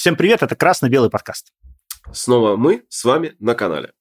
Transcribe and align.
Всем 0.00 0.16
привет, 0.16 0.42
это 0.42 0.56
«Красно-белый 0.56 1.10
подкаст». 1.10 1.52
Снова 2.10 2.56
мы 2.56 2.84
с 2.88 3.04
вами 3.04 3.34
на 3.38 3.54
канале. 3.54 3.92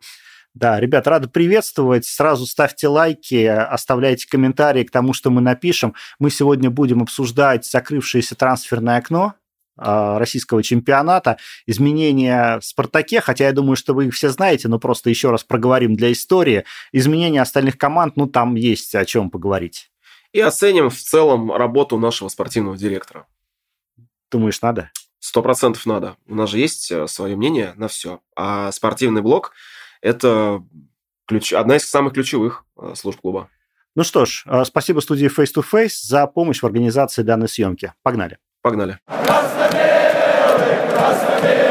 Да, 0.54 0.80
ребят, 0.80 1.06
рады 1.08 1.28
приветствовать. 1.28 2.06
Сразу 2.06 2.46
ставьте 2.46 2.88
лайки, 2.88 3.44
оставляйте 3.44 4.26
комментарии 4.26 4.86
к 4.86 4.92
тому, 4.92 5.12
что 5.12 5.30
мы 5.30 5.42
напишем. 5.42 5.96
Мы 6.18 6.30
сегодня 6.30 6.70
будем 6.70 7.02
обсуждать 7.02 7.66
закрывшееся 7.66 8.36
трансферное 8.36 8.96
окно 8.96 9.34
а, 9.76 10.18
российского 10.20 10.64
чемпионата, 10.64 11.38
изменения 11.66 12.60
в 12.62 12.64
«Спартаке», 12.64 13.20
хотя 13.20 13.48
я 13.48 13.52
думаю, 13.52 13.76
что 13.76 13.94
вы 13.94 14.06
их 14.06 14.14
все 14.14 14.30
знаете, 14.30 14.70
но 14.70 14.80
просто 14.80 15.10
еще 15.10 15.32
раз 15.32 15.44
проговорим 15.44 15.98
для 15.98 16.14
истории. 16.14 16.64
Изменения 16.94 17.42
остальных 17.42 17.78
команд, 17.78 18.16
ну, 18.16 18.26
там 18.26 18.56
есть 18.56 18.96
о 18.96 19.04
чем 19.04 19.30
поговорить. 19.30 19.92
И 20.32 20.40
оценим 20.40 20.92
в 20.92 20.98
целом 20.98 21.52
работу 21.52 21.98
нашего 21.98 22.30
спортивного 22.30 22.78
директора. 22.78 23.28
Думаешь, 24.32 24.62
надо? 24.62 24.92
Сто 25.20 25.42
процентов 25.42 25.86
надо. 25.86 26.16
У 26.28 26.36
нас 26.36 26.50
же 26.50 26.60
есть 26.60 26.92
э, 26.92 27.08
свое 27.08 27.36
мнение 27.36 27.74
на 27.76 27.88
все. 27.88 28.22
А 28.36 28.72
спортивный 28.72 29.22
блок– 29.22 29.52
это 30.02 30.64
ключ... 31.28 31.52
одна 31.52 31.76
из 31.76 31.90
самых 31.90 32.14
ключевых 32.14 32.64
э, 32.78 32.94
служб 32.96 33.20
клуба. 33.20 33.50
Ну 33.96 34.04
что 34.04 34.26
ж, 34.26 34.44
э, 34.46 34.64
спасибо 34.64 35.02
студии 35.02 35.28
Face 35.28 35.54
to 35.54 35.66
Face 35.70 36.00
за 36.04 36.26
помощь 36.26 36.62
в 36.62 36.66
организации 36.66 37.22
данной 37.22 37.50
съемки. 37.50 37.94
Погнали. 38.02 38.38
Погнали. 38.62 39.00
Красно-белый, 39.08 40.90
красно-белый, 40.94 41.69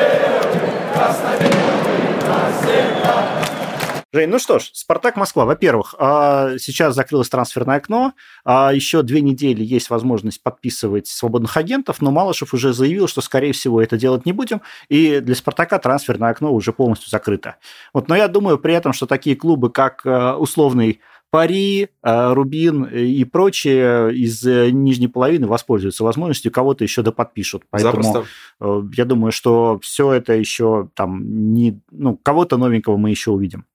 Жень, 4.19 4.31
ну 4.31 4.41
что 4.41 4.59
ж, 4.59 4.71
Спартак 4.73 5.15
Москва. 5.15 5.45
Во-первых, 5.45 5.95
а, 5.97 6.59
сейчас 6.59 6.97
закрылось 6.97 7.29
трансферное 7.29 7.77
окно. 7.77 8.15
А, 8.45 8.73
Еще 8.75 9.03
две 9.05 9.21
недели 9.21 9.63
есть 9.63 9.91
возможность 9.91 10.43
подписывать 10.43 11.07
свободных 11.07 11.57
агентов, 11.57 12.03
но 12.03 12.11
Малышев 12.11 12.53
уже 12.53 12.73
заявил, 12.73 13.07
что, 13.07 13.21
скорее 13.21 13.53
всего, 13.53 13.81
это 13.81 13.97
делать 13.97 14.27
не 14.27 14.33
будем. 14.33 14.61
И 14.89 15.21
для 15.21 15.37
Спартака 15.37 15.79
трансферное 15.79 16.31
окно 16.31 16.53
уже 16.53 16.73
полностью 16.73 17.11
закрыто. 17.11 17.59
Вот, 17.95 18.09
но 18.09 18.17
я 18.17 18.27
думаю 18.27 18.59
при 18.59 18.75
этом, 18.75 18.93
что 18.93 19.07
такие 19.07 19.37
клубы, 19.37 19.71
как 19.71 20.03
а, 20.05 20.37
условный 20.37 20.99
Пари, 21.31 21.89
э, 22.03 22.33
Рубин 22.33 22.85
и 22.85 23.23
прочие 23.25 24.15
из 24.15 24.47
э, 24.47 24.71
нижней 24.71 25.09
половины 25.09 25.47
воспользуются 25.47 26.03
возможностью, 26.03 26.51
кого-то 26.51 26.85
еще 26.85 27.03
доподпишут. 27.03 27.65
Поэтому 27.69 28.03
Запросто. 28.03 28.31
Э, 28.61 28.83
я 28.95 29.05
думаю, 29.05 29.31
что 29.31 29.79
все 29.83 30.13
это 30.13 30.33
еще 30.33 30.89
там 30.95 31.53
не... 31.53 31.81
Ну, 31.91 32.17
кого-то 32.17 32.57
новенького 32.57 32.97
мы 32.97 33.11
еще 33.11 33.31
увидим. 33.31 33.67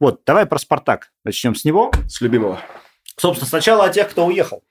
Вот, 0.00 0.22
давай 0.24 0.46
про 0.46 0.58
«Спартак». 0.58 1.12
Начнем 1.24 1.54
с 1.54 1.64
него. 1.64 1.90
С 2.08 2.22
любимого. 2.22 2.58
Собственно, 3.16 3.48
сначала 3.48 3.84
о 3.84 3.90
тех, 3.90 4.08
кто 4.08 4.24
уехал. 4.24 4.64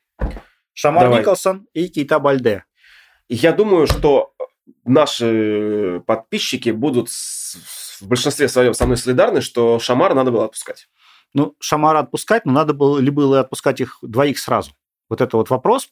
Шамар 0.73 1.03
давай. 1.03 1.21
Николсон 1.21 1.67
и 1.73 1.87
Кейта 1.87 2.17
Бальде. 2.17 2.65
Я 3.29 3.51
думаю, 3.51 3.85
что 3.85 4.33
наши 4.85 6.01
подписчики 6.07 6.71
будут 6.71 7.09
в 7.09 8.07
большинстве 8.07 8.49
своем 8.49 8.73
со 8.73 8.85
мной 8.85 8.97
солидарны, 8.97 9.41
что 9.41 9.77
Шамар 9.77 10.15
надо 10.15 10.31
было 10.31 10.45
отпускать. 10.45 10.87
Ну, 11.33 11.55
Шамара 11.59 11.99
отпускать, 11.99 12.45
но 12.45 12.51
надо 12.51 12.73
было 12.73 12.99
ли 12.99 13.09
было 13.09 13.39
отпускать 13.39 13.81
их 13.81 13.97
двоих 14.01 14.37
сразу? 14.39 14.71
Вот 15.09 15.21
это 15.21 15.37
вот 15.37 15.49
вопрос. 15.49 15.89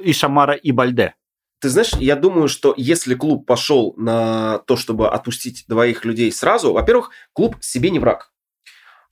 И 0.00 0.12
Шамара, 0.12 0.54
и 0.54 0.72
Бальде. 0.72 1.14
Ты 1.60 1.70
знаешь, 1.70 1.92
я 1.94 2.16
думаю, 2.16 2.48
что 2.48 2.74
если 2.76 3.14
клуб 3.14 3.46
пошел 3.46 3.94
на 3.96 4.58
то, 4.66 4.76
чтобы 4.76 5.08
отпустить 5.08 5.64
двоих 5.68 6.04
людей 6.04 6.30
сразу, 6.30 6.72
во-первых, 6.72 7.10
клуб 7.32 7.56
себе 7.60 7.90
не 7.90 7.98
враг. 7.98 8.32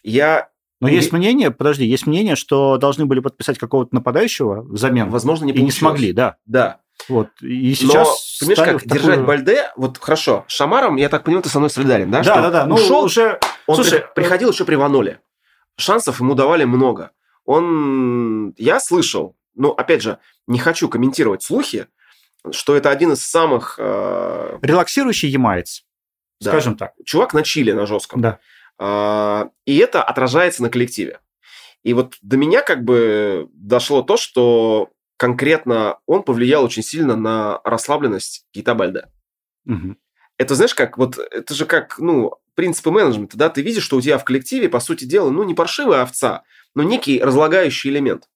Я 0.03 0.51
но 0.81 0.89
есть 0.91 1.13
мнение, 1.13 1.51
подожди, 1.51 1.87
есть 1.87 2.07
мнение, 2.07 2.37
что 2.37 2.77
должны 2.77 3.07
были 3.07 3.21
подписать 3.21 3.59
какого-то 3.59 3.95
нападающего 3.95 4.61
взамен. 4.63 5.09
Возможно, 5.09 5.47
не 5.47 5.53
И 5.53 5.63
не 5.63 5.71
смогли, 5.71 6.13
да. 6.13 6.37
Да. 6.45 6.81
Вот. 7.09 7.29
И 7.41 7.75
сейчас. 7.75 8.39
Но, 8.41 8.47
понимаешь, 8.47 8.73
как 8.73 8.83
такую... 8.83 9.01
держать 9.01 9.27
Бальде, 9.27 9.73
вот 9.77 9.99
хорошо, 9.99 10.45
Шамаром, 10.47 10.97
я 10.97 11.09
так 11.09 11.25
понимаю, 11.25 11.43
ты 11.43 11.49
со 11.49 11.59
мной 11.59 11.71
солидарен, 11.71 12.11
да? 12.11 12.23
Да, 12.23 12.43
да, 12.43 12.51
да. 12.51 12.67
Ну, 12.67 12.75
ушел, 12.75 13.05
уже. 13.05 13.41
Он 13.67 13.77
Слушай, 13.77 14.01
при... 14.15 14.23
приходил 14.23 14.51
еще 14.51 14.67
при 14.67 14.75
Ваноле 14.75 15.21
шансов 15.77 16.21
ему 16.21 16.35
давали 16.35 16.65
много. 16.65 17.11
Он, 17.45 18.55
я 18.57 18.81
слышал, 18.81 19.37
ну, 19.55 19.71
опять 19.71 20.03
же, 20.03 20.19
не 20.47 20.59
хочу 20.59 20.89
комментировать 20.89 21.43
слухи, 21.43 21.87
что 22.51 22.77
это 22.77 22.91
один 22.91 23.13
из 23.13 23.27
самых... 23.27 23.77
Э... 23.79 24.59
Релаксирующий 24.63 25.29
ямаец, 25.29 25.85
да. 26.41 26.51
скажем 26.51 26.77
так. 26.77 26.93
Чувак 27.05 27.35
на 27.35 27.43
чиле, 27.43 27.75
на 27.75 27.87
жестком. 27.87 28.21
Да. 28.21 28.39
Э, 28.79 29.49
и 29.67 29.77
это 29.79 30.03
отражается 30.03 30.63
на 30.63 30.71
коллективе. 30.71 31.21
И 31.83 31.93
вот 31.93 32.17
до 32.23 32.37
меня 32.37 32.63
как 32.63 32.83
бы 32.83 33.49
дошло 33.53 34.03
то, 34.03 34.17
что 34.17 34.91
конкретно 35.17 35.99
он 36.07 36.23
повлиял 36.23 36.65
очень 36.65 36.83
сильно 36.83 37.17
на 37.17 37.61
расслабленность 37.65 38.47
Кейта 38.53 38.75
Бальде. 38.75 39.09
Угу. 39.67 39.97
Это 40.37 40.55
знаешь 40.55 40.75
как, 40.75 40.99
вот 40.99 41.19
это 41.19 41.55
же 41.55 41.65
как, 41.67 41.99
ну, 41.99 42.35
принципы 42.55 42.91
менеджмента, 42.91 43.37
да, 43.37 43.49
ты 43.49 43.63
видишь, 43.63 43.85
что 43.85 43.97
у 43.97 44.01
тебя 44.01 44.19
в 44.19 44.25
коллективе, 44.25 44.69
по 44.69 44.81
сути 44.81 45.05
дела, 45.05 45.31
ну, 45.31 45.45
не 45.45 45.55
паршивая 45.55 46.03
овца, 46.03 46.43
но 46.75 46.83
некий 46.83 47.21
разлагающий 47.21 47.91
элемент. 47.91 48.29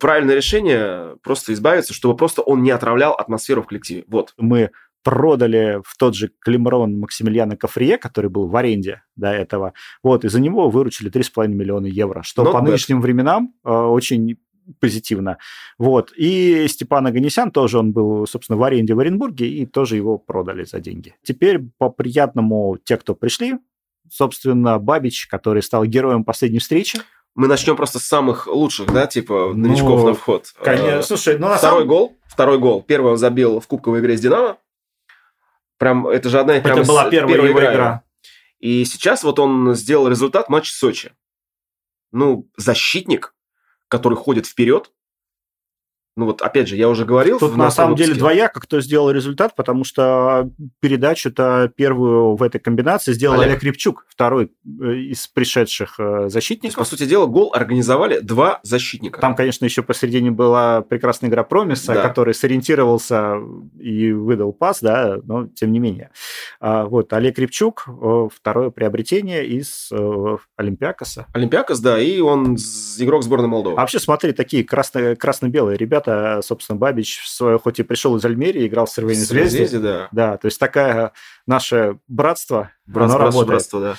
Правильное 0.00 0.36
решение 0.36 1.16
просто 1.22 1.52
избавиться, 1.52 1.92
чтобы 1.92 2.16
просто 2.16 2.42
он 2.42 2.62
не 2.62 2.70
отравлял 2.70 3.12
атмосферу 3.12 3.62
в 3.62 3.66
коллективе. 3.66 4.04
Вот. 4.06 4.32
Мы 4.38 4.70
продали 5.02 5.80
в 5.84 5.96
тот 5.96 6.16
же 6.16 6.30
Климрон 6.40 6.98
Максимилиана 6.98 7.56
Кафрие, 7.56 7.98
который 7.98 8.30
был 8.30 8.48
в 8.48 8.56
аренде 8.56 9.02
до 9.16 9.28
этого. 9.28 9.74
Вот, 10.02 10.24
и 10.24 10.28
за 10.28 10.40
него 10.40 10.70
выручили 10.70 11.12
3,5 11.12 11.48
миллиона 11.48 11.86
евро, 11.86 12.22
что 12.22 12.42
Not 12.42 12.52
по 12.52 12.56
bad. 12.58 12.62
нынешним 12.62 13.00
временам 13.02 13.54
э, 13.64 13.70
очень 13.70 14.38
позитивно. 14.80 15.38
Вот. 15.78 16.12
И 16.16 16.66
Степан 16.68 17.06
Аганесян 17.06 17.50
тоже, 17.50 17.78
он 17.78 17.92
был, 17.92 18.26
собственно, 18.26 18.58
в 18.58 18.62
аренде 18.62 18.94
в 18.94 18.98
Оренбурге, 19.00 19.48
и 19.48 19.66
тоже 19.66 19.96
его 19.96 20.18
продали 20.18 20.64
за 20.64 20.80
деньги. 20.80 21.14
Теперь 21.22 21.60
по 21.78 21.90
приятному 21.90 22.78
те, 22.84 22.96
кто 22.96 23.14
пришли, 23.14 23.58
собственно, 24.10 24.78
Бабич, 24.78 25.26
который 25.26 25.62
стал 25.62 25.84
героем 25.84 26.24
последней 26.24 26.58
встречи. 26.58 27.00
Мы 27.34 27.48
начнем 27.48 27.76
просто 27.76 27.98
с 27.98 28.04
самых 28.04 28.46
лучших, 28.46 28.92
да, 28.92 29.06
типа 29.06 29.52
новичков 29.54 30.02
ну, 30.02 30.08
на 30.08 30.14
вход. 30.14 30.52
Конечно, 30.62 31.02
слушай, 31.02 31.36
ну 31.36 31.48
на 31.48 31.56
Второй 31.56 31.80
самом... 31.80 31.88
гол, 31.88 32.16
второй 32.26 32.58
гол. 32.58 32.82
Первый 32.82 33.12
он 33.12 33.18
забил 33.18 33.58
в 33.58 33.66
кубковой 33.66 34.00
игре 34.00 34.16
с 34.16 34.20
Динамо. 34.20 34.58
Прям, 35.78 36.06
это 36.06 36.28
же 36.28 36.38
одна 36.38 36.54
Это 36.54 36.84
была 36.84 37.10
первая 37.10 37.34
его 37.36 37.48
игра. 37.48 37.72
игра. 37.72 38.02
И 38.60 38.84
сейчас 38.84 39.24
вот 39.24 39.38
он 39.40 39.74
сделал 39.74 40.08
результат 40.08 40.48
матча 40.48 40.72
Сочи. 40.72 41.12
Ну, 42.12 42.48
защитник, 42.56 43.33
который 43.94 44.16
ходит 44.16 44.46
вперед, 44.46 44.90
ну 46.16 46.26
вот, 46.26 46.42
опять 46.42 46.68
же, 46.68 46.76
я 46.76 46.88
уже 46.88 47.04
говорил. 47.04 47.40
Тут 47.40 47.56
на 47.56 47.70
самом 47.70 47.90
выпуске. 47.90 48.12
деле 48.12 48.18
двояко, 48.18 48.60
кто 48.60 48.80
сделал 48.80 49.10
результат, 49.10 49.56
потому 49.56 49.82
что 49.82 50.48
передачу-то 50.80 51.72
первую 51.74 52.36
в 52.36 52.42
этой 52.42 52.60
комбинации 52.60 53.12
сделал 53.12 53.40
Олег, 53.40 53.48
Олег 53.48 53.62
Рябчук, 53.64 54.06
второй 54.08 54.52
э, 54.64 54.94
из 54.94 55.26
пришедших 55.26 55.98
э, 55.98 56.28
защитников. 56.28 56.78
Есть, 56.78 56.90
по 56.90 56.96
сути 56.96 57.08
дела, 57.08 57.26
гол 57.26 57.52
организовали 57.52 58.20
два 58.20 58.60
защитника. 58.62 59.20
Там, 59.20 59.34
конечно, 59.34 59.64
еще 59.64 59.82
посередине 59.82 60.30
была 60.30 60.82
прекрасная 60.82 61.30
игра 61.30 61.42
Промиса, 61.42 61.94
да. 61.94 62.02
который 62.02 62.32
сориентировался 62.32 63.38
и 63.80 64.12
выдал 64.12 64.52
пас, 64.52 64.80
да, 64.80 65.18
но 65.24 65.48
тем 65.48 65.72
не 65.72 65.80
менее. 65.80 66.10
А, 66.60 66.84
вот, 66.84 67.12
Олег 67.12 67.38
Рябчук, 67.38 67.88
второе 68.32 68.70
приобретение 68.70 69.46
из 69.46 69.88
э, 69.90 70.36
Олимпиакоса. 70.56 71.26
Олимпиакос, 71.32 71.80
да, 71.80 71.98
и 71.98 72.20
он 72.20 72.56
игрок 72.98 73.24
сборной 73.24 73.48
Молдовы. 73.48 73.76
А 73.76 73.80
вообще, 73.80 73.98
смотри, 73.98 74.32
такие 74.32 74.62
красно- 74.62 75.16
красно-белые 75.16 75.76
ребята, 75.76 76.03
ребята, 76.04 76.40
собственно, 76.42 76.78
Бабич, 76.78 77.22
свое, 77.26 77.58
хоть 77.58 77.78
и 77.78 77.82
пришел 77.82 78.16
из 78.16 78.24
Альмерии, 78.24 78.66
играл 78.66 78.86
в 78.86 78.90
Сервейной 78.90 79.22
Звезде. 79.24 79.58
Звезде, 79.58 79.78
да. 79.78 80.08
Да, 80.12 80.36
то 80.36 80.46
есть 80.46 80.58
такая 80.58 81.12
наше 81.46 81.98
братство, 82.08 82.70
братство 82.86 83.20
оно 83.20 83.26
работает. 83.26 83.48
Братство, 83.48 83.80
да. 83.80 83.94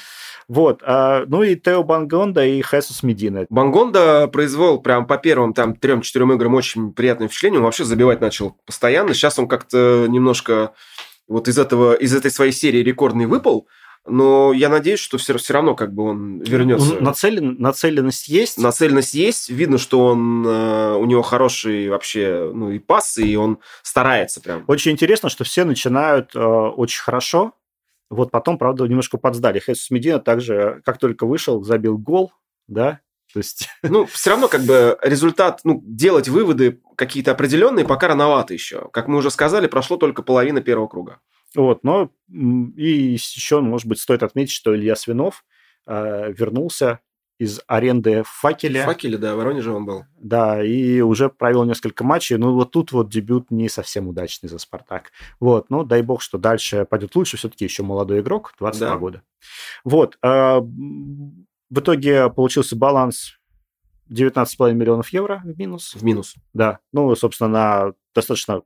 Вот, 0.47 0.83
а, 0.85 1.23
ну 1.27 1.41
и 1.41 1.55
Тео 1.55 1.83
Бангонда 1.83 2.45
и 2.45 2.61
Хесус 2.61 3.01
Медина. 3.01 3.47
Бангонда 3.49 4.27
произвел 4.27 4.79
прям 4.79 5.07
по 5.07 5.17
первым 5.17 5.53
там 5.53 5.75
трем-четырем 5.75 6.33
играм 6.33 6.53
очень 6.53 6.93
приятное 6.93 7.27
впечатление. 7.27 7.59
Он 7.59 7.65
вообще 7.65 7.83
забивать 7.83 8.21
начал 8.21 8.55
постоянно. 8.65 9.15
Сейчас 9.15 9.39
он 9.39 9.47
как-то 9.47 10.05
немножко 10.07 10.73
вот 11.27 11.47
из 11.47 11.57
этого, 11.57 11.95
из 11.95 12.15
этой 12.15 12.29
своей 12.29 12.51
серии 12.51 12.83
рекордный 12.83 13.25
выпал 13.25 13.67
но 14.07 14.53
я 14.53 14.69
надеюсь, 14.69 14.99
что 14.99 15.17
все, 15.17 15.37
все 15.37 15.53
равно 15.53 15.75
как 15.75 15.93
бы 15.93 16.03
он 16.03 16.39
вернется. 16.39 17.01
Нацелен, 17.01 17.55
нацеленность 17.59 18.27
есть? 18.27 18.57
Нацеленность 18.57 19.13
есть. 19.13 19.49
Видно, 19.49 19.77
что 19.77 20.05
он, 20.05 20.45
э, 20.45 20.95
у 20.95 21.05
него 21.05 21.21
хороший 21.21 21.89
вообще 21.89 22.51
ну, 22.53 22.71
и 22.71 22.79
пас, 22.79 23.17
и 23.17 23.35
он 23.35 23.59
старается 23.81 24.41
прям. 24.41 24.63
Очень 24.67 24.91
интересно, 24.91 25.29
что 25.29 25.43
все 25.43 25.65
начинают 25.65 26.35
э, 26.35 26.39
очень 26.39 27.01
хорошо, 27.01 27.53
вот 28.09 28.31
потом, 28.31 28.57
правда, 28.57 28.85
немножко 28.85 29.17
подсдали. 29.17 29.59
Хесус 29.59 29.89
Медина 29.89 30.19
также, 30.19 30.81
как 30.85 30.99
только 30.99 31.25
вышел, 31.25 31.63
забил 31.63 31.97
гол, 31.97 32.31
да, 32.67 32.99
то 33.33 33.39
есть... 33.39 33.67
Ну, 33.83 34.05
все 34.05 34.31
равно 34.31 34.47
как 34.47 34.61
бы 34.61 34.97
результат, 35.01 35.61
ну, 35.63 35.81
делать 35.85 36.29
выводы 36.29 36.79
какие-то 36.95 37.31
определенные 37.31 37.85
пока 37.85 38.07
рановато 38.07 38.53
еще. 38.53 38.89
Как 38.93 39.07
мы 39.07 39.17
уже 39.17 39.31
сказали, 39.31 39.67
прошло 39.67 39.97
только 39.97 40.21
половина 40.21 40.61
первого 40.61 40.87
круга. 40.87 41.19
Вот, 41.55 41.83
но 41.83 42.11
и 42.29 43.13
еще, 43.13 43.61
может 43.61 43.87
быть, 43.87 43.99
стоит 43.99 44.23
отметить, 44.23 44.53
что 44.53 44.75
Илья 44.75 44.95
Свинов 44.95 45.45
э, 45.87 46.33
вернулся 46.33 46.99
из 47.37 47.59
аренды 47.67 48.23
в 48.23 48.29
«Факеле». 48.29 48.83
В 48.83 48.85
«Факеле», 48.85 49.17
да, 49.17 49.35
в 49.35 49.37
Воронеже 49.37 49.71
он 49.71 49.85
был. 49.85 50.05
Да, 50.17 50.63
и 50.63 51.01
уже 51.01 51.29
провел 51.29 51.65
несколько 51.65 52.03
матчей. 52.03 52.37
Ну, 52.37 52.53
вот 52.53 52.71
тут 52.71 52.91
вот 52.91 53.09
дебют 53.09 53.51
не 53.51 53.67
совсем 53.67 54.07
удачный 54.07 54.47
за 54.47 54.57
«Спартак». 54.57 55.11
Вот, 55.39 55.69
ну, 55.69 55.83
дай 55.83 56.01
бог, 56.01 56.21
что 56.21 56.37
дальше 56.37 56.85
пойдет 56.89 57.15
лучше. 57.15 57.35
Все-таки 57.37 57.65
еще 57.65 57.83
молодой 57.83 58.21
игрок, 58.21 58.53
22 58.59 58.89
да. 58.89 58.97
года. 58.97 59.21
Вот. 59.83 60.17
А, 60.21 60.61
в 60.61 61.79
итоге 61.79 62.29
получился 62.29 62.75
баланс 62.77 63.37
19,5 64.09 64.73
миллионов 64.73 65.09
евро 65.09 65.41
в 65.43 65.57
минус. 65.57 65.93
В 65.93 66.03
минус. 66.03 66.35
Да. 66.53 66.79
Ну, 66.93 67.13
собственно, 67.15 67.49
на 67.49 67.93
достаточно, 68.13 68.61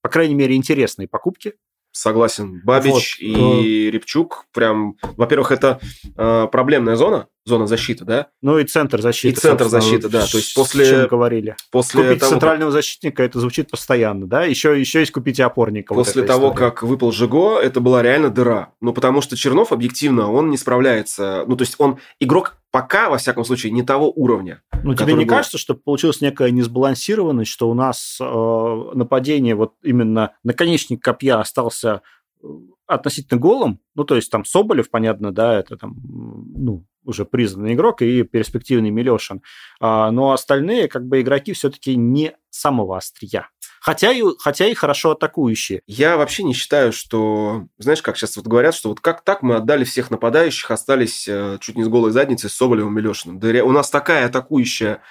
по 0.00 0.08
крайней 0.08 0.34
мере, 0.34 0.54
интересные 0.54 1.08
покупки. 1.08 1.54
Согласен. 1.96 2.60
Бабич 2.64 2.92
вот. 2.92 3.20
и 3.20 3.88
Репчук 3.88 4.46
прям, 4.52 4.96
во-первых, 5.16 5.52
это 5.52 5.78
э, 6.16 6.48
проблемная 6.50 6.96
зона, 6.96 7.28
зона 7.44 7.68
защиты, 7.68 8.04
да? 8.04 8.26
Ну 8.42 8.58
и 8.58 8.64
центр 8.64 9.00
защиты. 9.00 9.38
И 9.38 9.40
центр 9.40 9.68
защиты, 9.68 10.08
да. 10.08 10.26
То 10.26 10.38
есть 10.38 10.54
после... 10.56 10.86
Чем 10.86 11.06
говорили. 11.06 11.54
После 11.70 12.02
Купить 12.02 12.18
того, 12.18 12.32
центрального 12.32 12.70
как... 12.70 12.78
защитника, 12.78 13.22
это 13.22 13.38
звучит 13.38 13.70
постоянно, 13.70 14.26
да? 14.26 14.42
Еще, 14.42 14.78
еще 14.78 14.98
есть 15.00 15.12
купить 15.12 15.38
опорника. 15.38 15.94
После 15.94 16.22
вот 16.22 16.26
того, 16.26 16.48
история. 16.48 16.70
как 16.70 16.82
выпал 16.82 17.12
Жиго, 17.12 17.60
это 17.60 17.78
была 17.78 18.02
реально 18.02 18.30
дыра. 18.30 18.72
Ну, 18.80 18.92
потому 18.92 19.22
что 19.22 19.36
Чернов, 19.36 19.70
объективно, 19.70 20.32
он 20.32 20.50
не 20.50 20.56
справляется. 20.56 21.44
Ну, 21.46 21.54
то 21.54 21.62
есть 21.62 21.76
он 21.78 21.98
игрок 22.18 22.56
пока, 22.74 23.08
во 23.08 23.18
всяком 23.18 23.44
случае, 23.44 23.70
не 23.70 23.84
того 23.84 24.10
уровня. 24.10 24.60
Ну, 24.82 24.96
тебе 24.96 25.14
не 25.14 25.24
был... 25.24 25.28
кажется, 25.28 25.58
что 25.58 25.76
получилась 25.76 26.20
некая 26.20 26.50
несбалансированность, 26.50 27.48
что 27.48 27.70
у 27.70 27.74
нас 27.74 28.18
э, 28.20 28.90
нападение, 28.94 29.54
вот 29.54 29.74
именно 29.84 30.32
наконечник 30.42 31.00
копья 31.00 31.38
остался 31.38 32.02
э, 32.42 32.46
относительно 32.88 33.40
голым, 33.40 33.78
ну, 33.94 34.02
то 34.02 34.16
есть 34.16 34.28
там 34.28 34.44
Соболев, 34.44 34.90
понятно, 34.90 35.30
да, 35.30 35.56
это 35.56 35.76
там, 35.76 35.94
ну, 36.02 36.84
уже 37.04 37.24
признанный 37.24 37.74
игрок 37.74 38.02
и 38.02 38.24
перспективный 38.24 38.90
Милешин, 38.90 39.42
а, 39.80 40.10
но 40.10 40.32
остальные, 40.32 40.88
как 40.88 41.06
бы, 41.06 41.20
игроки 41.20 41.52
все-таки 41.52 41.94
не 41.94 42.34
самого 42.50 42.96
острия. 42.96 43.50
Хотя 43.84 44.12
и, 44.12 44.22
хотя 44.38 44.66
и 44.66 44.72
хорошо 44.72 45.10
атакующие. 45.10 45.82
Я 45.86 46.16
вообще 46.16 46.42
не 46.42 46.54
считаю, 46.54 46.90
что... 46.90 47.66
Знаешь, 47.76 48.00
как 48.00 48.16
сейчас 48.16 48.34
вот 48.38 48.46
говорят, 48.46 48.74
что 48.74 48.88
вот 48.88 49.00
как 49.00 49.22
так 49.22 49.42
мы 49.42 49.56
отдали 49.56 49.84
всех 49.84 50.10
нападающих, 50.10 50.70
остались 50.70 51.28
э, 51.28 51.58
чуть 51.60 51.76
не 51.76 51.84
с 51.84 51.88
голой 51.88 52.10
задницей 52.10 52.48
с 52.48 52.54
Соболевым 52.54 52.98
и 52.98 53.02
Лешиным. 53.02 53.38
Да 53.38 53.48
у 53.62 53.72
нас 53.72 53.90
такая 53.90 54.24
атакующая 54.24 55.02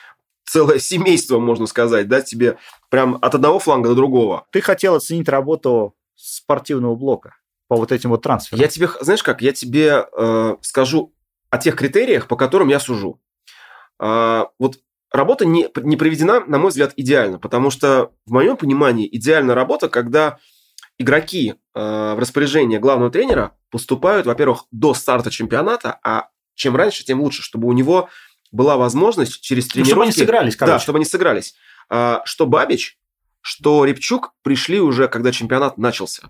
целое 0.43 0.79
семейство, 0.79 1.37
можно 1.37 1.67
сказать, 1.67 2.07
да, 2.07 2.21
тебе 2.21 2.57
прям 2.89 3.19
от 3.21 3.35
одного 3.35 3.59
фланга 3.59 3.89
до 3.89 3.95
другого. 3.95 4.47
Ты 4.49 4.59
хотел 4.59 4.95
оценить 4.95 5.29
работу 5.29 5.93
спортивного 6.15 6.95
блока 6.95 7.35
по 7.67 7.75
вот 7.75 7.91
этим 7.91 8.09
вот 8.09 8.23
трансферам. 8.23 8.59
Я 8.59 8.69
тебе, 8.69 8.89
знаешь 9.01 9.21
как, 9.21 9.43
я 9.43 9.51
тебе 9.51 10.07
э, 10.17 10.55
скажу 10.61 11.13
о 11.51 11.59
тех 11.59 11.75
критериях, 11.75 12.27
по 12.27 12.35
которым 12.35 12.69
я 12.69 12.79
сужу. 12.79 13.21
Э, 13.99 14.45
вот 14.57 14.79
работа 15.13 15.45
не, 15.45 15.69
не 15.75 15.95
проведена, 15.95 16.41
на 16.45 16.57
мой 16.57 16.69
взгляд, 16.69 16.93
идеально, 16.97 17.39
потому 17.39 17.69
что, 17.69 18.11
в 18.25 18.31
моем 18.31 18.57
понимании, 18.57 19.07
идеальная 19.09 19.55
работа, 19.55 19.87
когда 19.87 20.39
игроки 20.97 21.55
э, 21.75 21.79
в 21.79 22.19
распоряжение 22.19 22.79
главного 22.79 23.11
тренера 23.11 23.55
поступают, 23.69 24.25
во-первых, 24.25 24.65
до 24.71 24.93
старта 24.93 25.31
чемпионата, 25.31 25.99
а 26.03 26.29
чем 26.55 26.75
раньше, 26.75 27.05
тем 27.05 27.21
лучше, 27.21 27.41
чтобы 27.41 27.67
у 27.67 27.73
него 27.73 28.09
была 28.51 28.77
возможность 28.77 29.41
через 29.41 29.67
тренировки... 29.67 29.89
Ну, 29.89 29.93
чтобы 29.93 30.03
они 30.03 30.11
сыгрались, 30.11 30.55
короче. 30.55 30.73
Да, 30.75 30.79
чтобы 30.79 30.97
они 30.97 31.05
сыгрались. 31.05 31.55
А, 31.89 32.21
что 32.25 32.45
Бабич, 32.45 32.99
что 33.41 33.85
Репчук 33.85 34.33
пришли 34.43 34.79
уже, 34.79 35.07
когда 35.07 35.31
чемпионат 35.31 35.77
начался. 35.77 36.29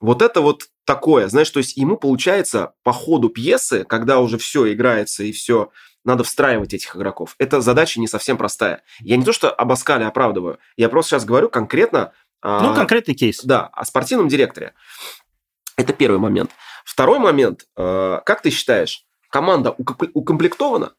Вот 0.00 0.22
это 0.22 0.40
вот 0.40 0.68
такое, 0.84 1.28
знаешь, 1.28 1.50
то 1.50 1.58
есть 1.58 1.76
ему 1.76 1.96
получается 1.96 2.72
по 2.82 2.92
ходу 2.92 3.28
пьесы, 3.28 3.84
когда 3.84 4.20
уже 4.20 4.38
все 4.38 4.72
играется 4.72 5.24
и 5.24 5.32
все 5.32 5.70
надо 6.04 6.24
встраивать 6.24 6.74
этих 6.74 6.96
игроков. 6.96 7.34
Эта 7.38 7.60
задача 7.60 8.00
не 8.00 8.08
совсем 8.08 8.36
простая. 8.36 8.82
Я 9.00 9.16
не 9.16 9.24
то, 9.24 9.32
что 9.32 9.50
об 9.50 9.72
Аскале 9.72 10.06
оправдываю, 10.06 10.58
я 10.76 10.88
просто 10.88 11.10
сейчас 11.10 11.24
говорю 11.24 11.48
конкретно... 11.48 12.12
Ну, 12.42 12.74
конкретный 12.74 13.14
кейс. 13.14 13.42
Да, 13.44 13.66
о 13.66 13.84
спортивном 13.84 14.28
директоре. 14.28 14.72
Это 15.76 15.92
первый 15.92 16.18
момент. 16.18 16.50
Второй 16.84 17.18
момент. 17.18 17.66
А, 17.76 18.20
как 18.24 18.42
ты 18.42 18.50
считаешь, 18.50 19.04
команда 19.30 19.74
укомплектована? 19.78 20.94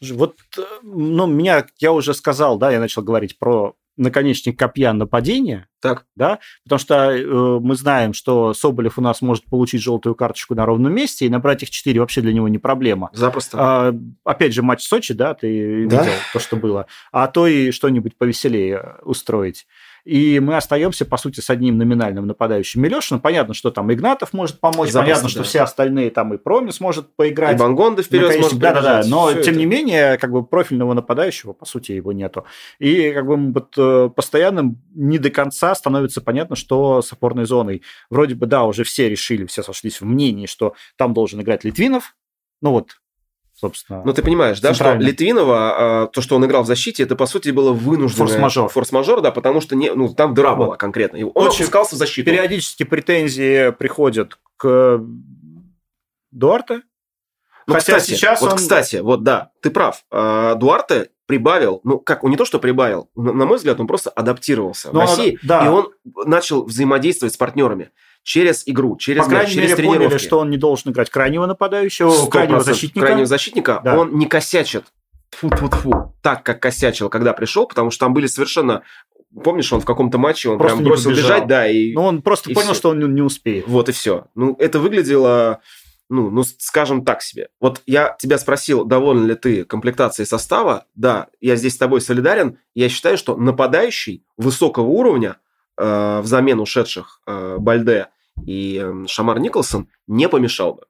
Вот, 0.00 0.36
э, 0.58 0.62
ну, 0.82 1.26
меня, 1.26 1.66
я 1.78 1.92
уже 1.92 2.12
сказал, 2.12 2.58
да, 2.58 2.70
я 2.70 2.80
начал 2.80 3.02
говорить 3.02 3.38
про 3.38 3.74
наконечник 3.96 4.58
копья 4.58 4.92
нападения, 4.92 5.68
так. 5.80 6.06
да, 6.16 6.38
потому 6.64 6.78
что 6.78 7.10
э, 7.10 7.60
мы 7.60 7.74
знаем, 7.74 8.12
что 8.12 8.54
Соболев 8.54 8.98
у 8.98 9.02
нас 9.02 9.20
может 9.20 9.44
получить 9.44 9.82
желтую 9.82 10.14
карточку 10.14 10.54
на 10.54 10.64
ровном 10.64 10.94
месте, 10.94 11.26
и 11.26 11.28
набрать 11.28 11.62
их 11.62 11.70
4 11.70 12.00
вообще 12.00 12.20
для 12.20 12.32
него 12.32 12.48
не 12.48 12.58
проблема. 12.58 13.10
Запросто. 13.12 13.56
А, 13.60 13.94
опять 14.24 14.54
же, 14.54 14.62
матч 14.62 14.82
Сочи, 14.82 15.14
да, 15.14 15.34
ты 15.34 15.86
да? 15.86 16.02
видел 16.02 16.12
то, 16.32 16.38
что 16.38 16.56
было, 16.56 16.86
а 17.10 17.26
то 17.26 17.46
и 17.46 17.70
что-нибудь 17.70 18.16
повеселее 18.16 18.96
устроить 19.02 19.66
и 20.04 20.40
мы 20.40 20.56
остаемся, 20.56 21.04
по 21.04 21.16
сути, 21.16 21.40
с 21.40 21.50
одним 21.50 21.78
номинальным 21.78 22.26
нападающим 22.26 22.82
Милешиным. 22.82 23.20
Понятно, 23.20 23.54
что 23.54 23.70
там 23.70 23.92
Игнатов 23.92 24.32
может 24.32 24.58
помочь, 24.58 24.90
Запросто, 24.90 25.00
понятно, 25.00 25.22
да. 25.22 25.28
что 25.28 25.42
все 25.44 25.60
остальные 25.60 26.10
там 26.10 26.34
и 26.34 26.38
Промис 26.38 26.80
может 26.80 27.14
поиграть. 27.14 27.56
И 27.56 27.58
Бангонда 27.58 28.02
вперед 28.02 28.40
может 28.40 28.58
Да, 28.58 28.74
да, 28.74 28.82
да, 28.82 29.02
но 29.06 29.28
все 29.28 29.42
тем 29.42 29.54
это. 29.54 29.60
не 29.60 29.66
менее, 29.66 30.18
как 30.18 30.32
бы 30.32 30.44
профильного 30.44 30.94
нападающего, 30.94 31.52
по 31.52 31.64
сути, 31.64 31.92
его 31.92 32.12
нету. 32.12 32.44
И 32.78 33.12
как 33.12 33.26
бы 33.26 33.52
вот 33.52 33.74
э, 33.76 34.10
постоянно 34.14 34.74
не 34.94 35.18
до 35.18 35.30
конца 35.30 35.74
становится 35.74 36.20
понятно, 36.20 36.56
что 36.56 37.00
с 37.02 37.12
опорной 37.12 37.44
зоной. 37.44 37.82
Вроде 38.10 38.34
бы, 38.34 38.46
да, 38.46 38.64
уже 38.64 38.84
все 38.84 39.08
решили, 39.08 39.46
все 39.46 39.62
сошлись 39.62 40.00
в 40.00 40.04
мнении, 40.04 40.46
что 40.46 40.74
там 40.96 41.14
должен 41.14 41.40
играть 41.40 41.64
Литвинов, 41.64 42.16
ну 42.60 42.70
вот, 42.70 43.01
собственно. 43.62 44.02
Ну, 44.04 44.12
ты 44.12 44.22
понимаешь, 44.22 44.60
да, 44.60 44.74
что 44.74 44.94
Литвинова, 44.94 46.02
а, 46.02 46.06
то, 46.08 46.20
что 46.20 46.34
он 46.34 46.44
играл 46.44 46.64
в 46.64 46.66
защите, 46.66 47.04
это, 47.04 47.14
по 47.14 47.26
сути, 47.26 47.50
было 47.50 47.72
вынужденное... 47.72 48.26
Форс-мажор. 48.26 48.68
Форс-мажор, 48.68 49.20
да, 49.20 49.30
потому 49.30 49.60
что 49.60 49.76
не, 49.76 49.92
ну, 49.94 50.12
там 50.12 50.34
дыра 50.34 50.56
была 50.56 50.76
конкретно. 50.76 51.18
Он 51.18 51.46
Очень 51.46 51.62
опускался 51.62 51.94
в 51.94 51.98
защиту. 51.98 52.28
Периодически 52.28 52.82
претензии 52.82 53.70
приходят 53.70 54.38
к 54.56 55.00
Дуарте. 56.32 56.82
Ну, 57.68 57.74
Хотя 57.74 57.98
кстати, 57.98 58.16
сейчас 58.16 58.40
вот, 58.42 58.52
он... 58.52 58.56
кстати, 58.58 58.96
вот 58.96 59.22
да, 59.22 59.52
ты 59.60 59.70
прав. 59.70 60.04
А, 60.10 60.56
Дуарте 60.56 61.10
прибавил, 61.26 61.80
ну 61.84 62.00
как, 62.00 62.24
он 62.24 62.30
не 62.30 62.36
то, 62.36 62.44
что 62.44 62.58
прибавил, 62.58 63.08
на 63.14 63.46
мой 63.46 63.58
взгляд, 63.58 63.78
он 63.78 63.86
просто 63.86 64.10
адаптировался 64.10 64.88
Но, 64.92 64.98
в 64.98 65.02
России, 65.02 65.38
да. 65.44 65.64
и 65.64 65.68
он 65.68 65.92
начал 66.26 66.64
взаимодействовать 66.64 67.34
с 67.34 67.36
партнерами 67.36 67.92
через 68.22 68.62
игру, 68.66 68.96
через 68.96 69.24
По 69.24 69.30
крайней 69.30 69.52
через 69.52 69.70
мере, 69.70 69.76
тренировки. 69.76 70.04
поняли, 70.04 70.18
что 70.18 70.38
он 70.38 70.50
не 70.50 70.56
должен 70.56 70.92
играть 70.92 71.10
крайнего 71.10 71.46
нападающего, 71.46 72.30
крайнего 72.30 72.60
защитника. 72.60 73.06
Крайнего 73.06 73.26
защитника. 73.26 73.80
Да. 73.84 73.98
Он 73.98 74.16
не 74.16 74.26
косячит 74.26 74.84
фу 75.30 75.48
-фу 75.48 75.68
-фу, 75.68 76.12
так, 76.22 76.42
как 76.42 76.60
косячил, 76.60 77.08
когда 77.08 77.32
пришел, 77.32 77.66
потому 77.66 77.90
что 77.90 78.06
там 78.06 78.14
были 78.14 78.26
совершенно 78.26 78.82
Помнишь, 79.44 79.72
он 79.72 79.80
в 79.80 79.86
каком-то 79.86 80.18
матче 80.18 80.50
он 80.50 80.58
просто 80.58 80.76
прям 80.76 80.88
бросил 80.88 81.10
побежал. 81.10 81.30
бежать, 81.30 81.46
да, 81.46 81.66
и. 81.66 81.94
Ну, 81.94 82.02
он 82.02 82.20
просто 82.20 82.50
понял, 82.52 82.72
все. 82.72 82.74
что 82.74 82.90
он 82.90 83.14
не 83.14 83.22
успеет. 83.22 83.66
Вот 83.66 83.88
и 83.88 83.92
все. 83.92 84.26
Ну, 84.34 84.54
это 84.58 84.78
выглядело, 84.78 85.60
ну, 86.10 86.28
ну, 86.28 86.44
скажем 86.58 87.02
так 87.02 87.22
себе. 87.22 87.48
Вот 87.58 87.80
я 87.86 88.14
тебя 88.18 88.36
спросил, 88.36 88.84
доволен 88.84 89.26
ли 89.26 89.34
ты 89.34 89.64
комплектацией 89.64 90.26
состава. 90.26 90.84
Да, 90.94 91.28
я 91.40 91.56
здесь 91.56 91.74
с 91.74 91.78
тобой 91.78 92.02
солидарен. 92.02 92.58
Я 92.74 92.90
считаю, 92.90 93.16
что 93.16 93.34
нападающий 93.34 94.22
высокого 94.36 94.88
уровня 94.88 95.36
э, 95.78 96.20
взамен 96.20 96.60
ушедших 96.60 97.20
э, 97.26 97.58
Бальде 97.58 98.08
и 98.46 98.80
э, 98.82 99.06
Шамар 99.06 99.38
Николсон 99.38 99.88
не 100.06 100.28
помешал 100.28 100.74
бы. 100.74 100.86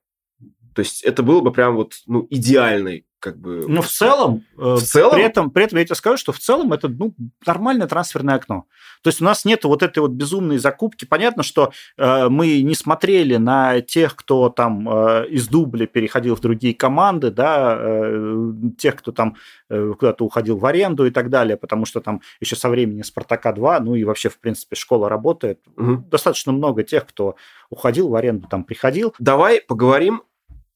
То 0.74 0.80
есть 0.80 1.02
это 1.02 1.22
было 1.22 1.40
бы 1.40 1.52
прям 1.52 1.76
вот 1.76 1.94
ну, 2.06 2.26
идеальный 2.30 3.06
как 3.22 3.38
бы... 3.38 3.66
Но 3.68 3.82
в 3.82 3.88
целом, 3.88 4.44
э, 4.58 4.74
в 4.74 4.82
целом... 4.82 5.14
При, 5.14 5.22
этом, 5.22 5.50
при 5.50 5.64
этом 5.64 5.78
я 5.78 5.84
тебе 5.84 5.94
скажу, 5.94 6.16
что 6.16 6.32
в 6.32 6.40
целом 6.40 6.72
это 6.72 6.88
ну, 6.88 7.14
нормальное 7.46 7.86
трансферное 7.86 8.34
окно. 8.34 8.66
То 9.02 9.08
есть 9.08 9.20
у 9.20 9.24
нас 9.24 9.44
нет 9.44 9.64
вот 9.64 9.84
этой 9.84 10.00
вот 10.00 10.10
безумной 10.10 10.58
закупки. 10.58 11.04
Понятно, 11.04 11.44
что 11.44 11.72
э, 11.96 12.28
мы 12.28 12.60
не 12.62 12.74
смотрели 12.74 13.36
на 13.36 13.80
тех, 13.80 14.16
кто 14.16 14.48
там 14.48 14.88
э, 14.88 15.28
из 15.28 15.46
дубля 15.46 15.86
переходил 15.86 16.34
в 16.34 16.40
другие 16.40 16.74
команды, 16.74 17.30
да, 17.30 17.76
э, 17.78 18.52
тех, 18.76 18.96
кто 18.96 19.12
там 19.12 19.36
э, 19.70 19.92
куда-то 19.96 20.24
уходил 20.24 20.58
в 20.58 20.66
аренду 20.66 21.06
и 21.06 21.10
так 21.10 21.30
далее, 21.30 21.56
потому 21.56 21.84
что 21.84 22.00
там 22.00 22.22
еще 22.40 22.56
со 22.56 22.68
времени 22.68 23.02
Спартака-2, 23.02 23.80
ну 23.80 23.94
и 23.94 24.02
вообще, 24.02 24.30
в 24.30 24.40
принципе, 24.40 24.74
школа 24.74 25.08
работает. 25.08 25.60
Угу. 25.76 26.08
Достаточно 26.10 26.50
много 26.50 26.82
тех, 26.82 27.06
кто 27.06 27.36
уходил 27.70 28.08
в 28.08 28.16
аренду, 28.16 28.48
там 28.48 28.64
приходил. 28.64 29.14
Давай 29.20 29.60
поговорим, 29.60 30.22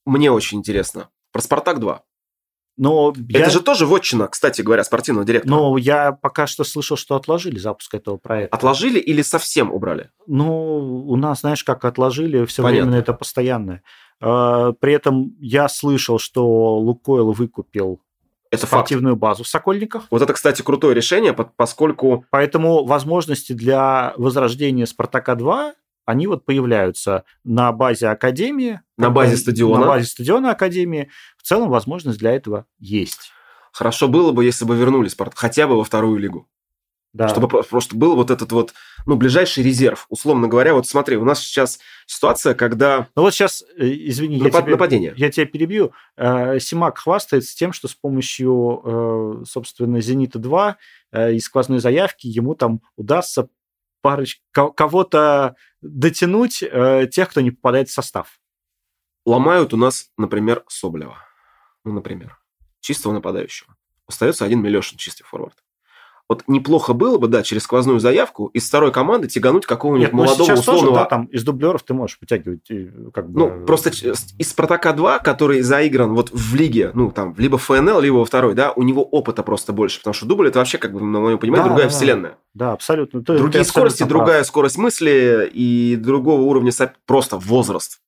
мне 0.06 0.30
очень 0.30 0.58
интересно, 0.58 1.10
про 1.32 1.42
Спартак-2. 1.42 1.98
Но 2.76 3.14
это 3.30 3.38
я... 3.38 3.50
же 3.50 3.61
тоже 3.61 3.87
вотчина, 3.87 4.28
кстати 4.28 4.61
говоря, 4.61 4.85
спортивного 4.85 5.26
директора. 5.26 5.50
Но 5.50 5.78
я 5.78 6.12
пока 6.12 6.47
что 6.47 6.62
слышал, 6.64 6.97
что 6.97 7.16
отложили 7.16 7.59
запуск 7.59 7.95
этого 7.95 8.18
проекта. 8.18 8.56
Отложили 8.56 8.99
или 8.99 9.23
совсем 9.23 9.73
убрали? 9.73 10.11
Ну, 10.26 11.04
у 11.06 11.16
нас, 11.16 11.40
знаешь, 11.40 11.64
как 11.64 11.85
отложили, 11.85 12.45
все 12.45 12.62
Понятно. 12.62 12.87
время 12.87 13.00
это 13.00 13.12
постоянное. 13.14 13.83
А, 14.21 14.73
при 14.73 14.92
этом 14.92 15.35
я 15.40 15.68
слышал, 15.68 16.18
что 16.18 16.78
Лукойл 16.78 17.33
выкупил 17.33 18.00
это 18.50 18.66
спортивную 18.66 19.14
факт. 19.14 19.23
базу 19.23 19.45
в 19.45 19.49
Сокольниках. 19.49 20.04
Вот 20.11 20.23
это, 20.23 20.33
кстати, 20.33 20.62
крутое 20.62 20.95
решение, 20.95 21.33
поскольку... 21.33 22.25
Поэтому 22.30 22.85
возможности 22.85 23.52
для 23.52 24.14
возрождения 24.16 24.87
Спартака-2 24.87 25.73
они 26.06 26.26
вот 26.26 26.44
появляются 26.44 27.25
на 27.44 27.72
базе 27.72 28.08
Академии. 28.08 28.80
На 28.96 29.10
базе 29.10 29.36
стадиона. 29.36 29.80
На 29.80 29.86
базе 29.86 30.06
стадиона 30.06 30.52
Академии. 30.52 31.10
В 31.36 31.42
целом 31.42 31.68
возможность 31.68 32.18
для 32.18 32.32
этого 32.32 32.66
есть. 32.78 33.32
Хорошо 33.72 34.08
было 34.08 34.32
бы, 34.32 34.44
если 34.44 34.64
бы 34.64 34.75
вернули 34.75 35.08
Спартак 35.08 35.38
хотя 35.38 35.66
бы 35.66 35.76
во 35.76 35.84
вторую 35.84 36.18
лигу. 36.18 36.48
Да. 37.12 37.28
Чтобы 37.28 37.48
просто 37.48 37.96
был 37.96 38.14
вот 38.14 38.30
этот 38.30 38.52
вот, 38.52 38.75
ну, 39.06 39.16
ближайший 39.16 39.64
резерв. 39.64 40.06
Условно 40.10 40.48
говоря, 40.48 40.75
вот 40.75 40.86
смотри, 40.86 41.16
у 41.16 41.25
нас 41.25 41.40
сейчас 41.40 41.78
ситуация, 42.06 42.54
когда... 42.54 43.08
Ну 43.16 43.22
вот 43.22 43.32
сейчас, 43.32 43.64
э, 43.78 43.86
извини, 43.86 44.36
Напад... 44.36 44.54
я, 44.54 44.60
тебе, 44.60 44.70
нападение. 44.72 45.14
я 45.16 45.30
тебя 45.30 45.46
перебью. 45.46 45.92
Э, 46.18 46.58
Симак 46.60 46.98
хвастается 46.98 47.56
тем, 47.56 47.72
что 47.72 47.88
с 47.88 47.94
помощью, 47.94 48.82
э, 48.84 49.44
собственно, 49.46 50.00
«Зенита-2» 50.00 50.75
и 51.32 51.40
сквозной 51.40 51.78
заявки 51.78 52.26
ему 52.26 52.54
там 52.54 52.82
удастся 52.96 53.48
пароч... 54.06 54.40
кого-то 54.52 55.56
дотянуть, 55.80 56.60
тех, 56.60 57.28
кто 57.28 57.40
не 57.40 57.50
попадает 57.50 57.88
в 57.88 57.92
состав. 57.92 58.38
Ломают 59.25 59.75
у 59.75 59.76
нас, 59.76 60.12
например, 60.16 60.62
Соболева. 60.68 61.18
Ну, 61.84 61.92
например. 61.92 62.38
Чистого 62.78 63.14
нападающего. 63.14 63.75
Остается 64.06 64.44
один 64.44 64.62
Милешин, 64.62 64.96
чистый 64.96 65.25
форвард. 65.25 65.64
Вот 66.28 66.42
неплохо 66.49 66.92
было 66.92 67.18
бы, 67.18 67.28
да, 67.28 67.45
через 67.45 67.62
сквозную 67.62 68.00
заявку 68.00 68.47
из 68.47 68.68
второй 68.68 68.90
команды 68.90 69.28
тягануть 69.28 69.64
какого-нибудь 69.64 70.09
Нет, 70.09 70.12
ну, 70.12 70.25
молодого 70.25 70.49
сейчас 70.49 70.61
условного... 70.61 70.88
Тоже, 70.88 71.00
да, 71.00 71.04
там 71.04 71.25
из 71.26 71.45
дублеров 71.45 71.83
ты 71.85 71.95
можешь 71.95 72.18
вытягивать 72.21 72.66
как 73.14 73.30
бы... 73.30 73.38
Ну, 73.38 73.64
просто 73.64 73.90
из 73.90 74.50
Спартака 74.50 74.92
2, 74.92 75.21
который 75.21 75.61
заигран 75.61 76.14
вот 76.14 76.30
в 76.33 76.54
лиге, 76.56 76.90
ну, 76.95 77.12
там, 77.12 77.35
либо 77.38 77.59
ФНЛ, 77.59 78.00
либо 78.00 78.16
во 78.16 78.25
второй, 78.25 78.54
да, 78.54 78.73
у 78.73 78.83
него 78.83 79.04
опыта 79.04 79.45
просто 79.45 79.73
больше, 79.73 79.99
потому 79.99 80.14
что 80.14 80.26
дубль 80.26 80.49
это 80.49 80.59
вообще, 80.59 80.78
как 80.78 80.92
бы, 80.92 81.00
на 81.00 81.21
моем 81.21 81.38
понимании, 81.38 81.62
да, 81.62 81.68
другая 81.68 81.88
да, 81.88 81.95
вселенная. 81.95 82.38
Да, 82.54 82.73
абсолютно. 82.73 83.23
Ты, 83.23 83.38
Другие 83.38 83.62
ты 83.62 83.68
скорости, 83.68 83.99
прав. 83.99 84.09
другая 84.09 84.42
скорость 84.42 84.78
мысли 84.78 85.49
и 85.52 85.95
другого 85.97 86.40
уровня 86.40 86.73
просто 87.06 87.37
возраст. 87.37 88.00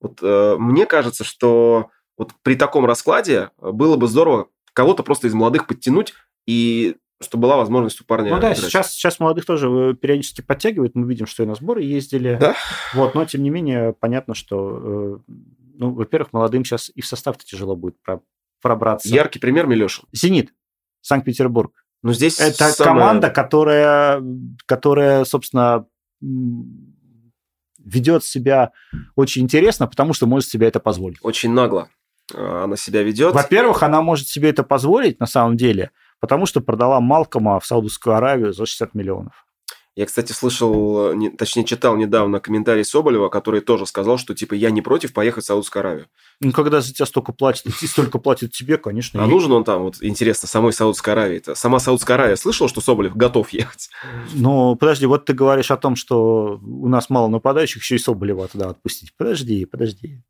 Вот 0.00 0.18
э, 0.22 0.56
мне 0.58 0.86
кажется, 0.86 1.22
что 1.22 1.90
вот 2.16 2.32
при 2.42 2.54
таком 2.56 2.84
раскладе 2.84 3.50
было 3.60 3.96
бы 3.96 4.08
здорово 4.08 4.48
кого-то 4.72 5.02
просто 5.02 5.28
из 5.28 5.34
молодых 5.34 5.66
подтянуть 5.66 6.14
и 6.46 6.96
чтобы 7.20 7.42
была 7.42 7.56
возможность 7.56 8.00
у 8.00 8.04
парня. 8.04 8.34
Ну 8.34 8.40
да, 8.40 8.54
сейчас, 8.54 8.92
сейчас 8.92 9.18
молодых 9.18 9.44
тоже 9.44 9.68
э, 9.68 9.94
периодически 9.94 10.40
подтягивают. 10.40 10.94
Мы 10.94 11.08
видим, 11.08 11.26
что 11.26 11.42
и 11.42 11.46
на 11.46 11.54
сборы 11.54 11.82
ездили. 11.82 12.38
Да. 12.40 12.54
Вот, 12.94 13.14
но 13.14 13.24
тем 13.24 13.42
не 13.42 13.50
менее, 13.50 13.92
понятно, 13.92 14.34
что, 14.34 15.20
э, 15.28 15.32
ну, 15.74 15.90
во-первых, 15.90 16.32
молодым 16.32 16.64
сейчас 16.64 16.90
и 16.94 17.00
в 17.00 17.06
состав-то 17.06 17.44
тяжело 17.44 17.74
будет 17.74 17.96
пробраться. 18.62 19.08
Яркий 19.08 19.40
пример 19.40 19.66
Милешин. 19.66 20.04
Зенит, 20.12 20.54
Санкт-Петербург. 21.00 21.72
Ну, 22.02 22.12
здесь 22.12 22.38
Это 22.38 22.70
самое... 22.70 23.00
команда, 23.00 23.30
которая, 23.30 24.22
которая, 24.66 25.24
собственно, 25.24 25.86
ведет 27.84 28.22
себя 28.22 28.70
очень 29.16 29.42
интересно, 29.42 29.88
потому 29.88 30.12
что 30.12 30.26
может 30.26 30.48
себе 30.48 30.68
это 30.68 30.78
позволить. 30.78 31.18
Очень 31.22 31.52
нагло 31.52 31.88
э, 32.32 32.62
она 32.62 32.76
себя 32.76 33.02
ведет. 33.02 33.34
Во-первых, 33.34 33.82
она 33.82 34.02
может 34.02 34.28
себе 34.28 34.50
это 34.50 34.62
позволить 34.62 35.18
на 35.18 35.26
самом 35.26 35.56
деле– 35.56 35.90
потому 36.20 36.46
что 36.46 36.60
продала 36.60 37.00
Малкома 37.00 37.60
в 37.60 37.66
Саудовскую 37.66 38.16
Аравию 38.16 38.52
за 38.52 38.66
60 38.66 38.94
миллионов. 38.94 39.44
Я, 39.98 40.06
кстати, 40.06 40.30
слышал, 40.30 41.12
не, 41.12 41.28
точнее, 41.28 41.64
читал 41.64 41.96
недавно 41.96 42.38
комментарий 42.38 42.84
Соболева, 42.84 43.28
который 43.30 43.60
тоже 43.60 43.84
сказал, 43.84 44.16
что, 44.16 44.32
типа, 44.32 44.54
я 44.54 44.70
не 44.70 44.80
против 44.80 45.12
поехать 45.12 45.42
в 45.42 45.46
Саудовскую 45.48 45.80
Аравию. 45.80 46.06
Ну, 46.40 46.52
когда 46.52 46.80
за 46.80 46.94
тебя 46.94 47.04
столько 47.04 47.32
платят, 47.32 47.66
и 47.82 47.86
столько 47.88 48.20
платят 48.20 48.52
тебе, 48.52 48.78
конечно. 48.78 49.20
А 49.20 49.26
нужен 49.26 49.50
он 49.50 49.64
там, 49.64 49.82
вот, 49.82 49.96
интересно, 50.00 50.46
самой 50.46 50.72
Саудовской 50.72 51.14
Аравии? 51.14 51.40
-то? 51.40 51.56
Сама 51.56 51.80
Саудовская 51.80 52.14
Аравия 52.14 52.36
слышала, 52.36 52.68
что 52.68 52.80
Соболев 52.80 53.16
готов 53.16 53.50
ехать? 53.50 53.90
Ну, 54.34 54.76
подожди, 54.76 55.04
вот 55.06 55.24
ты 55.24 55.32
говоришь 55.32 55.72
о 55.72 55.76
том, 55.76 55.96
что 55.96 56.60
у 56.62 56.88
нас 56.88 57.10
мало 57.10 57.26
нападающих, 57.26 57.82
еще 57.82 57.96
и 57.96 57.98
Соболева 57.98 58.46
туда 58.46 58.68
отпустить. 58.68 59.12
Подожди, 59.16 59.64
подожди. 59.64 60.22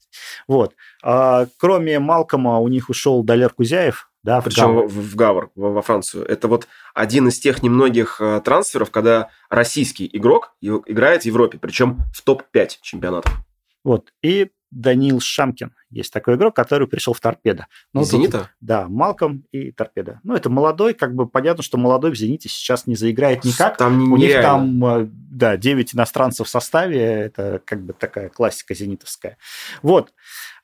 Вот. 0.47 0.73
А, 1.03 1.47
кроме 1.59 1.99
Малкома 1.99 2.59
у 2.59 2.69
них 2.69 2.89
ушел 2.89 3.23
Далер 3.23 3.51
Кузяев, 3.53 4.09
да, 4.29 4.43
Причем 4.43 4.77
в, 4.77 4.89
в, 4.89 5.13
в 5.13 5.17
Гавр, 5.17 5.51
в, 5.55 5.73
во 5.73 5.81
Францию. 5.81 6.27
Это 6.27 6.49
вот 6.49 6.69
один 6.93 7.29
из 7.29 7.41
тех 7.41 7.63
немногих 7.63 8.21
э, 8.21 8.43
трансферов, 8.45 8.91
когда 8.91 9.31
российский 9.49 10.07
игрок 10.13 10.53
играет 10.61 11.23
в 11.23 11.25
Европе, 11.25 11.57
причем 11.59 12.01
в 12.13 12.21
топ-5 12.21 12.69
чемпионатов. 12.83 13.33
Вот. 13.85 14.13
И 14.21 14.51
Данил 14.71 15.21
Шамкин. 15.21 15.73
Есть 15.89 16.13
такой 16.13 16.35
игрок, 16.35 16.55
который 16.55 16.87
пришел 16.87 17.15
в 17.15 17.21
Торпедо. 17.21 17.69
Ну, 17.95 18.03
Из 18.03 18.11
«Зенита»? 18.11 18.51
Да, 18.61 18.87
Малком 18.87 19.45
и 19.51 19.73
Торпедо. 19.73 20.21
Ну, 20.23 20.35
это 20.35 20.51
молодой, 20.51 20.93
как 20.93 21.15
бы 21.15 21.27
понятно, 21.27 21.63
что 21.63 21.79
молодой 21.79 22.11
в 22.11 22.15
«Зените» 22.15 22.51
сейчас 22.51 22.87
не 22.87 22.97
заиграет 22.97 23.45
никак. 23.45 23.79
Там 23.79 23.99
не 23.99 24.11
У 24.11 24.17
них 24.19 24.43
там, 24.43 24.85
э, 24.85 25.07
да, 25.11 25.57
9 25.57 25.95
иностранцев 25.95 26.47
в 26.47 26.51
составе. 26.51 27.01
Это 27.01 27.63
как 27.65 27.83
бы 27.83 27.95
такая 27.95 28.29
классика 28.29 28.75
зенитовская. 28.75 29.39
Вот. 29.81 30.13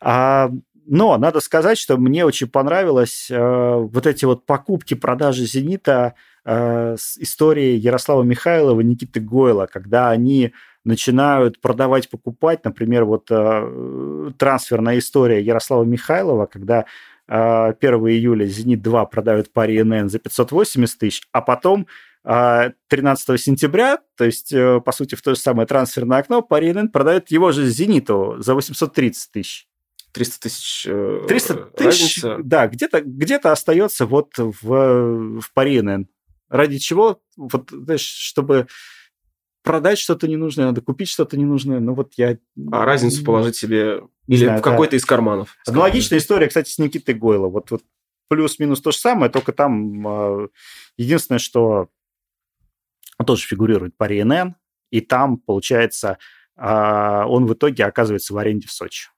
А, 0.01 0.51
но 0.87 1.17
надо 1.19 1.41
сказать, 1.41 1.79
что 1.79 1.97
мне 1.97 2.25
очень 2.25 2.49
понравилось 2.49 3.29
э, 3.31 3.39
вот 3.39 4.07
эти 4.07 4.25
вот 4.25 4.47
покупки, 4.47 4.95
продажи 4.95 5.45
«Зенита» 5.45 6.15
э, 6.45 6.97
с 6.99 7.19
историей 7.19 7.77
Ярослава 7.77 8.23
Михайлова, 8.23 8.81
Никиты 8.81 9.21
Гойла, 9.21 9.67
когда 9.67 10.11
они 10.11 10.53
начинают 10.85 11.61
продавать, 11.61 12.11
покупать, 12.11 12.65
например, 12.65 13.05
вот 13.05 13.27
э, 13.31 14.31
трансферная 14.37 14.99
история 14.99 15.41
Ярослава 15.41 15.85
Михайлова, 15.85 16.47
когда 16.47 16.85
1 17.27 17.75
э, 17.81 18.11
июля 18.11 18.45
«Зенит-2» 18.47 19.09
продают 19.11 19.53
паре 19.53 19.83
НН 19.83 20.11
за 20.11 20.19
580 20.19 20.99
тысяч, 20.99 21.23
а 21.33 21.41
потом 21.41 21.87
13 22.25 23.29
э, 23.29 23.39
сентября, 23.39 23.99
то 24.17 24.25
есть, 24.25 24.53
э, 24.53 24.81
по 24.81 24.93
сути, 24.93 25.15
в 25.15 25.23
то 25.23 25.35
же 25.35 25.41
самое 25.41 25.67
трансферное 25.67 26.19
окно, 26.19 26.43
паре 26.43 26.73
НН 26.75 26.89
продают 26.89 27.31
его 27.31 27.53
же 27.53 27.67
«Зениту» 27.67 28.37
за 28.39 28.55
830 28.55 29.33
тысяч. 29.33 29.67
300 30.15 30.41
тысяч 30.41 30.83
300 31.29 31.55
тысяч, 31.77 32.23
да, 32.23 32.69
где-то 32.69 33.03
где 33.03 33.37
остается 33.37 34.07
вот 34.07 34.33
в, 34.39 34.63
в 34.63 35.53
паре 35.53 35.83
НН. 35.83 36.09
Ради 36.49 36.79
чего? 36.79 37.21
Вот, 37.37 37.71
знаешь, 37.71 38.01
чтобы 38.01 38.69
продать 39.65 39.99
что-то 39.99 40.29
ненужное, 40.29 40.67
надо 40.67 40.83
купить 40.83 41.09
что-то 41.09 41.37
ненужное. 41.37 41.81
Ну 41.81 41.95
вот 41.95 42.15
я... 42.17 42.39
А 42.71 42.85
разницу 42.85 43.25
положить 43.25 43.57
себе 43.57 44.03
или 44.29 44.45
знаю, 44.45 44.61
в 44.61 44.63
какой-то 44.63 44.93
да. 44.93 44.97
из 44.99 45.05
карманов. 45.05 45.57
Аналогичная 45.67 46.19
история, 46.19 46.47
кстати, 46.47 46.71
с 46.71 46.79
Никитой 46.79 47.15
Гойло. 47.15 47.49
Вот, 47.49 47.71
вот 47.71 47.83
плюс-минус 48.29 48.81
то 48.81 48.93
же 48.93 48.99
самое, 48.99 49.31
только 49.31 49.53
там 49.53 50.07
э, 50.07 50.49
единственное, 50.97 51.39
что 51.39 51.89
он 53.19 53.27
тоже 53.27 53.47
фигурирует 53.47 53.97
по 53.97 54.07
РНН, 54.07 54.55
и 54.91 55.01
там, 55.01 55.39
получается, 55.39 56.19
э, 56.57 57.25
он 57.27 57.47
в 57.47 57.55
итоге 57.55 57.85
оказывается 57.85 58.35
в 58.35 58.39
аренде 58.39 58.69
в 58.69 58.73
Сочи. 58.73 59.09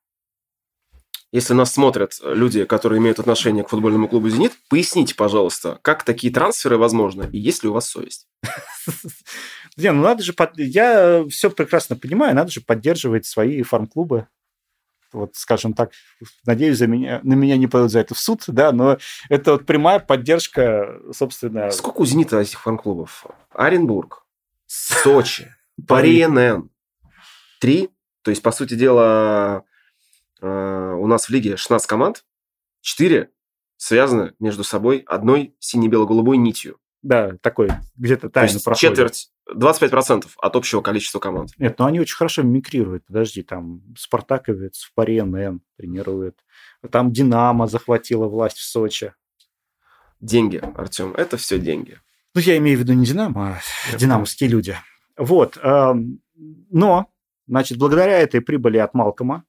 Если 1.32 1.54
нас 1.54 1.72
смотрят 1.72 2.12
люди, 2.22 2.64
которые 2.64 2.98
имеют 2.98 3.18
отношение 3.18 3.64
к 3.64 3.68
футбольному 3.68 4.08
клубу 4.08 4.28
«Зенит», 4.28 4.52
поясните, 4.70 5.14
пожалуйста, 5.14 5.78
как 5.82 6.04
такие 6.04 6.32
трансферы 6.32 6.78
возможны 6.78 7.28
и 7.32 7.38
есть 7.38 7.62
ли 7.62 7.68
у 7.68 7.72
вас 7.72 7.88
совесть? 7.88 8.28
Не, 9.76 9.92
ну 9.92 10.02
надо 10.02 10.22
же... 10.22 10.34
Я 10.56 11.24
все 11.28 11.50
прекрасно 11.50 11.96
понимаю, 11.96 12.34
надо 12.34 12.50
же 12.50 12.60
поддерживать 12.60 13.26
свои 13.26 13.62
фарм-клубы. 13.62 14.28
Вот, 15.12 15.34
скажем 15.34 15.72
так, 15.72 15.92
надеюсь, 16.44 16.78
за 16.78 16.86
меня, 16.86 17.20
на 17.22 17.34
меня 17.34 17.56
не 17.56 17.66
пойдут 17.66 17.90
за 17.90 18.00
это 18.00 18.14
в 18.14 18.18
суд, 18.18 18.42
да, 18.48 18.72
но 18.72 18.98
это 19.28 19.52
вот 19.52 19.66
прямая 19.66 19.98
поддержка, 19.98 21.00
собственно... 21.12 21.70
Сколько 21.70 22.02
у 22.02 22.06
«Зенита» 22.06 22.38
этих 22.38 22.60
фан-клубов? 22.60 23.26
Оренбург, 23.52 24.26
Сочи, 24.66 25.54
Пари 25.86 26.26
НН. 26.26 26.70
Три. 27.60 27.90
То 28.22 28.30
есть, 28.30 28.42
по 28.42 28.50
сути 28.50 28.74
дела, 28.74 29.58
э, 29.58 29.75
у 30.40 31.06
нас 31.06 31.26
в 31.26 31.30
лиге 31.30 31.56
16 31.56 31.86
команд, 31.86 32.24
4 32.82 33.30
связаны 33.76 34.34
между 34.38 34.64
собой 34.64 35.04
одной 35.06 35.54
сине-бело-голубой 35.58 36.36
нитью. 36.36 36.78
Да, 37.02 37.36
такой 37.40 37.70
где-то 37.96 38.30
тайно 38.30 38.58
проходит. 38.64 38.80
Четверть 38.80 39.30
25% 39.54 40.26
от 40.38 40.56
общего 40.56 40.80
количества 40.80 41.20
команд. 41.20 41.50
Нет, 41.56 41.78
но 41.78 41.86
они 41.86 42.00
очень 42.00 42.16
хорошо 42.16 42.42
мимикрируют. 42.42 43.04
Подожди, 43.06 43.42
там 43.42 43.82
Спартаковец 43.96 44.82
в 44.82 44.92
паре 44.94 45.22
НН 45.22 45.60
тренирует. 45.76 46.44
Там 46.90 47.12
Динамо 47.12 47.68
захватила 47.68 48.26
власть 48.26 48.56
в 48.56 48.64
Сочи. 48.64 49.14
Деньги, 50.20 50.56
Артем, 50.74 51.12
это 51.14 51.36
все 51.36 51.58
деньги. 51.58 52.00
Ну, 52.34 52.40
я 52.40 52.56
имею 52.56 52.78
в 52.78 52.80
виду 52.80 52.94
не 52.94 53.06
Динамо, 53.06 53.60
а 53.92 53.96
динамовские 53.96 54.50
люди. 54.50 54.76
Вот. 55.16 55.58
Но, 55.62 57.06
значит, 57.46 57.78
благодаря 57.78 58.18
этой 58.18 58.40
прибыли 58.40 58.78
от 58.78 58.94
Малкома 58.94 59.44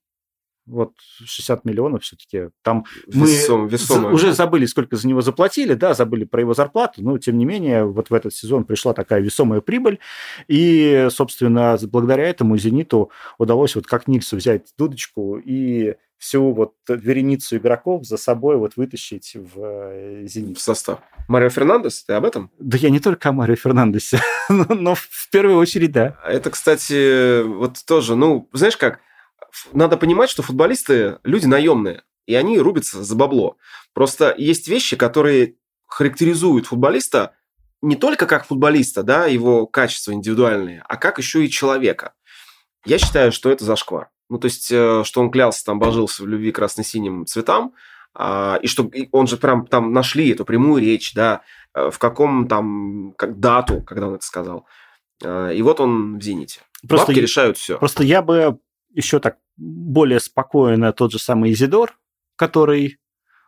Вот 0.68 0.94
60 1.24 1.66
миллионов 1.66 2.04
все-таки. 2.04 2.50
Там 2.62 2.86
Весом, 3.08 3.62
мы 3.62 3.70
весомое. 3.70 4.14
уже 4.14 4.34
забыли, 4.34 4.66
сколько 4.66 4.96
за 4.96 5.08
него 5.08 5.22
заплатили, 5.22 5.74
да, 5.74 5.94
забыли 5.94 6.26
про 6.26 6.42
его 6.42 6.54
зарплату, 6.54 7.02
но 7.02 7.18
тем 7.18 7.38
не 7.38 7.46
менее 7.46 7.86
вот 7.86 8.10
в 8.10 8.14
этот 8.14 8.34
сезон 8.34 8.66
пришла 8.66 8.94
такая 8.94 9.22
весомая 9.22 9.62
прибыль, 9.62 10.00
и, 10.48 11.08
собственно, 11.10 11.78
благодаря 11.84 12.28
этому 12.28 12.58
«Зениту» 12.58 13.12
удалось 13.38 13.76
вот 13.76 13.88
как 13.88 14.08
Нильсу 14.08 14.36
взять 14.36 14.68
дудочку 14.78 15.38
и 15.38 15.96
всю 16.18 16.52
вот 16.52 16.74
вереницу 16.88 17.58
игроков 17.58 18.06
за 18.06 18.18
собой 18.18 18.58
вот 18.58 18.76
вытащить 18.76 19.36
в 19.36 19.62
э, 19.62 20.26
«Зенит». 20.26 20.58
в 20.58 20.62
состав. 20.62 21.00
Марио 21.28 21.50
Фернандес, 21.50 22.04
ты 22.04 22.14
об 22.14 22.26
этом? 22.26 22.52
Да 22.60 22.78
я 22.78 22.90
не 22.90 23.00
только 23.00 23.30
о 23.30 23.32
Марио 23.34 23.56
Фернандесе, 23.56 24.20
но, 24.50 24.66
но 24.70 24.96
в 24.96 25.30
первую 25.32 25.58
очередь, 25.58 25.92
да. 25.92 26.18
Это, 26.26 26.50
кстати, 26.50 27.44
вот 27.44 27.78
тоже, 27.86 28.16
ну, 28.16 28.50
знаешь 28.54 28.78
как, 28.78 29.00
надо 29.74 29.98
понимать, 29.98 30.30
что 30.30 30.44
футболисты 30.44 31.20
люди 31.24 31.46
наемные, 31.46 32.04
и 32.25 32.36
они 32.36 32.60
рубятся 32.60 33.04
за 33.04 33.16
бабло. 33.16 33.58
Просто 33.94 34.34
есть 34.38 34.68
вещи, 34.68 34.96
которые 34.96 35.56
характеризуют 35.88 36.68
футболиста 36.68 37.34
не 37.82 37.96
только 37.96 38.25
как 38.25 38.46
футболиста, 38.46 39.04
да, 39.04 39.25
его 39.25 39.68
качества 39.68 40.12
индивидуальные, 40.12 40.84
а 40.88 40.98
как 40.98 41.18
еще 41.20 41.46
и 41.46 41.50
человека. 41.50 42.13
Я 42.86 42.98
считаю, 42.98 43.32
что 43.32 43.50
это 43.50 43.63
зашквар. 43.63 44.10
Ну, 44.30 44.39
то 44.39 44.46
есть, 44.46 44.72
э, 44.72 45.04
что 45.06 45.22
он 45.22 45.32
клялся, 45.32 45.63
там, 45.63 45.80
божился 45.80 46.24
в 46.24 46.27
любви 46.27 46.51
красно-синим 46.51 47.25
цветам, 47.25 47.74
а, 48.13 48.60
и 48.62 48.68
что 48.68 48.89
он 49.12 49.27
же 49.27 49.38
прям 49.38 49.68
там 49.68 49.94
нашли 49.94 50.32
эту 50.32 50.44
прямую 50.44 50.82
речь, 50.82 51.13
да, 51.13 51.42
э, 51.74 51.89
в 51.92 52.00
каком 52.00 52.48
там, 52.48 53.13
как 53.16 53.39
дату, 53.39 53.82
когда 53.82 54.08
он 54.08 54.16
это 54.16 54.25
сказал. 54.25 54.66
А, 55.24 55.51
И 55.51 55.62
вот 55.62 55.80
он 55.80 56.18
в 56.18 56.22
«Зените». 56.22 56.62
Просто 56.88 57.08
Бабки 57.08 57.20
решают 57.20 57.58
все. 57.58 57.77
Просто 57.77 58.04
я 58.04 58.22
бы 58.22 58.60
еще 58.98 59.20
так 59.20 59.38
более 59.58 60.20
спокойно 60.20 60.92
тот 60.92 61.12
же 61.12 61.20
самый 61.20 61.51
Изидор, 61.54 61.98
который 62.36 62.98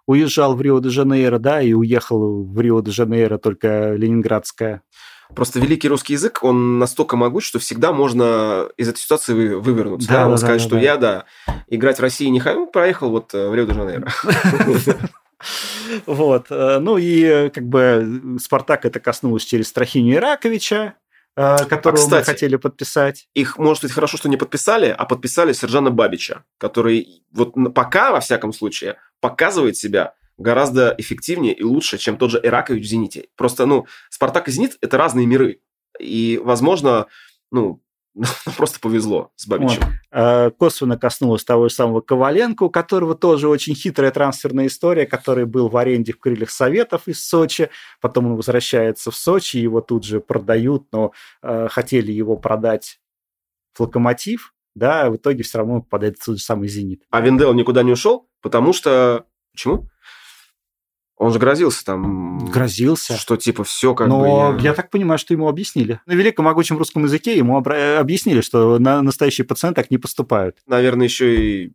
уезжал 0.06 0.56
в 0.56 0.62
Рио-де-Жанейро, 0.62 1.38
да, 1.39 1.62
и 1.62 1.74
уехал 1.74 2.44
в 2.44 2.60
Рио-де-Жанейро 2.60 3.38
только 3.38 3.94
Ленинградская. 3.94 4.82
Просто 5.36 5.60
великий 5.60 5.88
русский 5.89 6.13
язык, 6.13 6.39
он 6.44 6.79
настолько 6.79 7.15
могуч, 7.15 7.46
что 7.46 7.60
всегда 7.60 7.94
можно 7.94 8.68
из 8.77 8.89
этой 8.89 8.98
ситуации 9.00 9.34
вы- 9.34 9.60
вывернуться. 9.60 10.08
Да, 10.10 10.24
Да, 10.25 10.29
да, 10.32 10.38
сказать, 10.38 10.62
да, 10.62 10.65
что 10.68 10.75
да. 10.75 10.82
я, 10.82 10.98
да, 10.98 11.25
играть 11.68 11.98
в 12.00 12.01
России 12.01 12.25
не 12.27 12.39
хочу, 12.39 12.65
проехал 12.65 13.12
вот 13.12 13.34
э, 13.36 13.48
в 13.50 13.53
Рио-де-Жанейро. 13.53 14.08
Вот. 16.06 16.48
э, 16.50 16.79
Ну 16.79 16.98
и 16.98 17.22
э, 17.24 17.50
как 17.50 17.63
бы 17.65 18.38
Спартак 18.41 18.86
это 18.86 19.00
коснулось 19.00 19.44
через 19.46 19.70
Страхиню 19.70 20.15
Ираковича, 20.15 20.96
которого 21.36 21.98
мы 21.98 22.04
кстати, 22.04 22.26
хотели 22.26 22.56
подписать. 22.56 23.28
Их, 23.34 23.58
может 23.58 23.84
быть, 23.84 23.92
хорошо, 23.92 24.18
что 24.18 24.30
не 24.30 24.38
подписали, 24.38 24.94
а 24.96 25.06
подписали 25.06 25.54
Сержана 25.54 25.92
Бабича, 25.92 26.44
который 26.58 27.24
вот 27.32 27.54
пока, 27.74 28.12
во 28.12 28.20
всяком 28.20 28.54
случае, 28.54 28.98
показывает 29.22 29.78
себя 29.78 30.16
гораздо 30.38 30.96
эффективнее 30.98 31.54
и 31.54 31.64
лучше, 31.64 31.98
чем 31.98 32.18
тот 32.18 32.32
же 32.32 32.40
Иракович 32.42 32.86
в 32.86 32.88
«Зените». 32.88 33.28
Просто, 33.36 33.66
ну, 33.66 33.86
«Спартак» 34.10 34.48
и 34.48 34.52
«Зенит»– 34.52 34.78
это 34.82 34.98
разные 34.98 35.28
миры. 35.28 35.62
И, 36.00 36.40
возможно, 36.44 37.08
ну, 37.52 37.82
просто 38.58 38.80
повезло 38.80 39.32
с 39.36 39.48
Бабичем. 39.48 39.84
Э, 40.12 40.51
Косвенно 40.51 40.98
коснулось 40.98 41.44
того 41.44 41.70
же 41.70 41.75
самого 41.75 42.01
Коваленко, 42.01 42.63
у 42.63 42.70
которого 42.70 43.16
тоже 43.16 43.48
очень 43.48 43.75
хитрая 43.75 44.12
трансферная 44.12 44.68
история, 44.68 45.06
который 45.06 45.46
был 45.46 45.70
в 45.70 45.78
аренде 45.78 46.13
в 46.13 46.20
крыльях 46.20 46.50
Советов 46.50 47.08
из 47.08 47.25
Сочи, 47.25 47.70
потом 48.01 48.28
он 48.28 48.36
возвращается 48.36 49.12
в 49.12 49.16
Сочи, 49.16 49.58
его 49.58 49.82
тут 49.82 50.04
же 50.04 50.20
продают, 50.20 50.88
но 50.92 51.12
э, 51.42 51.68
хотели 51.70 52.12
его 52.12 52.36
продать 52.36 53.00
в 53.74 53.82
Локомотив, 53.82 54.54
да, 54.75 55.04
а 55.04 55.10
в 55.10 55.18
итоге 55.18 55.44
все 55.44 55.60
равно 55.60 55.82
попадает 55.82 56.18
в 56.18 56.25
тот 56.25 56.38
же 56.38 56.44
самый 56.44 56.68
«Зенит». 56.68 57.04
А 57.10 57.22
Виндел 57.22 57.54
никуда 57.54 57.84
не 57.84 57.92
ушел, 57.92 58.30
потому 58.42 58.74
что... 58.74 59.25
Почему? 59.51 59.89
Он 61.20 61.34
же 61.34 61.38
грозился 61.38 61.84
там... 61.84 62.40
Грозился. 62.46 63.18
Что 63.18 63.36
типа 63.36 63.66
все 63.66 63.94
как 63.94 64.08
Но 64.08 64.54
бы... 64.54 64.62
я 64.62 64.74
так 64.74 64.90
понимаю, 64.90 65.20
что 65.20 65.34
ему 65.34 65.50
объяснили. 65.50 66.00
На 66.06 66.14
великом 66.14 66.46
могучем 66.46 66.78
русском 66.78 67.04
языке 67.04 67.38
ему 67.38 67.60
обра- 67.60 67.98
объяснили, 67.98 68.40
что 68.40 68.80
на 68.80 69.02
настоящие 69.02 69.46
пациенты 69.46 69.82
так 69.82 69.92
не 69.92 69.98
поступают. 69.98 70.58
Наверное, 70.66 71.08
еще 71.08 71.36
и 71.36 71.74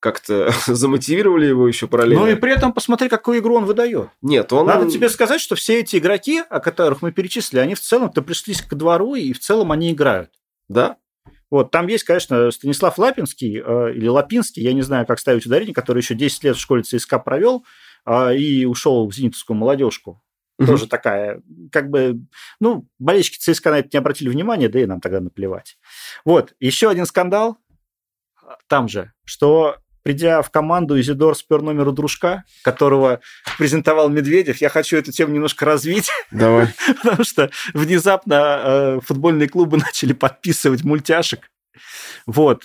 как-то 0.00 0.50
замотивировали 0.66 1.46
его 1.46 1.68
еще 1.68 1.86
параллельно. 1.86 2.24
Ну 2.24 2.32
и 2.32 2.34
при 2.34 2.50
этом 2.50 2.72
посмотри, 2.72 3.10
какую 3.10 3.40
игру 3.40 3.56
он 3.56 3.66
выдает. 3.66 4.08
Нет, 4.22 4.50
он... 4.54 4.66
Надо 4.66 4.90
тебе 4.90 5.10
сказать, 5.10 5.42
что 5.42 5.54
все 5.54 5.80
эти 5.80 5.96
игроки, 5.96 6.42
о 6.48 6.58
которых 6.58 7.02
мы 7.02 7.12
перечислили, 7.12 7.60
они 7.60 7.74
в 7.74 7.80
целом-то 7.80 8.22
пришлись 8.22 8.62
к 8.62 8.74
двору, 8.74 9.14
и 9.14 9.34
в 9.34 9.38
целом 9.38 9.70
они 9.70 9.92
играют. 9.92 10.30
Да? 10.70 10.96
Вот, 11.50 11.70
там 11.70 11.86
есть, 11.88 12.04
конечно, 12.04 12.50
Станислав 12.50 12.96
Лапинский 12.96 13.60
э, 13.62 13.92
или 13.94 14.08
Лапинский, 14.08 14.62
я 14.62 14.72
не 14.72 14.80
знаю, 14.80 15.04
как 15.04 15.20
ставить 15.20 15.44
ударение, 15.44 15.74
который 15.74 15.98
еще 15.98 16.14
10 16.14 16.44
лет 16.44 16.56
в 16.56 16.60
школе 16.60 16.82
ЦСКА 16.82 17.18
провел 17.18 17.66
и 18.06 18.64
ушел 18.64 19.08
в 19.08 19.14
зенитовскую 19.14 19.56
молодежку. 19.56 20.22
Мгм. 20.58 20.66
Тоже 20.66 20.86
такая, 20.86 21.42
как 21.70 21.90
бы, 21.90 22.20
ну, 22.60 22.86
болельщики 22.98 23.38
ЦСКА 23.38 23.70
на 23.70 23.78
это 23.78 23.88
не 23.92 23.98
обратили 23.98 24.28
внимания, 24.28 24.68
да 24.68 24.80
и 24.80 24.86
нам 24.86 25.00
тогда 25.00 25.20
наплевать. 25.20 25.78
Вот, 26.24 26.54
еще 26.60 26.88
один 26.90 27.06
скандал 27.06 27.58
а, 28.36 28.58
там 28.68 28.88
же, 28.88 29.12
что 29.24 29.76
придя 30.02 30.42
в 30.42 30.50
команду, 30.50 31.00
Изидор 31.00 31.36
спер 31.36 31.62
номер 31.62 31.88
у 31.88 31.92
дружка, 31.92 32.44
которого 32.62 33.20
презентовал 33.56 34.08
Медведев. 34.08 34.60
Я 34.60 34.68
хочу 34.68 34.96
эту 34.96 35.12
тему 35.12 35.32
немножко 35.32 35.64
развить, 35.64 36.10
Давай. 36.30 36.68
потому 37.02 37.24
что 37.24 37.50
внезапно 37.72 38.60
э, 38.64 39.00
футбольные 39.02 39.48
клубы 39.48 39.76
начали 39.78 40.12
подписывать 40.12 40.84
мультяшек. 40.84 41.50
Вот. 42.26 42.64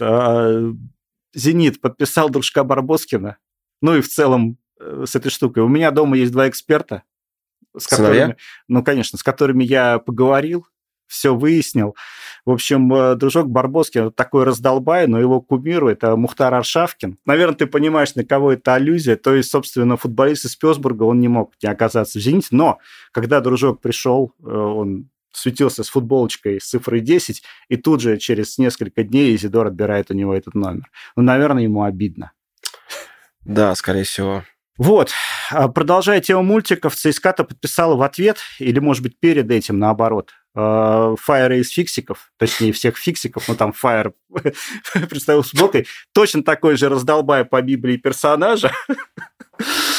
Зенит 1.33 1.81
подписал 1.81 2.29
дружка 2.29 2.63
Барбоскина. 2.63 3.37
Ну 3.81 3.95
и 3.95 4.01
в 4.01 4.07
целом 4.07 4.57
с 4.79 5.15
этой 5.15 5.29
штукой. 5.29 5.63
У 5.63 5.67
меня 5.67 5.91
дома 5.91 6.17
есть 6.17 6.31
два 6.31 6.47
эксперта, 6.49 7.03
с 7.75 7.85
Сыновья? 7.85 8.21
которыми, 8.21 8.37
ну, 8.67 8.83
конечно, 8.83 9.17
с 9.17 9.23
которыми 9.23 9.63
я 9.63 9.99
поговорил, 9.99 10.65
все 11.07 11.35
выяснил. 11.35 11.95
В 12.45 12.51
общем, 12.51 12.93
э, 12.93 13.15
дружок 13.15 13.49
Барбоскин 13.49 14.11
такой 14.11 14.43
раздолбай, 14.43 15.07
но 15.07 15.19
его 15.19 15.41
кумир 15.41 15.85
это 15.85 16.15
Мухтар 16.15 16.53
Аршавкин. 16.53 17.17
Наверное, 17.25 17.55
ты 17.55 17.65
понимаешь, 17.65 18.15
на 18.15 18.25
кого 18.25 18.53
это 18.53 18.75
аллюзия. 18.75 19.15
То 19.15 19.33
есть, 19.33 19.49
собственно, 19.49 19.97
футболист 19.97 20.45
из 20.45 20.55
Пёсбурга, 20.55 21.03
он 21.03 21.19
не 21.19 21.27
мог 21.27 21.53
не 21.63 21.69
оказаться 21.69 22.19
в 22.19 22.21
«Зените». 22.21 22.49
Но 22.51 22.79
когда 23.11 23.41
дружок 23.41 23.81
пришел, 23.81 24.33
э, 24.39 24.49
он 24.49 25.09
светился 25.31 25.83
с 25.83 25.89
футболочкой 25.89 26.59
с 26.59 26.65
цифрой 26.65 26.99
10, 26.99 27.43
и 27.69 27.77
тут 27.77 28.01
же 28.01 28.17
через 28.17 28.57
несколько 28.57 29.03
дней 29.03 29.35
Изидор 29.35 29.67
отбирает 29.67 30.09
у 30.09 30.13
него 30.13 30.33
этот 30.33 30.55
номер. 30.55 30.89
Ну, 31.15 31.23
наверное, 31.23 31.63
ему 31.63 31.83
обидно. 31.83 32.31
Да, 33.45 33.75
скорее 33.75 34.03
всего. 34.03 34.43
Вот, 34.77 35.11
а, 35.51 35.67
продолжая 35.67 36.21
тему 36.21 36.43
мультиков, 36.43 36.95
ЦСКА-то 36.95 37.43
подписала 37.43 37.95
в 37.95 38.01
ответ, 38.03 38.37
или, 38.59 38.79
может 38.79 39.01
быть, 39.03 39.19
перед 39.19 39.49
этим, 39.49 39.79
наоборот, 39.79 40.31
Фаера 40.53 41.59
из 41.59 41.69
фиксиков, 41.69 42.31
точнее, 42.37 42.71
всех 42.71 42.97
фиксиков, 42.97 43.47
но 43.47 43.53
там 43.53 43.73
Фаер 43.73 44.13
представил 45.09 45.43
с 45.43 45.51
футболкой, 45.51 45.87
точно 46.13 46.43
такой 46.43 46.77
же 46.77 46.89
раздолбай 46.89 47.45
по 47.45 47.61
Библии 47.61 47.97
персонажа. 47.97 48.71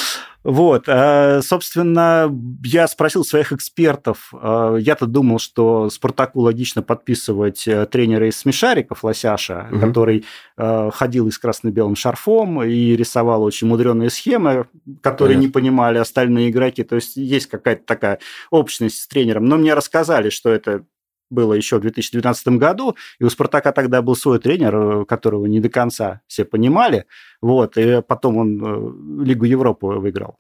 Вот, 0.51 0.85
э, 0.87 1.43
собственно, 1.43 2.35
я 2.65 2.89
спросил 2.89 3.23
своих 3.23 3.53
экспертов. 3.53 4.33
э, 4.33 4.79
Я-то 4.81 5.05
думал, 5.07 5.39
что 5.39 5.91
Спартаку 5.91 6.41
логично 6.41 6.83
подписывать 6.83 7.69
э, 7.69 7.85
тренера 7.85 8.27
из 8.27 8.39
смешариков 8.39 9.05
Лосяша, 9.05 9.69
Мгм. 9.71 9.81
который 9.81 10.25
ходил 10.57 11.29
и 11.29 11.31
с 11.31 11.39
красно-белым 11.39 11.95
шарфом 11.97 12.63
и 12.63 12.97
рисовал 12.97 13.43
очень 13.43 13.67
мудреные 13.69 14.09
схемы, 14.11 14.67
которые 15.03 15.37
Понятно. 15.37 15.47
не 15.47 15.53
понимали 15.53 15.99
остальные 15.99 16.49
игроки. 16.51 16.83
То 16.83 16.97
есть 16.97 17.17
есть 17.17 17.47
какая-то 17.49 17.83
такая 17.85 18.19
общность 18.51 19.03
с 19.03 19.07
тренером. 19.07 19.45
Но 19.45 19.57
мне 19.59 19.75
рассказали, 19.75 20.31
что 20.31 20.51
это 20.51 20.85
было 21.31 21.55
еще 21.55 21.79
в 21.79 21.81
2012 21.81 22.49
году, 22.59 22.97
и 23.19 23.25
у 23.25 23.31
«Спартака» 23.31 23.73
тогда 23.73 24.03
был 24.03 24.17
свой 24.17 24.39
тренер, 24.39 24.77
э, 24.77 25.05
которого 25.05 25.47
не 25.47 25.61
до 25.61 25.69
конца 25.69 26.21
все 26.27 26.45
понимали, 26.45 27.07
вот, 27.41 27.77
и 27.77 28.03
потом 28.03 28.37
он 28.37 29.23
э, 29.23 29.25
Лигу 29.25 29.45
Европы 29.45 29.87
выиграл. 29.87 30.39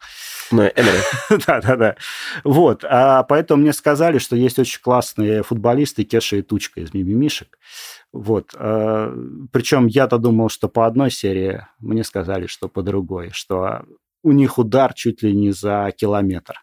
Ну, 0.51 0.63
Эмери. 0.63 0.99
Да-да-да. 1.47 1.97
Вот, 2.45 2.85
а 2.85 3.23
поэтому 3.23 3.63
мне 3.63 3.73
сказали, 3.73 4.19
что 4.19 4.37
есть 4.37 4.59
очень 4.59 4.81
классные 4.81 5.43
футболисты 5.43 6.05
Кеша 6.05 6.37
и 6.37 6.43
Тучка 6.43 6.81
из 6.81 6.95
Мимимишек. 6.95 7.59
Вот. 8.13 8.55
э, 8.55 9.17
Причем 9.53 9.87
я-то 9.87 10.19
думал, 10.19 10.49
что 10.49 10.69
по 10.69 10.87
одной 10.87 11.11
серии, 11.11 11.67
мне 11.79 12.05
сказали, 12.05 12.47
что 12.47 12.69
по 12.69 12.83
другой, 12.83 13.31
что 13.33 13.85
у 14.23 14.33
них 14.33 14.59
удар 14.59 14.95
чуть 14.95 15.23
ли 15.23 15.35
не 15.35 15.53
за 15.53 15.93
километр. 15.97 16.63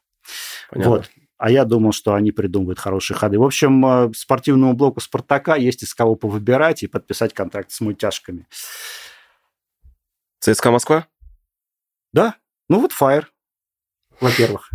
Понятно. 0.70 0.92
Вот. 0.92 1.10
А 1.38 1.52
я 1.52 1.66
думал, 1.66 1.92
что 1.92 2.14
они 2.14 2.32
придумывают 2.32 2.80
хорошие 2.80 3.18
ходы. 3.18 3.38
В 3.38 3.44
общем, 3.44 3.86
э, 3.86 4.14
спортивному 4.16 4.74
блоку 4.74 5.02
«Спартака» 5.02 5.56
есть 5.56 5.84
из 5.84 5.94
кого 5.94 6.16
повыбирать 6.16 6.84
и 6.84 6.88
подписать 6.88 7.34
контракт 7.34 7.72
с 7.72 7.82
мультяшками. 7.82 8.48
ЦСКА 10.40 10.72
Москва? 10.72 11.08
Да, 12.14 12.36
ну 12.70 12.80
вот 12.80 12.92
Fire, 12.92 13.26
во-первых. 14.22 14.72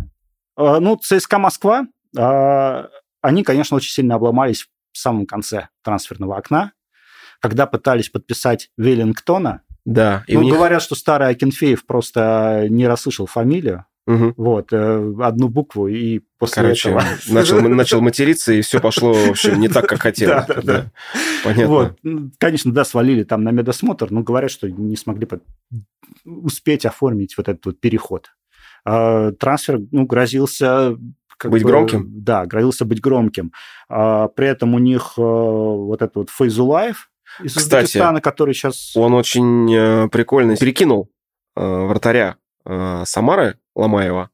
А, 0.55 0.79
Ну, 0.79 0.97
ЦСКА 0.97 1.39
Москва, 1.39 1.87
а, 2.17 2.89
они, 3.21 3.43
конечно, 3.43 3.77
очень 3.77 3.91
сильно 3.91 4.15
обломались 4.15 4.67
в 4.91 4.97
самом 4.97 5.25
конце 5.25 5.69
трансферного 5.83 6.37
окна, 6.37 6.73
когда 7.39 7.65
пытались 7.65 8.09
подписать 8.09 8.69
Веллингтона, 8.77 9.63
Да. 9.83 10.23
И 10.27 10.35
ну, 10.35 10.43
них... 10.43 10.53
говорят, 10.53 10.83
что 10.83 10.93
старый 10.93 11.29
Акинфеев 11.29 11.85
просто 11.87 12.67
не 12.69 12.87
расслышал 12.87 13.25
фамилию, 13.25 13.85
Угу. 14.11 14.33
Вот, 14.37 14.73
э, 14.73 15.13
одну 15.21 15.47
букву, 15.47 15.87
и 15.87 16.21
после 16.37 16.63
Короче, 16.63 16.89
этого... 16.89 17.03
Начал, 17.29 17.61
начал 17.61 18.01
материться, 18.01 18.51
и 18.51 18.61
все 18.61 18.79
пошло, 18.79 19.13
в 19.13 19.29
общем, 19.29 19.59
не 19.59 19.67
так, 19.67 19.87
как 19.87 20.01
хотелось. 20.01 20.45
Да, 20.47 20.55
да, 20.55 20.61
да. 20.61 20.91
Понятно. 21.43 21.67
Вот. 21.67 21.99
Конечно, 22.37 22.73
да, 22.73 22.83
свалили 22.83 23.23
там 23.23 23.43
на 23.43 23.51
медосмотр, 23.51 24.11
но 24.11 24.21
говорят, 24.21 24.51
что 24.51 24.69
не 24.69 24.95
смогли 24.95 25.27
успеть 26.25 26.85
оформить 26.85 27.37
вот 27.37 27.47
этот 27.47 27.65
вот 27.65 27.79
переход. 27.79 28.31
А, 28.83 29.31
трансфер, 29.31 29.79
ну, 29.91 30.05
грозился 30.05 30.97
быть 31.43 31.63
бы, 31.63 31.69
громким? 31.69 32.05
Да, 32.07 32.45
грозился 32.45 32.85
быть 32.85 33.01
громким. 33.01 33.51
А, 33.89 34.27
при 34.27 34.47
этом 34.47 34.75
у 34.75 34.79
них 34.79 35.13
э, 35.17 35.21
вот 35.21 36.01
этот 36.01 36.15
вот 36.15 36.29
Фейзулаев 36.29 37.09
из 37.41 37.55
Кстати, 37.55 37.85
Узбекистана, 37.85 38.21
который 38.21 38.53
сейчас... 38.53 38.95
Он 38.95 39.13
очень 39.13 39.73
э, 39.73 40.09
прикольно 40.09 40.57
перекинул 40.57 41.09
вратаря 41.55 42.37
Самары 42.65 43.57
Ломаева, 43.75 44.29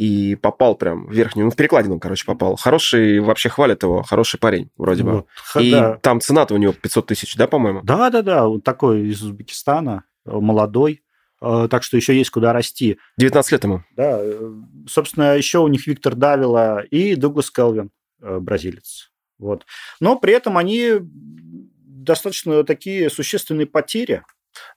и 0.00 0.34
попал 0.34 0.76
прям 0.76 1.06
в 1.08 1.12
верхнюю, 1.12 1.44
ну, 1.44 1.50
в 1.50 1.56
перекладину, 1.56 2.00
короче, 2.00 2.24
попал. 2.24 2.56
Хороший, 2.56 3.20
вообще 3.20 3.50
хвалят 3.50 3.82
его, 3.82 4.02
хороший 4.02 4.40
парень, 4.40 4.70
вроде 4.78 5.02
бы. 5.02 5.12
Вот, 5.12 5.62
и 5.62 5.72
да. 5.72 5.98
там 5.98 6.22
цена-то 6.22 6.54
у 6.54 6.56
него 6.56 6.72
500 6.72 7.06
тысяч, 7.08 7.36
да, 7.36 7.46
по-моему? 7.46 7.82
Да-да-да, 7.82 8.48
он 8.48 8.62
такой 8.62 9.08
из 9.08 9.22
Узбекистана, 9.22 10.04
молодой, 10.24 11.02
э, 11.42 11.68
так 11.70 11.82
что 11.82 11.98
еще 11.98 12.16
есть 12.16 12.30
куда 12.30 12.54
расти. 12.54 12.98
19 13.18 13.52
лет 13.52 13.64
ему. 13.64 13.82
Да, 13.94 14.18
э, 14.22 14.52
собственно, 14.88 15.36
еще 15.36 15.58
у 15.58 15.68
них 15.68 15.86
Виктор 15.86 16.14
Давила 16.14 16.80
и 16.80 17.14
Дуглас 17.14 17.50
Келвин, 17.50 17.90
э, 18.22 18.38
бразилец. 18.38 19.10
Вот. 19.38 19.66
Но 20.00 20.18
при 20.18 20.32
этом 20.32 20.56
они 20.56 20.94
достаточно 21.00 22.64
такие 22.64 23.10
существенные 23.10 23.66
потери. 23.66 24.22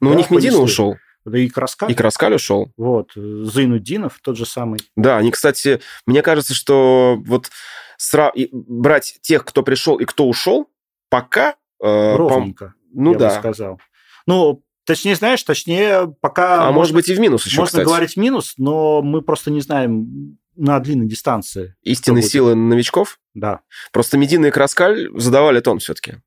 Но 0.01 0.09
да, 0.09 0.15
у 0.15 0.17
них 0.17 0.29
Медина 0.31 0.57
ушел. 0.57 0.97
Да 1.25 1.37
и 1.37 1.47
Краскаль. 1.47 1.91
И 1.91 1.95
Краскаль 1.95 2.35
ушел. 2.35 2.71
Вот. 2.77 3.11
Зайнудинов 3.15 4.19
тот 4.21 4.37
же 4.37 4.45
самый. 4.45 4.79
Да, 4.95 5.17
они, 5.17 5.31
кстати, 5.31 5.81
мне 6.05 6.21
кажется, 6.21 6.53
что 6.53 7.17
вот 7.25 7.49
сра... 7.97 8.33
брать 8.51 9.19
тех, 9.21 9.45
кто 9.45 9.63
пришел 9.63 9.97
и 9.97 10.05
кто 10.05 10.27
ушел, 10.27 10.69
пока... 11.09 11.55
Э, 11.81 12.15
Ровненько, 12.15 12.65
по... 12.65 12.73
ну, 12.93 13.11
я 13.13 13.17
да. 13.17 13.29
бы 13.29 13.35
сказал. 13.35 13.81
Ну, 14.25 14.63
точнее, 14.85 15.15
знаешь, 15.15 15.43
точнее, 15.43 16.13
пока... 16.21 16.55
А 16.55 16.65
можно, 16.65 16.73
может 16.73 16.93
быть 16.95 17.09
и 17.09 17.15
в 17.15 17.19
минус 17.19 17.45
еще, 17.45 17.59
Можно 17.59 17.79
кстати. 17.79 17.85
говорить 17.85 18.17
минус, 18.17 18.53
но 18.57 19.01
мы 19.01 19.21
просто 19.21 19.51
не 19.51 19.61
знаем 19.61 20.37
на 20.55 20.79
длинной 20.79 21.07
дистанции. 21.07 21.75
Истинные 21.81 22.23
силы 22.23 22.55
новичков? 22.55 23.19
Да. 23.33 23.61
Просто 23.91 24.17
Медина 24.17 24.47
и 24.47 24.51
Краскаль 24.51 25.09
задавали 25.15 25.59
тон 25.59 25.79
все-таки. 25.79 26.17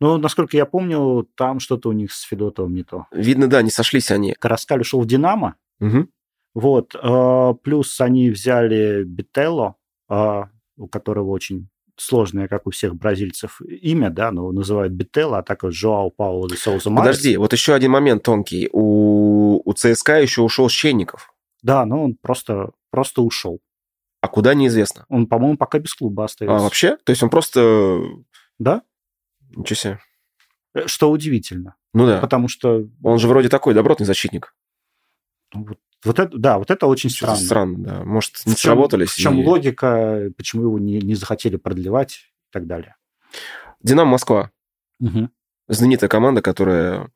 Ну, 0.00 0.18
насколько 0.18 0.56
я 0.56 0.66
помню, 0.66 1.28
там 1.36 1.60
что-то 1.60 1.88
у 1.88 1.92
них 1.92 2.12
с 2.12 2.22
Федотовым 2.22 2.74
не 2.74 2.84
то. 2.84 3.06
Видно, 3.12 3.48
да, 3.48 3.62
не 3.62 3.70
сошлись 3.70 4.10
они. 4.10 4.34
Караскаль 4.38 4.80
ушел 4.80 5.00
в 5.00 5.06
«Динамо». 5.06 5.56
Угу. 5.80 6.08
Вот. 6.54 6.94
Э, 6.94 7.54
плюс 7.62 8.00
они 8.00 8.30
взяли 8.30 9.02
Бителло, 9.04 9.76
э, 10.08 10.42
у 10.76 10.88
которого 10.88 11.30
очень 11.30 11.68
сложное, 11.96 12.48
как 12.48 12.66
у 12.66 12.70
всех 12.70 12.94
бразильцев, 12.96 13.60
имя, 13.60 14.10
да, 14.10 14.32
но 14.32 14.50
называют 14.52 14.92
Бителло, 14.92 15.38
а 15.38 15.42
так 15.42 15.62
вот 15.62 15.74
Жоау 15.74 16.10
Пауло 16.10 16.48
де 16.48 16.56
Соуза 16.56 16.90
Подожди, 16.90 17.36
вот 17.36 17.52
еще 17.52 17.74
один 17.74 17.92
момент 17.92 18.22
тонкий. 18.22 18.68
У, 18.72 19.62
у 19.64 19.72
ЦСКА 19.72 20.20
еще 20.20 20.42
ушел 20.42 20.68
Щенников. 20.68 21.32
Да, 21.62 21.86
но 21.86 22.04
он 22.04 22.16
просто, 22.20 22.70
просто 22.90 23.22
ушел. 23.22 23.60
А 24.20 24.28
куда, 24.28 24.54
неизвестно. 24.54 25.04
Он, 25.08 25.26
по-моему, 25.26 25.56
пока 25.56 25.78
без 25.78 25.94
клуба 25.94 26.24
остается. 26.24 26.56
А, 26.56 26.62
вообще? 26.62 26.96
То 27.04 27.10
есть 27.10 27.22
он 27.22 27.30
просто... 27.30 28.02
Да. 28.58 28.82
Ничего 29.56 29.76
себе. 29.76 30.00
Э, 30.74 30.86
что 30.86 31.10
удивительно. 31.10 31.76
Ну 31.92 32.06
да. 32.06 32.20
Потому 32.20 32.48
что... 32.48 32.86
Он 33.02 33.18
же 33.18 33.28
вроде 33.28 33.48
такой 33.48 33.74
добротный 33.74 34.06
защитник. 34.06 34.54
Ну 35.52 35.66
вот, 35.66 35.78
вот 36.04 36.18
это, 36.18 36.36
да, 36.36 36.58
вот 36.58 36.70
это 36.70 36.86
очень 36.86 37.10
странно. 37.10 37.36
Странно, 37.36 37.78
да. 37.78 38.04
Может, 38.04 38.44
не 38.44 38.54
в 38.54 38.58
чем, 38.58 38.72
сработались. 38.72 39.10
В 39.10 39.16
чем 39.16 39.40
и... 39.40 39.44
логика, 39.44 40.30
почему 40.36 40.62
его 40.62 40.78
не, 40.78 41.00
не 41.00 41.14
захотели 41.14 41.56
продлевать 41.56 42.16
и 42.48 42.52
так 42.52 42.66
далее. 42.66 42.96
Динамо 43.82 44.12
Москва. 44.12 44.50
Угу. 45.00 45.28
Знаменитая 45.68 46.08
команда, 46.08 46.42
которая 46.42 47.10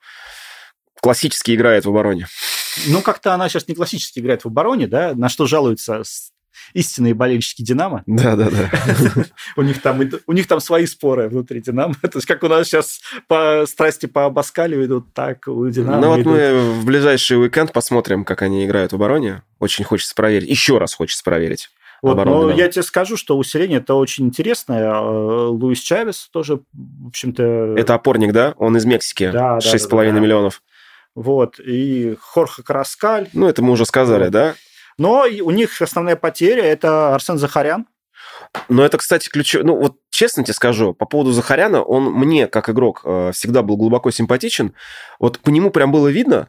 классически 1.01 1.55
играет 1.55 1.85
в 1.85 1.91
обороне. 1.91 2.29
Ну, 2.87 3.03
как-то 3.03 3.35
она 3.35 3.49
сейчас 3.49 3.69
не 3.69 3.75
классически 3.75 4.21
играет 4.21 4.45
в 4.45 4.49
обороне, 4.49 4.87
да, 4.87 5.15
на 5.15 5.29
что 5.29 5.47
жалуются 5.47 6.03
истинные 6.75 7.15
болельщики 7.15 7.63
Динамо. 7.63 8.03
Да, 8.07 8.37
да, 8.37 8.51
да. 8.51 8.71
У 9.57 9.63
них 9.63 9.81
там 9.83 10.01
у 10.27 10.33
них 10.33 10.47
там 10.47 10.61
свои 10.61 10.87
споры 10.87 11.29
внутри 11.29 11.61
Динамо. 11.61 11.95
То 12.03 12.19
есть 12.19 12.27
как 12.27 12.43
у 12.43 12.49
нас 12.49 12.67
сейчас 12.67 13.01
по 13.27 13.65
страсти 13.67 14.07
по 14.07 14.27
Абаскалю 14.27 14.85
идут, 14.85 15.13
так 15.15 15.49
у 15.49 15.69
Динамо. 15.69 16.01
Ну 16.01 16.09
вот 16.09 16.25
мы 16.25 16.59
в 16.81 16.85
ближайший 16.85 17.41
уикенд 17.41 17.73
посмотрим, 17.73 18.25
как 18.25 18.43
они 18.43 18.65
играют 18.67 18.93
в 18.93 18.97
обороне. 18.97 19.43
Очень 19.59 19.85
хочется 19.85 20.15
проверить. 20.15 20.49
Еще 20.49 20.79
раз 20.79 20.95
хочется 20.95 21.25
проверить. 21.25 21.71
Вот, 22.01 22.25
но 22.25 22.51
я 22.53 22.69
тебе 22.69 22.83
скажу, 22.83 23.17
что 23.17 23.37
усиление 23.37 23.79
это 23.79 23.95
очень 23.95 24.27
интересное. 24.27 24.93
А, 24.93 25.49
Луис 25.49 25.81
Чавес 25.81 26.29
тоже, 26.33 26.61
в 26.73 27.09
общем-то... 27.09 27.75
Это 27.77 27.95
опорник, 27.95 28.33
да? 28.33 28.55
Он 28.59 28.77
из 28.77 28.85
Мексики. 28.85 29.31
Да, 29.33 29.59
6,5 29.59 29.89
да, 29.91 29.97
да, 29.97 30.13
да. 30.13 30.21
миллионов. 30.21 30.63
Вот. 31.15 31.59
И 31.59 32.17
Хорхе 32.21 32.63
Караскаль. 32.63 33.29
Ну, 33.33 33.49
это 33.49 33.63
мы 33.63 33.73
уже 33.73 33.85
сказали, 33.85 34.25
вот. 34.25 34.33
да? 34.33 34.55
Но 34.99 35.25
у 35.43 35.51
них 35.51 35.81
основная 35.81 36.17
потеря– 36.17 36.63
это 36.65 37.15
Арсен 37.15 37.39
Захарян. 37.39 37.87
Но 38.69 38.85
это, 38.85 38.99
кстати, 38.99 39.29
ключевой... 39.29 39.65
Ну, 39.65 39.77
вот 39.77 39.97
честно 40.11 40.43
тебе 40.43 40.55
скажу, 40.55 40.93
по 40.93 41.07
поводу 41.07 41.33
Захаряна, 41.33 41.83
он 41.83 42.05
мне, 42.05 42.47
как 42.47 42.69
игрок, 42.69 43.03
э, 43.05 43.31
всегда 43.33 43.63
был 43.63 43.77
глубоко 43.77 44.11
симпатичен. 44.11 44.75
Вот 45.19 45.39
по 45.39 45.51
нему 45.51 45.71
прям 45.71 45.93
было 45.93 46.09
видно, 46.09 46.49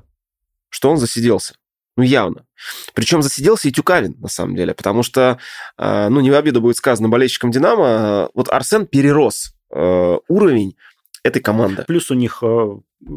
что 0.70 0.90
он 0.90 0.98
засиделся. 0.98 1.56
Ну, 1.96 2.04
явно. 2.04 2.46
Причем 2.94 3.22
засиделся 3.22 3.68
и 3.68 3.72
Тюкавин, 3.72 4.16
на 4.20 4.30
самом 4.30 4.56
деле, 4.56 4.74
потому 4.74 5.04
что, 5.04 5.38
э, 5.78 6.10
ну, 6.10 6.22
не 6.22 6.32
в 6.32 6.36
обиду 6.36 6.62
будет 6.62 6.78
сказано 6.78 7.10
болельщикам 7.10 7.52
«Динамо», 7.52 7.86
э, 7.86 8.30
вот 8.34 8.50
Арсен 8.50 8.88
перерос 8.88 9.54
уровень 9.72 10.76
этой 11.22 11.44
команды. 11.44 11.84
Плюс 11.88 12.10
у 12.10 12.16
них 12.16 12.42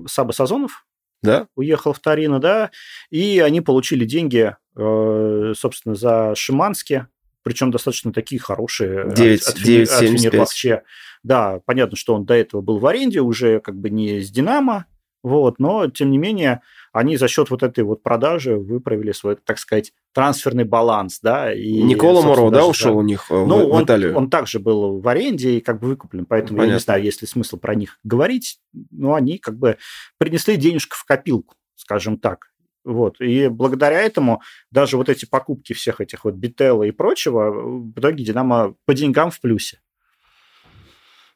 Саба 0.07 0.33
Сазонов, 0.33 0.85
да? 1.23 1.47
уехал 1.57 1.93
в 1.93 2.01
Торино, 2.01 2.41
да, 2.41 2.71
и 3.11 3.41
они 3.41 3.61
получили 3.61 4.05
деньги 4.05 4.55
Э, 4.75 5.53
собственно, 5.55 5.95
за 5.95 6.35
Шимански, 6.35 7.07
причем 7.43 7.71
достаточно 7.71 8.13
такие 8.13 8.41
хорошие. 8.41 9.13
9, 9.15 9.43
от, 9.47 9.55
9 9.57 9.89
от, 9.91 9.99
75. 9.99 10.83
Да, 11.23 11.61
понятно, 11.67 11.97
что 11.97 12.15
он 12.15 12.25
до 12.25 12.35
этого 12.35 12.63
был 12.63 12.79
в 12.79 12.87
аренде, 12.87 13.21
уже 13.21 13.61
как 13.61 13.77
бы 13.77 13.91
не 13.91 14.21
с 14.21 14.31
«Динамо», 14.31 14.87
вот, 15.23 15.59
но, 15.59 15.89
тем 15.89 16.11
не 16.11 16.19
менее, 16.19 16.63
они 16.93 17.17
за 17.17 17.29
счет 17.29 17.51
вот 17.51 17.63
этой 17.63 17.85
вот 17.85 18.03
продажи 18.03 18.57
выправили 18.57 19.13
свой, 19.13 19.37
так 19.37 19.59
сказать, 19.59 19.93
трансферный 20.13 20.65
баланс, 20.65 21.21
да. 21.21 21.53
И, 21.53 21.83
Никола 21.83 22.23
Моро, 22.23 22.51
да, 22.51 22.67
ушел 22.67 22.95
да. 22.95 22.99
у 22.99 23.03
них 23.03 23.27
э, 23.31 23.35
ну, 23.35 23.69
в, 23.69 23.73
он, 23.73 23.85
Италию? 23.85 24.17
он 24.17 24.29
также 24.29 24.59
был 24.59 25.01
в 25.01 25.09
аренде 25.09 25.59
и 25.59 25.61
как 25.61 25.81
бы 25.81 25.89
выкуплен, 25.89 26.27
поэтому 26.27 26.59
Понятно. 26.59 26.71
я 26.71 26.75
не 26.75 26.81
знаю, 26.81 27.03
есть 27.03 27.23
ли 27.23 27.29
смысл 27.29 27.57
про 27.57 27.75
них 27.75 27.99
говорить, 28.03 28.59
но 28.91 29.15
они 29.15 29.39
как 29.39 29.57
бы 29.57 29.79
принесли 30.19 30.57
денежку 30.57 30.97
в 30.97 31.05
копилку, 31.05 31.55
скажем 31.77 32.19
так. 32.19 32.49
Вот. 32.85 33.21
И 33.21 33.47
благодаря 33.49 34.01
этому 34.01 34.43
даже 34.73 34.97
вот 34.97 35.09
эти 35.09 35.25
покупки 35.25 35.73
всех 35.73 36.01
этих 36.01 36.25
вот 36.25 36.35
Бителла 36.35 36.83
и 36.83 36.91
прочего, 36.91 37.51
в 37.53 37.99
итоге 37.99 38.25
Динамо 38.25 38.75
по 38.87 38.95
деньгам 38.95 39.31
в 39.31 39.41
плюсе. 39.41 39.81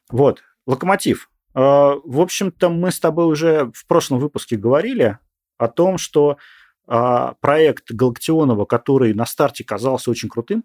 Вот. 0.09 0.43
Локомотив. 0.65 1.29
А, 1.57 1.95
в 2.03 2.21
общем-то, 2.21 2.69
мы 2.69 2.91
с 2.91 2.99
тобой 2.99 3.25
уже 3.25 3.71
в 3.73 3.87
прошлом 3.87 4.19
выпуске 4.19 4.57
говорили 4.57 5.17
о 5.57 5.67
том, 5.67 5.97
что 5.97 6.37
а, 6.85 7.33
проект 7.41 7.91
Галактионова, 7.91 8.65
который 8.65 9.15
на 9.15 9.25
старте 9.25 9.63
казался 9.63 10.11
очень 10.11 10.29
крутым, 10.29 10.63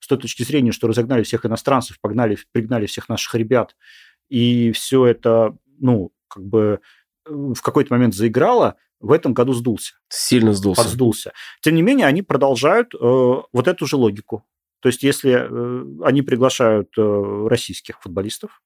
с 0.00 0.06
той 0.06 0.16
точки 0.16 0.44
зрения, 0.44 0.72
что 0.72 0.88
разогнали 0.88 1.24
всех 1.24 1.44
иностранцев, 1.44 2.00
погнали, 2.00 2.38
пригнали 2.52 2.86
всех 2.86 3.10
наших 3.10 3.34
ребят, 3.34 3.76
и 4.30 4.72
все 4.72 5.04
это, 5.04 5.54
ну, 5.78 6.10
как 6.28 6.42
бы 6.42 6.80
э, 7.26 7.30
в 7.30 7.60
какой-то 7.60 7.92
момент 7.92 8.14
заиграло, 8.14 8.76
в 9.00 9.12
этом 9.12 9.34
году 9.34 9.52
сдулся. 9.52 9.96
Сильно 10.08 10.54
сдулся. 10.54 10.84
Подсдулся. 10.84 11.32
Тем 11.60 11.74
не 11.74 11.82
менее, 11.82 12.06
они 12.06 12.22
продолжают 12.22 12.94
э, 12.94 12.98
вот 12.98 13.68
эту 13.68 13.84
же 13.84 13.96
логику. 13.96 14.46
То 14.80 14.88
есть, 14.88 15.02
если 15.02 15.32
э, 15.32 16.04
они 16.06 16.22
приглашают 16.22 16.96
э, 16.96 17.46
российских 17.50 18.00
футболистов, 18.00 18.62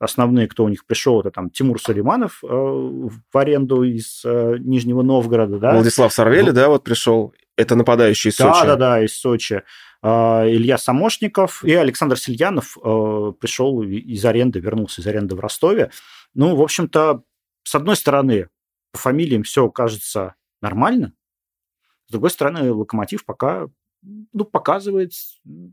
основные, 0.00 0.48
кто 0.48 0.64
у 0.64 0.68
них 0.68 0.86
пришел, 0.86 1.20
это 1.20 1.30
там 1.30 1.50
Тимур 1.50 1.80
Сулейманов 1.80 2.42
э, 2.42 2.46
в 2.48 3.20
аренду 3.34 3.82
из 3.82 4.22
э, 4.24 4.56
Нижнего 4.58 5.02
Новгорода, 5.02 5.58
да. 5.58 5.74
Владислав 5.74 6.12
Сарвели, 6.12 6.48
ну, 6.48 6.52
да, 6.52 6.68
вот 6.68 6.82
пришел. 6.82 7.34
Это 7.56 7.76
нападающий 7.76 8.30
из 8.30 8.36
да, 8.38 8.54
Сочи. 8.54 8.66
Да, 8.66 8.76
да, 8.76 8.76
да, 8.76 9.04
из 9.04 9.14
Сочи. 9.14 9.62
Э, 10.02 10.08
Илья 10.48 10.78
Самошников 10.78 11.62
и 11.62 11.74
Александр 11.74 12.18
Сильянов 12.18 12.78
э, 12.78 13.32
пришел 13.38 13.82
из 13.82 14.24
аренды, 14.24 14.58
вернулся 14.58 15.02
из 15.02 15.06
аренды 15.06 15.36
в 15.36 15.40
Ростове. 15.40 15.90
Ну, 16.34 16.56
в 16.56 16.62
общем-то, 16.62 17.22
с 17.62 17.74
одной 17.74 17.96
стороны, 17.96 18.48
по 18.92 18.98
фамилиям 18.98 19.42
все 19.42 19.68
кажется 19.68 20.34
нормально. 20.62 21.12
С 22.06 22.12
другой 22.12 22.30
стороны, 22.30 22.72
Локомотив 22.72 23.24
пока 23.26 23.68
ну, 24.02 24.44
показывает... 24.44 25.12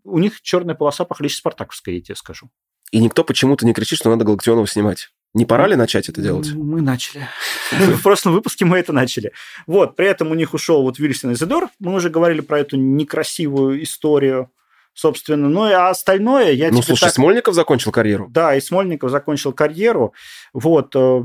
У 0.04 0.20
них 0.20 0.42
черная 0.42 0.76
полоса 0.76 1.06
похлеще 1.06 1.38
спартаковской, 1.38 1.96
я 1.96 2.02
тебе 2.02 2.16
скажу. 2.16 2.50
И 2.92 3.00
никто 3.00 3.24
почему-то 3.24 3.66
не 3.66 3.74
кричит, 3.74 4.00
что 4.00 4.10
надо 4.10 4.26
Галактионова 4.26 4.68
снимать. 4.68 5.10
Не 5.34 5.46
пора 5.46 5.68
ли 5.68 5.76
начать 5.76 6.10
это 6.10 6.22
делать? 6.22 6.52
Мы 6.54 6.82
начали. 6.82 7.28
В 7.72 8.02
прошлом 8.02 8.34
выпуске 8.34 8.66
мы 8.66 8.78
это 8.78 8.94
начали. 8.94 9.34
Вот, 9.66 9.96
при 9.96 10.08
этом 10.08 10.32
у 10.32 10.36
них 10.36 10.54
ушел 10.54 10.82
вот 10.84 10.98
Вильсон 11.00 11.34
Изидор. 11.34 11.70
Мы 11.80 11.94
уже 11.94 12.10
говорили 12.10 12.42
про 12.42 12.60
эту 12.60 12.78
некрасивую 12.78 13.84
историю 13.84 14.50
собственно. 14.98 15.48
Ну, 15.48 15.62
а 15.62 15.90
остальное 15.90 16.52
я 16.52 16.72
Ну, 16.72 16.82
слушай, 16.82 17.06
так... 17.06 17.14
Смольников 17.14 17.54
закончил 17.54 17.92
карьеру. 17.92 18.28
Да, 18.32 18.56
и 18.56 18.62
Смольников 18.62 19.12
закончил 19.12 19.54
карьеру. 19.54 20.14
Вот. 20.54 20.96
Э, 20.96 21.24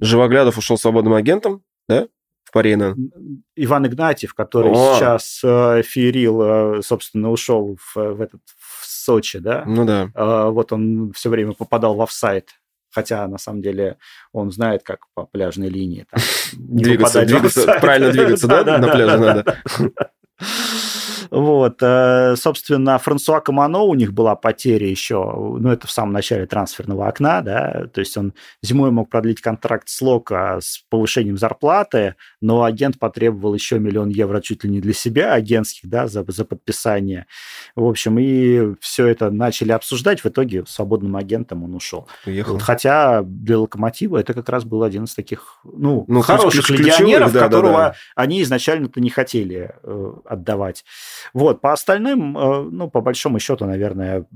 Живоглядов 0.00 0.58
ушел 0.58 0.76
свободным 0.76 1.14
агентом, 1.14 1.62
да? 1.88 2.08
В 2.44 2.52
Парина. 2.52 2.94
Иван 3.56 3.86
Игнатьев, 3.86 4.34
который 4.34 4.72
О! 4.72 4.96
сейчас 4.96 5.40
э, 5.42 5.82
феерил, 5.82 6.42
э, 6.42 6.82
собственно, 6.82 7.30
ушел 7.30 7.78
в, 7.80 7.96
в 7.96 8.20
этот 8.20 8.42
Сочи, 9.04 9.38
да? 9.38 9.64
Ну 9.66 9.84
да. 9.84 10.08
Э, 10.14 10.50
вот 10.50 10.72
он 10.72 11.12
все 11.14 11.28
время 11.28 11.52
попадал 11.52 11.94
в 11.94 12.02
офсайт 12.02 12.48
хотя 12.94 13.26
на 13.26 13.38
самом 13.38 13.60
деле 13.60 13.98
он 14.32 14.52
знает, 14.52 14.84
как 14.84 15.00
по 15.14 15.26
пляжной 15.26 15.68
линии 15.68 16.06
там, 16.08 16.20
двигаться, 16.52 17.26
двигаться 17.26 17.76
правильно 17.80 18.12
двигаться, 18.12 18.46
да, 18.64 18.78
на 18.78 18.88
пляже 18.88 19.18
надо. 19.18 19.58
Вот, 21.34 21.78
э, 21.80 22.36
собственно, 22.36 22.96
Франсуа 22.98 23.40
Камано 23.40 23.80
у 23.80 23.94
них 23.94 24.12
была 24.12 24.36
потеря 24.36 24.88
еще, 24.88 25.16
ну, 25.58 25.68
это 25.68 25.88
в 25.88 25.90
самом 25.90 26.12
начале 26.12 26.46
трансферного 26.46 27.08
окна, 27.08 27.42
да, 27.42 27.86
то 27.92 27.98
есть 27.98 28.16
он 28.16 28.34
зимой 28.62 28.92
мог 28.92 29.10
продлить 29.10 29.40
контракт 29.40 29.88
с 29.88 30.00
Лока 30.00 30.60
с 30.62 30.84
повышением 30.88 31.36
зарплаты, 31.36 32.14
но 32.40 32.62
агент 32.62 33.00
потребовал 33.00 33.52
еще 33.54 33.80
миллион 33.80 34.10
евро 34.10 34.40
чуть 34.40 34.62
ли 34.62 34.70
не 34.70 34.80
для 34.80 34.92
себя, 34.92 35.32
агентских, 35.32 35.88
да, 35.88 36.06
за, 36.06 36.24
за 36.28 36.44
подписание. 36.44 37.26
В 37.74 37.84
общем, 37.84 38.16
и 38.20 38.76
все 38.78 39.06
это 39.08 39.30
начали 39.30 39.72
обсуждать, 39.72 40.22
в 40.22 40.26
итоге 40.26 40.64
свободным 40.68 41.16
агентом 41.16 41.64
он 41.64 41.74
ушел. 41.74 42.06
Уехал. 42.26 42.52
Вот, 42.52 42.62
хотя 42.62 43.22
для 43.24 43.58
Локомотива 43.58 44.18
это 44.18 44.34
как 44.34 44.48
раз 44.48 44.64
был 44.64 44.84
один 44.84 45.04
из 45.04 45.14
таких, 45.14 45.58
ну, 45.64 46.04
ну 46.06 46.20
хороших 46.20 46.70
легионеров, 46.70 47.32
да, 47.32 47.40
которого 47.40 47.72
да, 47.72 47.88
да. 47.88 47.94
они 48.14 48.40
изначально-то 48.42 49.00
не 49.00 49.10
хотели 49.10 49.74
э, 49.82 50.12
отдавать. 50.26 50.84
Вот, 51.32 51.60
по 51.60 51.72
остальным, 51.72 52.36
э, 52.36 52.62
ну, 52.70 52.90
по 52.90 53.00
большому 53.00 53.38
счету, 53.38 53.66
наверное, 53.66 54.26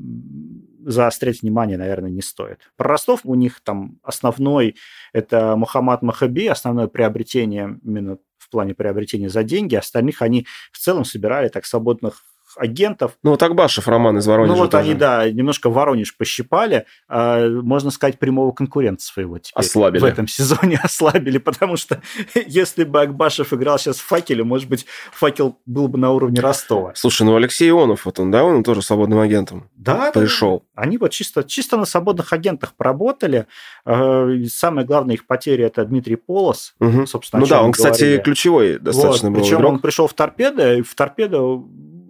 заострять 0.85 1.43
внимание, 1.43 1.77
наверное, 1.77 2.11
не 2.11 2.23
стоит. 2.23 2.59
Про 2.77 2.91
Ростов 2.91 3.21
у 3.25 3.35
них 3.35 3.61
там 3.61 3.99
основной 4.03 4.77
это 5.13 5.57
Мухаммад 5.57 6.03
Махаби, 6.03 6.47
основное 6.47 6.87
приобретение 6.87 7.79
именно 7.85 8.19
в 8.39 8.49
плане 8.51 8.75
приобретения 8.75 9.29
за 9.29 9.43
деньги. 9.43 9.75
Остальных 9.75 10.23
они 10.23 10.47
в 10.73 10.79
целом 10.79 11.05
собирали 11.05 11.49
так 11.49 11.67
свободных 11.67 12.25
агентов. 12.59 13.13
Ну, 13.23 13.31
вот 13.31 13.43
Акбашев 13.43 13.89
Роман 13.89 14.19
из 14.19 14.27
Воронежа. 14.27 14.55
Ну, 14.55 14.59
вот 14.59 14.71
тоже. 14.71 14.85
они, 14.85 14.95
да, 14.95 15.31
немножко 15.31 15.71
Воронеж 15.71 16.17
пощипали. 16.17 16.87
А, 17.09 17.49
можно 17.49 17.91
сказать, 17.91 18.19
прямого 18.19 18.53
конкурента 18.53 19.03
своего 19.03 19.39
теперь. 19.39 19.65
Ослабили. 19.65 20.01
В 20.01 20.05
этом 20.05 20.27
сезоне 20.29 20.81
ослабили, 20.83 21.39
потому 21.39 21.77
что 21.77 22.03
если 22.35 22.85
бы 22.85 23.03
Акбашев 23.03 23.53
играл 23.53 23.79
сейчас 23.79 23.99
в 23.99 24.05
факеле, 24.05 24.45
может 24.45 24.69
быть, 24.69 24.87
факел 25.13 25.59
был 25.67 25.89
бы 25.89 25.99
на 25.99 26.11
уровне 26.11 26.41
Ростова. 26.41 26.93
Слушай, 26.95 27.23
ну 27.23 27.37
Алексей 27.37 27.69
Ионов, 27.71 28.05
вот 28.05 28.19
он, 28.19 28.31
да, 28.31 28.45
он 28.45 28.63
тоже 28.63 28.83
свободным 28.83 29.21
агентом 29.21 29.71
да, 29.77 30.11
пришел. 30.13 30.65
Да. 30.75 30.83
Они 30.83 30.99
вот 30.99 31.11
чисто, 31.11 31.45
чисто 31.45 31.77
на 31.77 31.85
свободных 31.85 32.33
агентах 32.33 32.75
поработали. 32.75 33.47
А, 33.85 34.29
самое 34.49 34.87
главное 34.87 35.15
их 35.15 35.27
потеря 35.27 35.67
это 35.67 35.85
Дмитрий 35.85 36.17
Полос. 36.17 36.75
Угу. 36.81 37.07
Собственно, 37.07 37.41
ну 37.41 37.47
да, 37.47 37.63
он, 37.63 37.73
кстати, 37.73 38.01
говорили. 38.01 38.21
ключевой 38.23 38.79
достаточно 38.79 39.29
вот, 39.29 39.37
был 39.37 39.43
Причем 39.43 39.59
игрок. 39.59 39.73
он 39.73 39.79
пришел 39.81 40.07
в 40.07 40.15
торпедо, 40.15 40.77
и 40.77 40.83
в 40.83 40.95
торпедо 40.95 41.63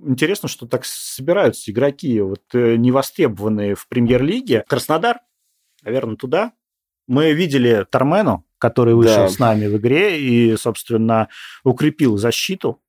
интересно, 0.09 0.49
что 0.49 0.67
так 0.67 0.85
собираются 0.85 1.71
игроки, 1.71 2.21
вот 2.21 2.43
э, 2.55 2.77
невостребованные 2.77 3.75
в 3.75 3.87
премьер-лиге. 3.89 4.65
Краснодар, 4.67 5.21
наверное, 5.83 6.17
туда. 6.17 6.53
Мы 7.07 7.33
видели 7.33 7.87
Тормену, 7.91 8.45
который 8.59 8.95
вышел 8.95 9.25
да. 9.25 9.29
с 9.29 9.39
нами 9.39 9.67
в 9.67 9.77
игре 9.77 10.21
и, 10.21 10.57
собственно, 10.57 11.29
укрепил 11.65 12.17
защиту 12.17 12.83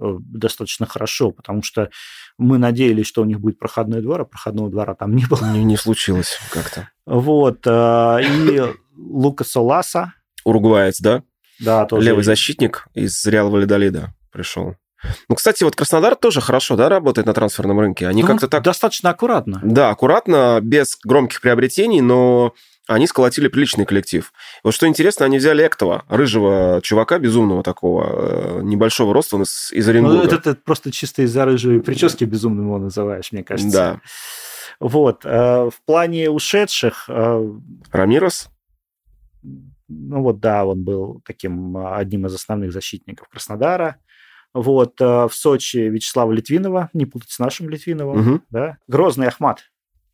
э, 0.00 0.16
достаточно 0.20 0.86
хорошо, 0.86 1.32
потому 1.32 1.62
что 1.62 1.90
мы 2.38 2.58
надеялись, 2.58 3.06
что 3.06 3.22
у 3.22 3.24
них 3.24 3.40
будет 3.40 3.58
проходной 3.58 4.00
двор, 4.00 4.22
а 4.22 4.24
проходного 4.24 4.70
двора 4.70 4.94
там 4.94 5.14
не 5.14 5.26
было. 5.26 5.52
Не, 5.52 5.64
не 5.64 5.76
случилось 5.76 6.38
как-то. 6.50 6.90
Вот. 7.06 7.66
Э, 7.66 8.20
и 8.22 8.62
Лукас 8.96 9.56
Оласа. 9.56 10.12
Уругваец, 10.44 11.00
да? 11.00 11.22
Да, 11.60 11.86
тоже. 11.86 12.06
Левый 12.06 12.24
защитник 12.24 12.86
из 12.94 13.24
Реал 13.26 13.50
Валидолида 13.50 14.14
пришел. 14.30 14.76
Ну, 15.28 15.34
кстати, 15.34 15.64
вот 15.64 15.76
Краснодар 15.76 16.16
тоже 16.16 16.40
хорошо, 16.40 16.76
да, 16.76 16.88
работает 16.88 17.26
на 17.26 17.34
трансферном 17.34 17.78
рынке. 17.80 18.06
Они 18.08 18.22
ну, 18.22 18.28
как-то 18.28 18.48
так... 18.48 18.62
Достаточно 18.62 19.10
аккуратно. 19.10 19.60
Да, 19.62 19.90
аккуратно, 19.90 20.60
без 20.62 20.98
громких 21.04 21.40
приобретений, 21.40 22.00
но 22.00 22.54
они 22.88 23.06
сколотили 23.06 23.48
приличный 23.48 23.84
коллектив. 23.84 24.32
Вот 24.64 24.74
что 24.74 24.86
интересно, 24.86 25.26
они 25.26 25.38
взяли 25.38 25.64
Эктова, 25.64 26.04
рыжего 26.08 26.80
чувака, 26.82 27.18
безумного 27.18 27.62
такого, 27.62 28.58
э, 28.58 28.60
небольшого 28.62 29.12
роста, 29.12 29.36
он 29.36 29.42
из, 29.42 29.70
из 29.72 29.88
Оренбурга. 29.88 30.16
Ну, 30.16 30.24
это, 30.24 30.36
это 30.36 30.54
просто 30.54 30.90
чисто 30.90 31.22
из-за 31.22 31.44
рыжей 31.44 31.80
прически 31.80 32.24
безумным 32.24 32.66
его 32.66 32.78
называешь, 32.78 33.30
мне 33.30 33.44
кажется. 33.44 33.70
Да. 33.70 34.00
Вот. 34.80 35.24
Э, 35.24 35.68
в 35.70 35.84
плане 35.84 36.30
ушедших... 36.30 37.04
Э, 37.08 37.46
Рамирос? 37.92 38.48
Ну 39.42 40.22
вот, 40.22 40.40
да, 40.40 40.64
он 40.64 40.82
был 40.84 41.22
таким 41.26 41.76
одним 41.76 42.26
из 42.26 42.34
основных 42.34 42.72
защитников 42.72 43.28
Краснодара. 43.28 43.96
Вот, 44.54 45.00
э, 45.00 45.04
в 45.04 45.30
Сочи 45.32 45.76
Вячеслава 45.76 46.32
Литвинова, 46.32 46.90
не 46.92 47.06
путать 47.06 47.30
с 47.30 47.38
нашим 47.38 47.68
Литвиновым, 47.68 48.20
угу. 48.20 48.40
да. 48.50 48.78
Грозный 48.88 49.28
Ахмат. 49.28 49.64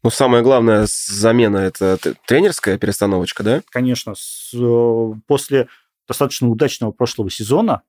Ну, 0.02 0.10
самая 0.10 0.42
главная 0.42 0.86
замена– 0.86 1.56
это 1.58 1.98
тренерская 2.26 2.76
перестановочка, 2.76 3.42
да? 3.42 3.62
Конечно. 3.70 4.14
С, 4.16 4.52
э, 4.52 5.12
после 5.26 5.68
достаточно 6.06 6.48
удачного 6.48 6.90
прошлого 6.90 7.30
сезона 7.30 7.82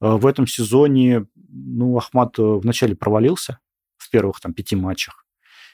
э, 0.00 0.08
в 0.08 0.26
этом 0.26 0.46
сезоне, 0.46 1.26
ну, 1.48 1.96
Ахмат 1.98 2.38
вначале 2.38 2.96
провалился 2.96 3.58
в 3.98 4.08
первых 4.10 4.40
там 4.40 4.54
пяти 4.54 4.76
матчах, 4.76 5.26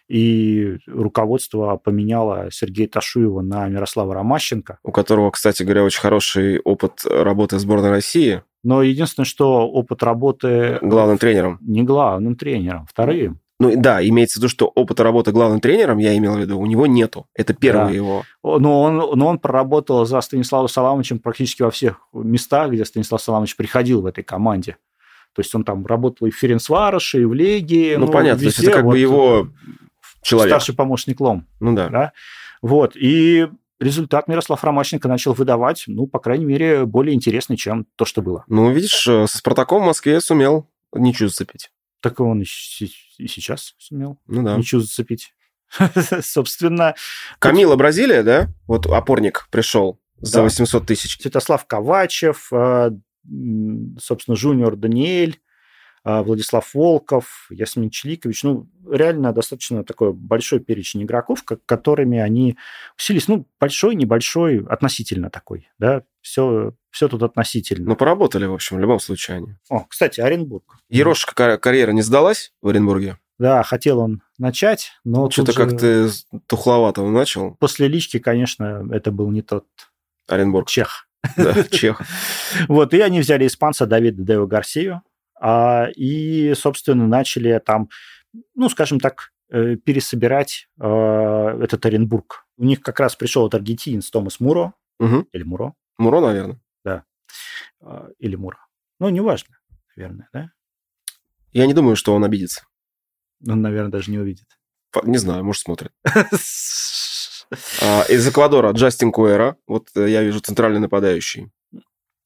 и 0.08 0.78
руководство 0.86 1.76
поменяло 1.76 2.48
Сергея 2.50 2.88
Ташуева 2.88 3.40
на 3.42 3.68
Мирослава 3.68 4.14
Ромащенко. 4.14 4.78
У 4.82 4.92
которого, 4.92 5.30
кстати 5.30 5.62
говоря, 5.62 5.84
очень 5.84 6.00
хороший 6.00 6.60
опыт 6.60 7.04
работы 7.04 7.56
в 7.56 7.60
сборной 7.60 7.90
России. 7.90 8.42
Но 8.66 8.82
единственное, 8.82 9.26
что 9.26 9.68
опыт 9.68 10.02
работы... 10.02 10.80
Главным 10.82 11.18
тренером. 11.18 11.58
Не 11.60 11.84
главным 11.84 12.34
тренером, 12.34 12.84
вторым. 12.90 13.38
Ну 13.60 13.72
да, 13.76 14.04
имеется 14.04 14.40
в 14.40 14.42
виду, 14.42 14.48
что 14.48 14.66
опыта 14.66 15.04
работы 15.04 15.30
главным 15.30 15.60
тренером, 15.60 15.98
я 15.98 16.16
имел 16.16 16.34
в 16.34 16.40
виду, 16.40 16.58
у 16.58 16.66
него 16.66 16.88
нету. 16.88 17.28
Это 17.32 17.54
первый 17.54 17.90
да. 17.90 17.94
его. 17.94 18.24
Но 18.42 18.82
он, 18.82 18.96
но 18.96 19.28
он 19.28 19.38
проработал 19.38 20.04
за 20.04 20.20
Станиславом 20.20 20.66
Саламовичем 20.66 21.20
практически 21.20 21.62
во 21.62 21.70
всех 21.70 22.00
местах, 22.12 22.72
где 22.72 22.84
Станислав 22.84 23.22
Саламович 23.22 23.54
приходил 23.54 24.02
в 24.02 24.06
этой 24.06 24.24
команде. 24.24 24.78
То 25.32 25.42
есть 25.42 25.54
он 25.54 25.62
там 25.62 25.86
работал 25.86 26.26
и 26.26 26.32
в 26.32 26.36
Ференцвароше, 26.36 27.22
и 27.22 27.24
в 27.24 27.34
Легии. 27.34 27.94
Ну, 27.94 28.06
ну 28.06 28.12
понятно, 28.12 28.42
везде, 28.42 28.56
то 28.56 28.62
есть 28.62 28.68
это 28.68 28.76
как 28.78 28.84
вот, 28.84 28.90
бы 28.90 28.98
его 28.98 29.48
человек. 30.22 30.50
Старший 30.50 30.74
помощник 30.74 31.20
Лом. 31.20 31.46
Ну 31.60 31.72
да. 31.72 31.88
да. 31.88 32.12
Вот, 32.62 32.96
и 32.96 33.46
результат 33.80 34.28
Мирослав 34.28 34.62
Ромащенко 34.62 35.08
начал 35.08 35.32
выдавать, 35.32 35.84
ну, 35.86 36.06
по 36.06 36.18
крайней 36.18 36.44
мере, 36.44 36.86
более 36.86 37.14
интересный, 37.14 37.56
чем 37.56 37.86
то, 37.96 38.04
что 38.04 38.22
было. 38.22 38.44
Ну, 38.48 38.70
видишь, 38.70 39.06
э, 39.06 39.26
со 39.26 39.38
Спартаком 39.38 39.82
в 39.82 39.86
Москве 39.86 40.20
сумел 40.20 40.68
ничью 40.92 41.28
зацепить. 41.28 41.70
Так 42.00 42.20
он 42.20 42.42
и 42.42 42.44
сейчас 42.44 43.74
сумел 43.78 44.18
ну, 44.26 44.42
да. 44.42 44.56
ничью 44.56 44.80
зацепить. 44.80 45.32
Собственно... 46.20 46.94
Камила 47.38 47.76
Бразилия, 47.76 48.22
да? 48.22 48.48
Вот 48.66 48.86
опорник 48.86 49.48
пришел 49.50 49.98
за 50.18 50.42
800 50.42 50.86
тысяч. 50.86 51.20
Святослав 51.20 51.66
Ковачев, 51.66 52.52
э, 52.52 52.90
собственно, 53.98 54.36
Жуниор 54.36 54.76
Даниэль, 54.76 55.40
Владислав 56.06 56.72
Волков, 56.72 57.48
Ясмин 57.50 57.90
Челикович. 57.90 58.44
Ну, 58.44 58.68
реально 58.88 59.32
достаточно 59.32 59.82
такой 59.82 60.12
большой 60.12 60.60
перечень 60.60 61.02
игроков, 61.02 61.42
как, 61.42 61.66
которыми 61.66 62.18
они 62.18 62.56
усилились. 62.96 63.26
Ну, 63.26 63.44
большой, 63.58 63.96
небольшой, 63.96 64.64
относительно 64.68 65.30
такой, 65.30 65.68
да, 65.80 66.04
все, 66.20 66.74
все 66.90 67.08
тут 67.08 67.24
относительно. 67.24 67.88
Ну, 67.88 67.96
поработали, 67.96 68.46
в 68.46 68.54
общем, 68.54 68.76
в 68.76 68.80
любом 68.80 69.00
случае 69.00 69.38
они. 69.38 69.56
О, 69.68 69.80
кстати, 69.80 70.20
Оренбург. 70.20 70.76
Ерошка 70.88 71.58
карьера 71.58 71.90
не 71.90 72.02
сдалась 72.02 72.52
в 72.62 72.68
Оренбурге? 72.68 73.18
Да, 73.38 73.64
хотел 73.64 73.98
он 73.98 74.22
начать, 74.38 74.92
но 75.02 75.28
Что-то 75.28 75.52
же... 75.52 75.58
как-то 75.58 76.10
тухловато 76.46 77.02
он 77.02 77.12
начал. 77.12 77.56
После 77.56 77.88
лички, 77.88 78.20
конечно, 78.20 78.88
это 78.92 79.10
был 79.10 79.28
не 79.32 79.42
тот 79.42 79.66
Оренбург. 80.28 80.68
Чех. 80.68 81.08
Да, 81.36 81.64
Чех. 81.70 82.00
Вот, 82.68 82.94
и 82.94 83.00
они 83.00 83.18
взяли 83.18 83.46
испанца 83.48 83.86
Давида 83.86 84.22
Део 84.22 84.46
Гарсию, 84.46 84.94
а, 84.94 85.02
и, 85.96 86.54
собственно, 86.54 87.06
начали 87.06 87.60
там, 87.64 87.88
ну, 88.54 88.68
скажем 88.68 89.00
так, 89.00 89.32
э, 89.50 89.76
пересобирать 89.76 90.68
а, 90.80 91.56
этот 91.62 91.84
Оренбург. 91.86 92.46
У 92.56 92.64
них 92.64 92.80
как 92.80 93.00
раз 93.00 93.16
пришел 93.16 93.46
этот 93.46 93.60
аргентинец 93.60 94.10
Томас 94.10 94.40
Муро, 94.40 94.74
угу. 94.98 95.26
или 95.32 95.42
Муро. 95.42 95.74
Муро, 95.98 96.20
наверное. 96.20 96.60
Да. 96.84 97.04
А, 97.80 98.08
или 98.18 98.36
Муро. 98.36 98.58
Ну, 98.98 99.08
неважно, 99.10 99.56
наверное, 99.94 100.28
да? 100.32 100.50
Я 101.52 101.66
не 101.66 101.74
думаю, 101.74 101.96
что 101.96 102.14
он 102.14 102.24
обидится. 102.24 102.66
Он, 103.46 103.60
наверное, 103.60 103.90
даже 103.90 104.10
не 104.10 104.18
увидит. 104.18 104.46
Не 105.04 105.18
знаю, 105.18 105.44
может, 105.44 105.62
смотрит. 105.62 105.92
А, 107.80 108.02
из 108.08 108.26
Эквадора 108.28 108.72
Джастин 108.72 109.12
Куэра. 109.12 109.56
Вот 109.68 109.90
э, 109.94 110.10
я 110.10 110.24
вижу 110.24 110.40
центральный 110.40 110.80
нападающий. 110.80 111.52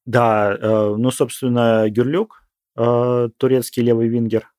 Да, 0.06 0.56
э, 0.58 0.94
ну, 0.96 1.10
собственно, 1.10 1.90
Гюрлюк, 1.90 2.39
э, 2.80 3.28
турецкий 3.36 3.82
левый 3.82 4.08
вингер. 4.08 4.50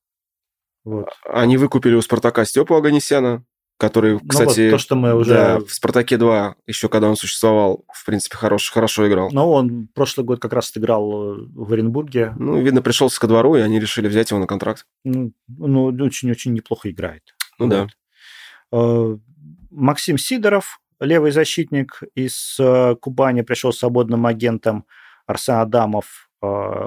Вот. 0.84 1.08
Они 1.28 1.56
выкупили 1.56 1.94
у 1.94 2.02
Спартака 2.02 2.44
Степу 2.44 2.74
Аганесяна, 2.74 3.44
который, 3.78 4.18
кстати, 4.26 4.60
ну, 4.60 4.64
вот 4.66 4.70
то, 4.70 4.78
что 4.78 4.96
мы 4.96 5.14
уже... 5.14 5.34
да, 5.34 5.58
в 5.58 5.72
Спартаке 5.72 6.16
2, 6.16 6.56
еще 6.66 6.88
когда 6.88 7.08
он 7.08 7.16
существовал, 7.16 7.84
в 7.92 8.04
принципе, 8.04 8.36
хорош, 8.36 8.70
хорошо 8.70 9.08
играл. 9.08 9.30
Ну, 9.32 9.50
он 9.50 9.88
прошлый 9.94 10.24
год 10.24 10.40
как 10.40 10.52
раз 10.52 10.70
отыграл 10.70 11.36
в 11.36 11.72
Оренбурге. 11.72 12.34
Ну, 12.38 12.60
видно, 12.60 12.82
пришелся 12.82 13.20
ко 13.20 13.26
двору, 13.26 13.56
и 13.56 13.60
они 13.60 13.80
решили 13.80 14.08
взять 14.08 14.30
его 14.30 14.40
на 14.40 14.46
контракт. 14.46 14.86
Ну, 15.04 15.32
ну 15.48 15.86
очень-очень 15.86 16.52
неплохо 16.52 16.90
играет. 16.90 17.22
Ну 17.58 17.68
вот. 17.68 17.88
да. 18.70 19.18
Максим 19.70 20.18
Сидоров, 20.18 20.80
левый 21.00 21.30
защитник 21.30 22.02
из 22.14 22.56
э, 22.60 22.94
Кубани, 23.00 23.42
пришел 23.42 23.72
свободным 23.72 24.26
агентом. 24.26 24.84
Арсен 25.26 25.54
Адамов, 25.54 26.06
э, 26.06 26.31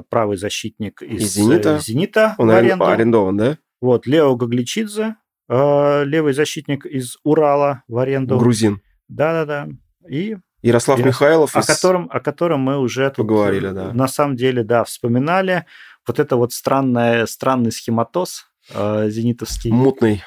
правый 0.09 0.37
защитник 0.37 1.01
из, 1.01 1.23
из 1.23 1.33
Зенита. 1.33 1.79
Зенита 1.79 2.35
Он 2.37 2.51
аренду. 2.51 2.85
арендован, 2.85 3.37
да? 3.37 3.57
Вот, 3.81 4.05
Лео 4.07 4.35
Гагличидзе, 4.35 5.15
э, 5.47 6.03
левый 6.05 6.33
защитник 6.33 6.85
из 6.85 7.17
Урала 7.23 7.83
в 7.87 7.97
аренду. 7.97 8.37
Грузин. 8.37 8.81
Да-да-да. 9.07 9.67
И 10.09 10.37
Ярослав 10.61 10.99
и, 10.99 11.03
Михайлов. 11.03 11.55
О, 11.55 11.59
из... 11.59 11.65
котором, 11.67 12.09
о 12.11 12.19
котором 12.19 12.61
мы 12.61 12.79
уже 12.79 13.11
поговорили, 13.11 13.69
да. 13.69 13.93
На 13.93 14.07
самом 14.07 14.35
деле, 14.35 14.63
да, 14.63 14.83
вспоминали. 14.83 15.65
Вот 16.07 16.19
это 16.19 16.35
вот 16.35 16.53
странное, 16.53 17.25
странный 17.27 17.71
схематоз 17.71 18.47
э, 18.73 19.09
зенитовский. 19.09 19.71
Мутный. 19.71 20.23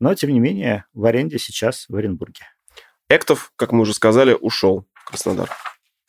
Но, 0.00 0.14
тем 0.14 0.30
не 0.30 0.40
менее, 0.40 0.84
в 0.92 1.04
аренде 1.04 1.38
сейчас 1.38 1.86
в 1.88 1.96
Оренбурге. 1.96 2.44
Эктов, 3.08 3.52
как 3.56 3.72
мы 3.72 3.82
уже 3.82 3.94
сказали, 3.94 4.36
ушел 4.38 4.86
в 4.92 5.04
Краснодар. 5.06 5.48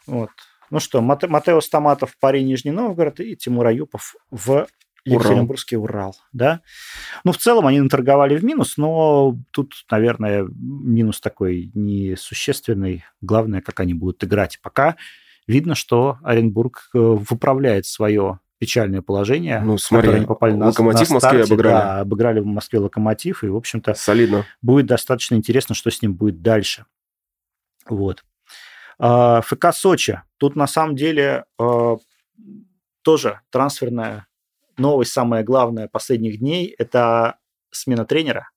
Вот. 0.08 0.30
Ну 0.73 0.79
что, 0.79 1.01
Мате, 1.01 1.27
Матео 1.27 1.62
Стаматов 1.62 2.13
в 2.13 2.19
паре 2.19 2.41
Нижний 2.41 2.71
Новгород 2.71 3.19
и 3.19 3.36
Тимур 3.36 3.67
Аюпов 3.67 4.15
в 4.31 4.65
Екатеринбургский 5.05 5.77
Урал. 5.77 6.09
Урал, 6.09 6.15
да. 6.31 6.62
Ну, 7.23 7.31
в 7.31 7.38
целом 7.38 7.67
они 7.67 7.79
наторговали 7.79 8.36
в 8.36 8.43
минус, 8.43 8.77
но 8.77 9.38
тут, 9.51 9.75
наверное, 9.91 10.47
минус 10.49 11.21
такой 11.21 11.69
несущественный. 11.75 13.03
Главное, 13.21 13.62
как 13.62 13.81
они 13.81 13.93
будут 13.93 14.23
играть. 14.23 14.59
Пока 14.63 14.95
видно, 15.45 15.75
что 15.75 16.17
Оренбург 16.23 16.89
э, 16.95 16.97
выправляет 16.97 17.86
свое 17.86 18.39
печальное 18.57 19.03
положение. 19.03 19.59
Ну, 19.59 19.77
смотри, 19.77 20.13
они 20.13 20.25
попали 20.25 20.53
Локомотив 20.53 21.07
на, 21.07 21.13
на 21.13 21.19
старте, 21.19 21.38
в 21.38 21.39
Москве 21.39 21.53
обыграли. 21.53 21.73
Да, 21.75 21.99
обыграли 21.99 22.39
в 22.39 22.47
Москве 22.47 22.79
Локомотив, 22.79 23.43
и, 23.43 23.47
в 23.47 23.55
общем-то, 23.55 23.93
Солидно. 23.93 24.47
будет 24.63 24.88
достаточно 24.88 25.36
интересно, 25.36 25.75
что 25.75 25.91
с 25.91 26.01
ним 26.01 26.15
будет 26.15 26.41
дальше. 26.41 26.88
Вот. 27.88 28.23
А, 28.99 29.41
ФК 29.41 29.73
Сочи. 29.73 30.21
Тут, 30.38 30.56
на 30.56 30.67
самом 30.67 30.95
деле, 30.95 31.45
а, 31.60 31.97
тоже 33.01 33.41
трансферная 33.49 34.27
новость, 34.77 35.13
самая 35.13 35.43
главная 35.43 35.88
последних 35.88 36.39
дней, 36.39 36.73
это 36.77 37.38
смена 37.71 38.06
тренера. 38.06 38.49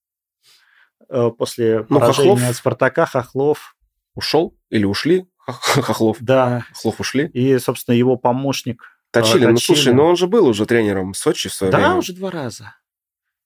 А, 1.09 1.31
после 1.31 1.87
ну, 1.88 2.01
поражения 2.01 2.31
Хохлов... 2.31 2.51
от 2.51 2.57
Спартака 2.57 3.07
Хохлов... 3.07 3.77
Ушел 4.14 4.57
или 4.70 4.85
ушли? 4.85 5.27
Хохлов. 5.37 6.16
Да. 6.20 6.64
Хохлов 6.72 7.01
ушли. 7.01 7.27
И, 7.29 7.59
собственно, 7.59 7.94
его 7.94 8.16
помощник 8.16 8.83
Точили, 9.11 9.46
ну 9.46 9.57
слушай, 9.57 9.94
но 9.94 10.07
он 10.07 10.16
же 10.16 10.27
был 10.27 10.46
уже 10.46 10.66
тренером 10.66 11.14
Сочи 11.14 11.49
в 11.49 11.55
свое 11.55 11.70
да, 11.70 11.79
время. 11.79 11.92
Да, 11.92 11.99
уже 11.99 12.12
два 12.12 12.31
раза. 12.31 12.75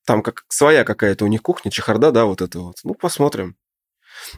Там 0.07 0.23
как 0.23 0.45
своя 0.49 0.85
какая-то 0.85 1.25
у 1.25 1.29
них 1.29 1.43
кухня, 1.43 1.71
чехарда, 1.71 2.11
да, 2.11 2.25
вот 2.25 2.41
это 2.41 2.59
вот. 2.61 2.77
Ну, 2.83 2.95
посмотрим. 2.95 3.57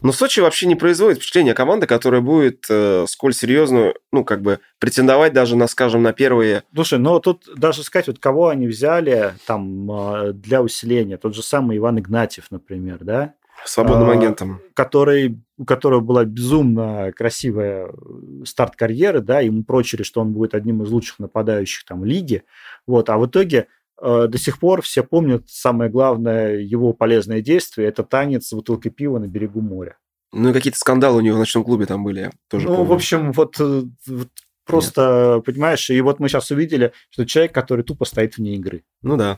Но 0.01 0.11
Сочи 0.11 0.39
вообще 0.39 0.67
не 0.67 0.75
производит 0.75 1.17
впечатления 1.17 1.53
команды, 1.53 1.87
которая 1.87 2.21
будет 2.21 2.65
э, 2.69 3.05
сколь 3.07 3.33
серьезную, 3.33 3.95
ну, 4.11 4.23
как 4.23 4.41
бы, 4.41 4.59
претендовать 4.79 5.33
даже 5.33 5.55
на, 5.55 5.67
скажем, 5.67 6.03
на 6.03 6.13
первые... 6.13 6.63
Слушай, 6.73 6.99
ну, 6.99 7.19
тут 7.19 7.47
даже 7.55 7.83
сказать, 7.83 8.07
вот 8.07 8.19
кого 8.19 8.49
они 8.49 8.67
взяли 8.67 9.33
там 9.45 9.91
э, 9.91 10.33
для 10.33 10.61
усиления. 10.61 11.17
Тот 11.17 11.35
же 11.35 11.43
самый 11.43 11.77
Иван 11.77 11.99
Игнатьев, 11.99 12.47
например, 12.49 12.99
да? 13.01 13.33
Свободным 13.65 14.09
а, 14.09 14.13
агентом. 14.13 14.61
Который, 14.73 15.39
у 15.57 15.65
которого 15.65 16.01
была 16.01 16.25
безумно 16.25 17.11
красивая 17.15 17.87
э, 17.87 18.45
старт 18.45 18.75
карьеры, 18.75 19.21
да, 19.21 19.39
ему 19.39 19.63
прочили, 19.63 20.03
что 20.03 20.21
он 20.21 20.33
будет 20.33 20.53
одним 20.53 20.83
из 20.83 20.89
лучших 20.89 21.19
нападающих 21.19 21.85
там 21.85 22.03
лиги, 22.03 22.43
вот, 22.85 23.09
а 23.09 23.17
в 23.17 23.27
итоге 23.27 23.67
до 24.01 24.37
сих 24.37 24.59
пор 24.59 24.81
все 24.81 25.03
помнят 25.03 25.49
самое 25.49 25.89
главное 25.89 26.57
его 26.57 26.93
полезное 26.93 27.41
действие– 27.41 27.87
это 27.89 28.03
танец 28.03 28.47
с 28.47 28.53
бутылкой 28.53 28.91
пива 28.91 29.19
на 29.19 29.27
берегу 29.27 29.61
моря. 29.61 29.97
Ну 30.31 30.49
и 30.49 30.53
какие-то 30.53 30.79
скандалы 30.79 31.19
у 31.19 31.21
него 31.21 31.35
в 31.35 31.39
ночном 31.39 31.63
клубе 31.63 31.85
там 31.85 32.03
были, 32.03 32.31
тоже 32.49 32.67
Ну, 32.67 32.75
помню. 32.77 32.89
в 32.89 32.93
общем, 32.93 33.31
вот, 33.33 33.59
э, 33.59 33.83
вот 34.07 34.29
просто, 34.65 35.33
Нет. 35.35 35.45
понимаешь, 35.45 35.89
и 35.91 36.01
вот 36.01 36.19
мы 36.19 36.27
сейчас 36.27 36.49
увидели, 36.49 36.91
что 37.11 37.25
человек, 37.25 37.53
который 37.53 37.83
тупо 37.83 38.05
стоит 38.05 38.37
вне 38.37 38.55
игры. 38.55 38.83
Ну 39.03 39.15
да. 39.15 39.37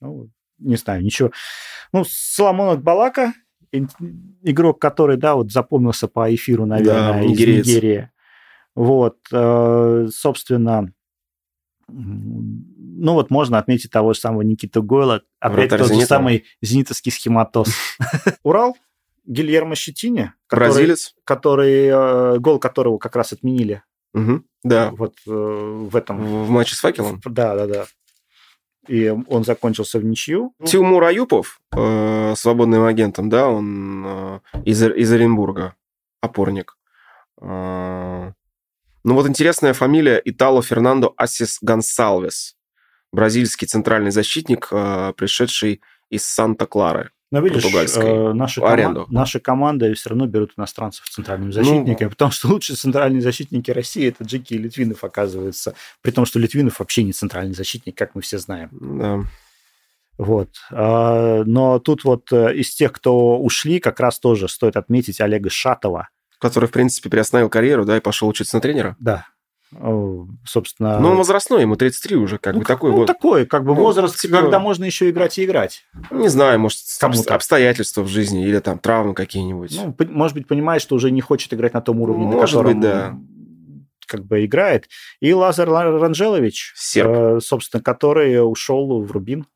Ну, 0.00 0.28
не 0.58 0.76
знаю, 0.76 1.02
ничего. 1.02 1.30
Ну, 1.92 2.04
Соломон 2.06 2.80
Балака, 2.82 3.32
игрок, 4.42 4.80
который, 4.80 5.16
да, 5.16 5.34
вот 5.36 5.50
запомнился 5.50 6.06
по 6.06 6.32
эфиру, 6.34 6.66
наверное, 6.66 7.14
да, 7.14 7.22
из 7.22 7.30
Нигерии. 7.30 8.10
Вот, 8.74 9.16
э, 9.32 10.08
собственно, 10.12 10.92
ну 12.96 13.14
вот 13.14 13.30
можно 13.30 13.58
отметить 13.58 13.90
того 13.90 14.12
же 14.12 14.20
самого 14.20 14.42
Никиту 14.42 14.82
Гойла, 14.82 15.22
опять 15.40 15.70
тот 15.70 15.88
же 15.88 16.00
самый 16.06 16.44
зенитовский 16.62 17.12
схематоз. 17.12 17.68
Урал, 18.42 18.76
Гильермо 19.24 19.74
Щетине, 19.74 20.34
который, 20.46 20.68
Бразилец. 20.68 21.14
который, 21.24 21.86
э, 21.86 22.38
гол 22.38 22.58
которого 22.58 22.98
как 22.98 23.16
раз 23.16 23.32
отменили. 23.32 23.82
Угу, 24.14 24.42
да. 24.64 24.90
Вот 24.92 25.14
э, 25.26 25.30
в 25.30 25.94
этом. 25.96 26.44
В 26.44 26.50
матче 26.50 26.74
с 26.74 26.80
факелом? 26.80 27.20
Да, 27.24 27.54
да, 27.54 27.66
да 27.66 27.86
и 28.88 29.08
он 29.28 29.44
закончился 29.44 29.98
в 29.98 30.04
ничью. 30.04 30.54
Тимур 30.64 31.02
Аюпов, 31.04 31.60
э, 31.74 32.34
свободным 32.36 32.84
агентом, 32.84 33.28
да, 33.28 33.48
он 33.48 34.04
э, 34.06 34.40
из, 34.64 34.82
из 34.82 35.12
Оренбурга, 35.12 35.74
опорник. 36.20 36.76
Э, 37.40 38.32
ну 39.04 39.14
вот 39.14 39.28
интересная 39.28 39.72
фамилия 39.72 40.20
Итало 40.24 40.62
Фернандо 40.62 41.14
Асис 41.16 41.58
Гонсалвес, 41.60 42.56
бразильский 43.12 43.66
центральный 43.66 44.10
защитник, 44.10 44.68
э, 44.70 45.12
пришедший 45.16 45.80
из 46.10 46.24
Санта-Клары. 46.24 47.10
Но 47.32 47.40
видишь, 47.40 47.64
э, 47.64 48.32
наши, 48.32 48.60
кома- 48.60 49.06
наши 49.08 49.40
команды 49.40 49.92
все 49.94 50.10
равно 50.10 50.26
берут 50.26 50.52
иностранцев 50.56 51.08
центральными 51.08 51.50
защитниками, 51.50 52.04
ну, 52.04 52.10
потому 52.10 52.30
что 52.30 52.48
лучшие 52.48 52.76
центральные 52.76 53.20
защитники 53.20 53.72
России 53.72 54.08
это 54.08 54.22
Джеки 54.22 54.54
и 54.54 54.58
Литвинов, 54.58 55.02
оказывается. 55.02 55.74
При 56.02 56.12
том, 56.12 56.24
что 56.24 56.38
Литвинов 56.38 56.78
вообще 56.78 57.02
не 57.02 57.12
центральный 57.12 57.54
защитник, 57.54 57.96
как 57.96 58.14
мы 58.14 58.22
все 58.22 58.38
знаем. 58.38 58.70
Да. 58.72 59.24
Вот. 60.18 60.50
А, 60.70 61.42
но 61.44 61.78
тут 61.80 62.04
вот 62.04 62.32
э, 62.32 62.54
из 62.54 62.74
тех, 62.74 62.92
кто 62.92 63.38
ушли, 63.38 63.80
как 63.80 63.98
раз 63.98 64.20
тоже 64.20 64.48
стоит 64.48 64.76
отметить 64.76 65.20
Олега 65.20 65.50
Шатова. 65.50 66.08
Который, 66.38 66.68
в 66.68 66.72
принципе, 66.72 67.10
приостановил 67.10 67.48
карьеру, 67.48 67.84
да, 67.84 67.96
и 67.96 68.00
пошел 68.00 68.28
учиться 68.28 68.56
на 68.56 68.60
тренера. 68.60 68.94
Да, 68.98 69.26
собственно... 70.44 71.00
Ну, 71.00 71.10
он 71.10 71.16
возрастной, 71.16 71.62
ему 71.62 71.76
33 71.76 72.16
уже, 72.16 72.38
как 72.38 72.54
ну, 72.54 72.60
бы 72.60 72.66
такой 72.66 72.90
ну, 72.90 72.96
вот. 72.98 73.06
такой, 73.06 73.46
как 73.46 73.64
бы 73.64 73.74
ну, 73.74 73.80
возраст, 73.80 74.18
типа... 74.20 74.40
когда 74.40 74.58
можно 74.58 74.84
еще 74.84 75.10
играть 75.10 75.38
и 75.38 75.44
играть. 75.44 75.84
Не 76.10 76.28
знаю, 76.28 76.60
может, 76.60 76.78
Кому-то. 77.00 77.34
обстоятельства 77.34 78.02
в 78.02 78.08
жизни 78.08 78.46
или 78.46 78.60
там 78.60 78.78
травмы 78.78 79.14
какие-нибудь. 79.14 79.76
Ну, 79.76 79.94
может 80.10 80.36
быть, 80.36 80.46
понимает, 80.46 80.82
что 80.82 80.94
уже 80.94 81.10
не 81.10 81.20
хочет 81.20 81.52
играть 81.52 81.74
на 81.74 81.80
том 81.80 82.00
уровне, 82.00 82.26
может 82.26 82.36
на 82.36 82.46
котором 82.46 82.80
быть, 82.80 82.80
да. 82.80 83.18
как 84.06 84.24
бы 84.24 84.44
играет. 84.44 84.88
И 85.20 85.32
Лазар 85.32 85.68
Ранжелович, 85.68 86.72
Серб. 86.76 87.10
Э, 87.10 87.40
собственно, 87.40 87.82
который 87.82 88.38
ушел 88.48 89.02
в 89.02 89.10
Рубин. 89.10 89.46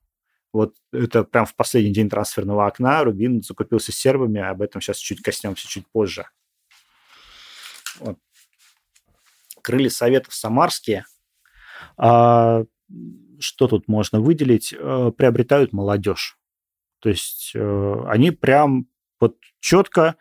Вот 0.53 0.75
это 0.93 1.23
прям 1.23 1.47
в 1.47 1.55
последний 1.55 1.93
день 1.93 2.11
трансферного 2.11 2.67
окна 2.67 3.05
Рубин 3.05 3.41
закупился 3.41 3.93
сербами, 3.93 4.41
об 4.41 4.63
этом 4.63 4.81
сейчас 4.81 4.97
чуть 4.97 5.23
коснемся 5.23 5.69
чуть 5.69 5.87
позже. 5.87 6.27
Вот 8.01 8.19
крылья 9.63 9.91
Советов 9.91 10.35
самарские, 10.35 11.05
а, 11.97 12.65
что 13.39 13.69
тут 13.69 13.89
можно 13.89 14.21
выделить, 14.21 14.75
а, 14.79 15.11
приобретают 15.11 15.73
молодежь. 15.73 16.39
То 17.01 17.09
есть 17.09 17.53
э, 17.55 18.05
они 18.09 18.31
прям 18.31 18.87
вот 19.19 19.37
четко 19.61 20.17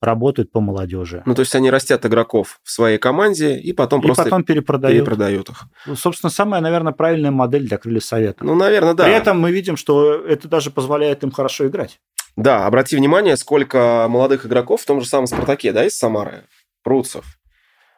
работают 0.00 0.50
по 0.50 0.60
молодежи. 0.60 1.22
Ну, 1.26 1.34
то 1.34 1.40
есть 1.40 1.54
они 1.54 1.70
растят 1.70 2.04
игроков 2.04 2.58
в 2.64 2.70
своей 2.70 2.98
команде 2.98 3.56
и 3.56 3.72
потом 3.72 4.00
и 4.00 4.06
просто 4.06 4.24
потом 4.24 4.42
перепродают. 4.42 4.98
перепродают 4.98 5.50
их. 5.50 5.64
Ну, 5.86 5.94
собственно, 5.94 6.30
самая, 6.30 6.60
наверное, 6.60 6.92
правильная 6.92 7.30
модель 7.30 7.68
для 7.68 7.78
крылья 7.78 8.00
совета. 8.00 8.44
Ну, 8.44 8.54
наверное, 8.54 8.94
да. 8.94 9.04
При 9.04 9.12
этом 9.12 9.40
мы 9.40 9.52
видим, 9.52 9.76
что 9.76 10.14
это 10.14 10.48
даже 10.48 10.70
позволяет 10.70 11.22
им 11.22 11.30
хорошо 11.30 11.68
играть. 11.68 12.00
Да, 12.34 12.66
обрати 12.66 12.96
внимание, 12.96 13.36
сколько 13.36 14.06
молодых 14.08 14.46
игроков 14.46 14.82
в 14.82 14.86
том 14.86 15.00
же 15.00 15.06
самом 15.06 15.26
«Спартаке», 15.26 15.72
да, 15.72 15.84
из 15.84 15.96
Самары, 15.96 16.44
Пруцев, 16.82 17.38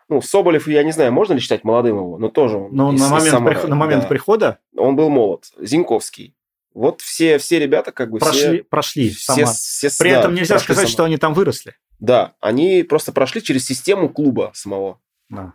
ну, 0.08 0.20
Соболев, 0.20 0.68
я 0.68 0.82
не 0.82 0.92
знаю, 0.92 1.12
можно 1.12 1.34
ли 1.34 1.40
считать 1.40 1.64
молодым 1.64 1.96
его, 1.96 2.18
но 2.18 2.28
тоже 2.28 2.56
он 2.58 2.72
Но 2.72 2.92
на 2.92 3.08
момент, 3.08 3.30
Самары, 3.30 3.60
при, 3.60 3.66
на 3.68 3.76
момент 3.76 4.02
да. 4.02 4.08
прихода? 4.08 4.58
Он 4.76 4.96
был 4.96 5.08
молод. 5.08 5.46
Зинковский. 5.58 6.34
Вот 6.74 7.00
все, 7.00 7.38
все 7.38 7.58
ребята 7.58 7.92
как 7.92 8.10
бы 8.10 8.18
прошли, 8.18 8.58
все, 8.58 8.64
прошли 8.64 9.10
все, 9.10 9.46
все, 9.46 9.88
При 9.98 10.10
да, 10.10 10.20
этом 10.20 10.34
нельзя 10.34 10.58
сказать, 10.58 10.86
сама. 10.86 10.92
что 10.92 11.04
они 11.04 11.16
там 11.16 11.32
выросли. 11.32 11.76
Да, 12.00 12.34
они 12.40 12.82
просто 12.82 13.12
прошли 13.12 13.42
через 13.42 13.64
систему 13.64 14.08
клуба 14.08 14.50
самого. 14.54 15.00
Да. 15.28 15.54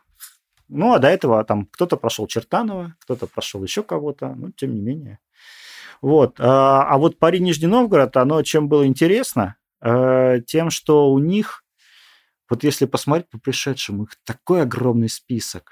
Ну, 0.69 0.93
а 0.93 0.99
до 0.99 1.09
этого 1.09 1.43
там 1.43 1.65
кто-то 1.65 1.97
прошел 1.97 2.25
Чертанова, 2.27 2.95
кто-то 2.99 3.27
прошел 3.27 3.61
еще 3.63 3.83
кого-то, 3.83 4.33
но 4.35 4.51
тем 4.51 4.73
не 4.73 4.81
менее. 4.81 5.19
Вот. 6.01 6.35
А, 6.39 6.83
а 6.83 6.97
вот 6.97 7.19
пари 7.19 7.39
Нижний 7.39 7.67
Новгород, 7.67 8.15
оно 8.15 8.41
чем 8.43 8.69
было 8.69 8.85
интересно? 8.85 9.57
Э, 9.81 10.39
Тем, 10.45 10.69
что 10.69 11.11
у 11.11 11.19
них, 11.19 11.63
вот 12.49 12.63
если 12.63 12.85
посмотреть 12.85 13.29
по 13.29 13.39
пришедшим, 13.39 14.03
их 14.03 14.09
такой 14.25 14.61
огромный 14.61 15.09
список. 15.09 15.71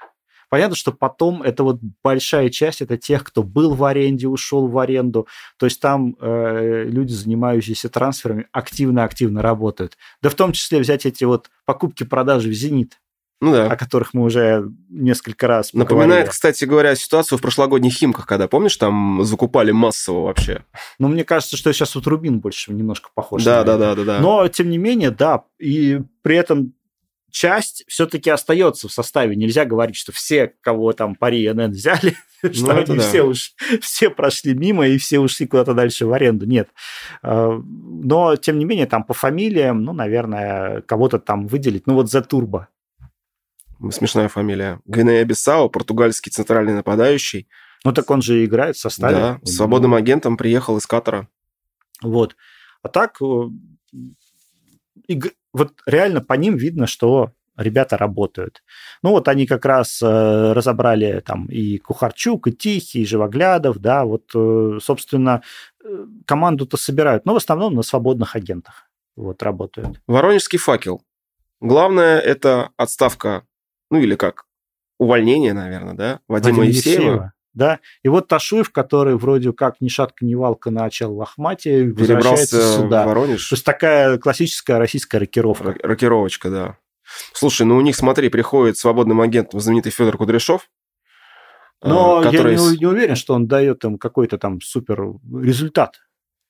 Понятно, 0.50 0.76
что 0.76 0.92
потом 0.92 1.42
это 1.42 1.62
вот 1.62 1.78
большая 2.02 2.48
часть, 2.48 2.80
это 2.80 2.96
тех, 2.96 3.22
кто 3.22 3.42
был 3.42 3.74
в 3.74 3.84
аренде, 3.84 4.28
ушел 4.28 4.66
в 4.66 4.78
аренду. 4.78 5.26
То 5.58 5.66
есть 5.66 5.80
там 5.80 6.16
э, 6.20 6.84
люди, 6.84 7.12
занимающиеся 7.12 7.90
трансферами, 7.90 8.46
активно-активно 8.52 9.42
работают. 9.42 9.98
Да 10.22 10.30
в 10.30 10.34
том 10.34 10.52
числе 10.52 10.80
взять 10.80 11.04
эти 11.04 11.24
вот 11.24 11.50
покупки-продажи 11.66 12.48
в 12.48 12.54
«Зенит», 12.54 12.98
Ну 13.40 13.52
да. 13.52 13.70
о 13.70 13.76
которых 13.76 14.14
мы 14.14 14.24
уже 14.24 14.68
несколько 14.88 15.46
раз 15.46 15.72
Напоминает, 15.72 16.08
поговорили. 16.08 16.28
кстати 16.30 16.64
говоря, 16.64 16.96
ситуацию 16.96 17.38
в 17.38 17.40
прошлогодних 17.40 17.92
Химках, 17.92 18.26
когда, 18.26 18.48
помнишь, 18.48 18.76
там 18.76 19.22
закупали 19.24 19.70
массово 19.70 20.24
вообще. 20.24 20.64
Но 20.98 21.06
мне 21.06 21.24
кажется, 21.24 21.56
что 21.56 21.72
сейчас 21.72 21.94
вот 21.94 22.06
Рубин 22.08 22.40
больше 22.40 22.72
немножко 22.72 23.10
похож. 23.14 23.44
Да, 23.44 23.62
да, 23.62 23.76
да, 23.76 23.94
да, 23.94 24.04
да. 24.04 24.18
Но, 24.18 24.48
тем 24.48 24.70
не 24.70 24.78
менее, 24.78 25.10
да, 25.12 25.44
и 25.60 26.00
при 26.22 26.36
этом 26.36 26.72
часть 27.30 27.84
все-таки 27.86 28.30
остается 28.30 28.88
в 28.88 28.92
составе. 28.92 29.36
Нельзя 29.36 29.64
говорить, 29.64 29.96
что 29.96 30.10
все, 30.12 30.54
кого 30.60 30.92
там 30.92 31.14
пари 31.14 31.48
НН 31.48 31.70
взяли, 31.70 32.16
что 32.52 32.66
Ну, 32.66 32.72
это 32.72 32.92
они 32.92 33.00
да. 33.00 33.06
все, 33.08 33.22
уж, 33.22 33.52
все 33.80 34.10
прошли 34.10 34.54
мимо 34.54 34.88
и 34.88 34.98
все 34.98 35.20
ушли 35.20 35.46
куда-то 35.46 35.74
дальше 35.74 36.06
в 36.06 36.12
аренду. 36.12 36.46
Нет. 36.46 36.70
А, 37.22 37.60
Но, 37.62 38.34
тем 38.36 38.58
не 38.58 38.64
менее, 38.64 38.86
там 38.86 39.04
по 39.04 39.14
фамилиям, 39.14 39.82
ну, 39.84 39.92
наверное, 39.92 40.80
кого-то 40.82 41.18
там 41.20 41.46
выделить. 41.46 41.86
Ну, 41.86 41.94
вот 41.94 42.06
The 42.06 42.26
Turbo. 42.28 42.66
Смешная 43.90 44.28
фамилия. 44.28 44.80
Гвинея 44.86 45.24
Бисау, 45.24 45.70
португальский 45.70 46.32
центральный 46.32 46.74
нападающий. 46.74 47.48
Ну, 47.84 47.92
так 47.92 48.10
он 48.10 48.22
же 48.22 48.44
играет 48.44 48.76
в 48.76 48.80
составе. 48.80 49.16
Да, 49.16 49.40
свободным 49.44 49.94
агентом 49.94 50.36
приехал 50.36 50.76
из 50.78 50.86
Катара. 50.86 51.28
Вот. 52.02 52.36
А 52.82 52.88
так, 52.88 53.18
э, 53.22 55.14
вот 55.52 55.72
реально 55.86 56.20
по 56.20 56.34
ним 56.34 56.56
видно, 56.56 56.86
что 56.86 57.32
ребята 57.56 57.96
работают. 57.96 58.62
Ну, 59.02 59.10
вот 59.10 59.28
они 59.28 59.46
как 59.46 59.64
раз 59.64 60.00
э, 60.00 60.52
разобрали 60.52 61.20
там 61.20 61.46
и 61.46 61.78
Кухарчук, 61.78 62.46
и 62.48 62.52
Тихий, 62.52 63.02
и 63.02 63.06
Живоглядов, 63.06 63.78
да, 63.78 64.04
вот, 64.04 64.30
э, 64.34 64.78
собственно, 64.80 65.42
э, 65.84 66.06
команду-то 66.24 66.76
собирают, 66.76 67.26
но 67.26 67.34
в 67.34 67.36
основном 67.36 67.74
на 67.74 67.82
свободных 67.82 68.36
агентах 68.36 68.88
вот 69.16 69.42
работают. 69.42 70.00
Воронежский 70.06 70.58
факел. 70.58 71.02
Главное 71.60 72.20
это 72.20 72.70
отставка, 72.76 73.44
ну 73.90 73.98
или 73.98 74.14
как, 74.14 74.44
увольнение, 74.98 75.52
наверное, 75.52 75.94
да, 75.94 76.20
Вадима 76.28 76.58
Вадима 76.58 76.66
Евсеева. 76.66 77.32
Да, 77.54 77.80
и 78.04 78.08
вот 78.08 78.28
Ташуев, 78.28 78.70
который 78.70 79.16
вроде 79.16 79.52
как 79.52 79.80
ни 79.80 79.88
шатка, 79.88 80.24
ни 80.24 80.34
валка 80.34 80.70
начал 80.70 81.16
в 81.16 81.20
Ахмате, 81.20 81.90
возвращается 81.90 82.74
сюда. 82.74 83.02
в 83.02 83.06
Воронеж. 83.06 83.48
То 83.48 83.54
есть 83.54 83.64
такая 83.64 84.16
классическая 84.18 84.78
российская 84.78 85.18
рокировка. 85.18 85.64
Рок- 85.64 85.82
Рокировочка, 85.82 86.50
да. 86.50 86.76
Слушай, 87.32 87.66
ну 87.66 87.76
у 87.76 87.80
них, 87.80 87.96
смотри, 87.96 88.28
приходит 88.28 88.76
свободным 88.76 89.20
агентом 89.20 89.58
знаменитый 89.60 89.90
Федор 89.90 90.16
Кудряшов. 90.18 90.68
Но 91.82 92.20
э, 92.20 92.24
который 92.24 92.54
я 92.54 92.60
не, 92.60 92.78
не 92.78 92.86
уверен, 92.86 93.16
что 93.16 93.34
он 93.34 93.46
дает 93.48 93.84
им 93.84 93.98
какой-то 93.98 94.38
там 94.38 94.60
супер 94.60 95.14
результат. 95.42 95.96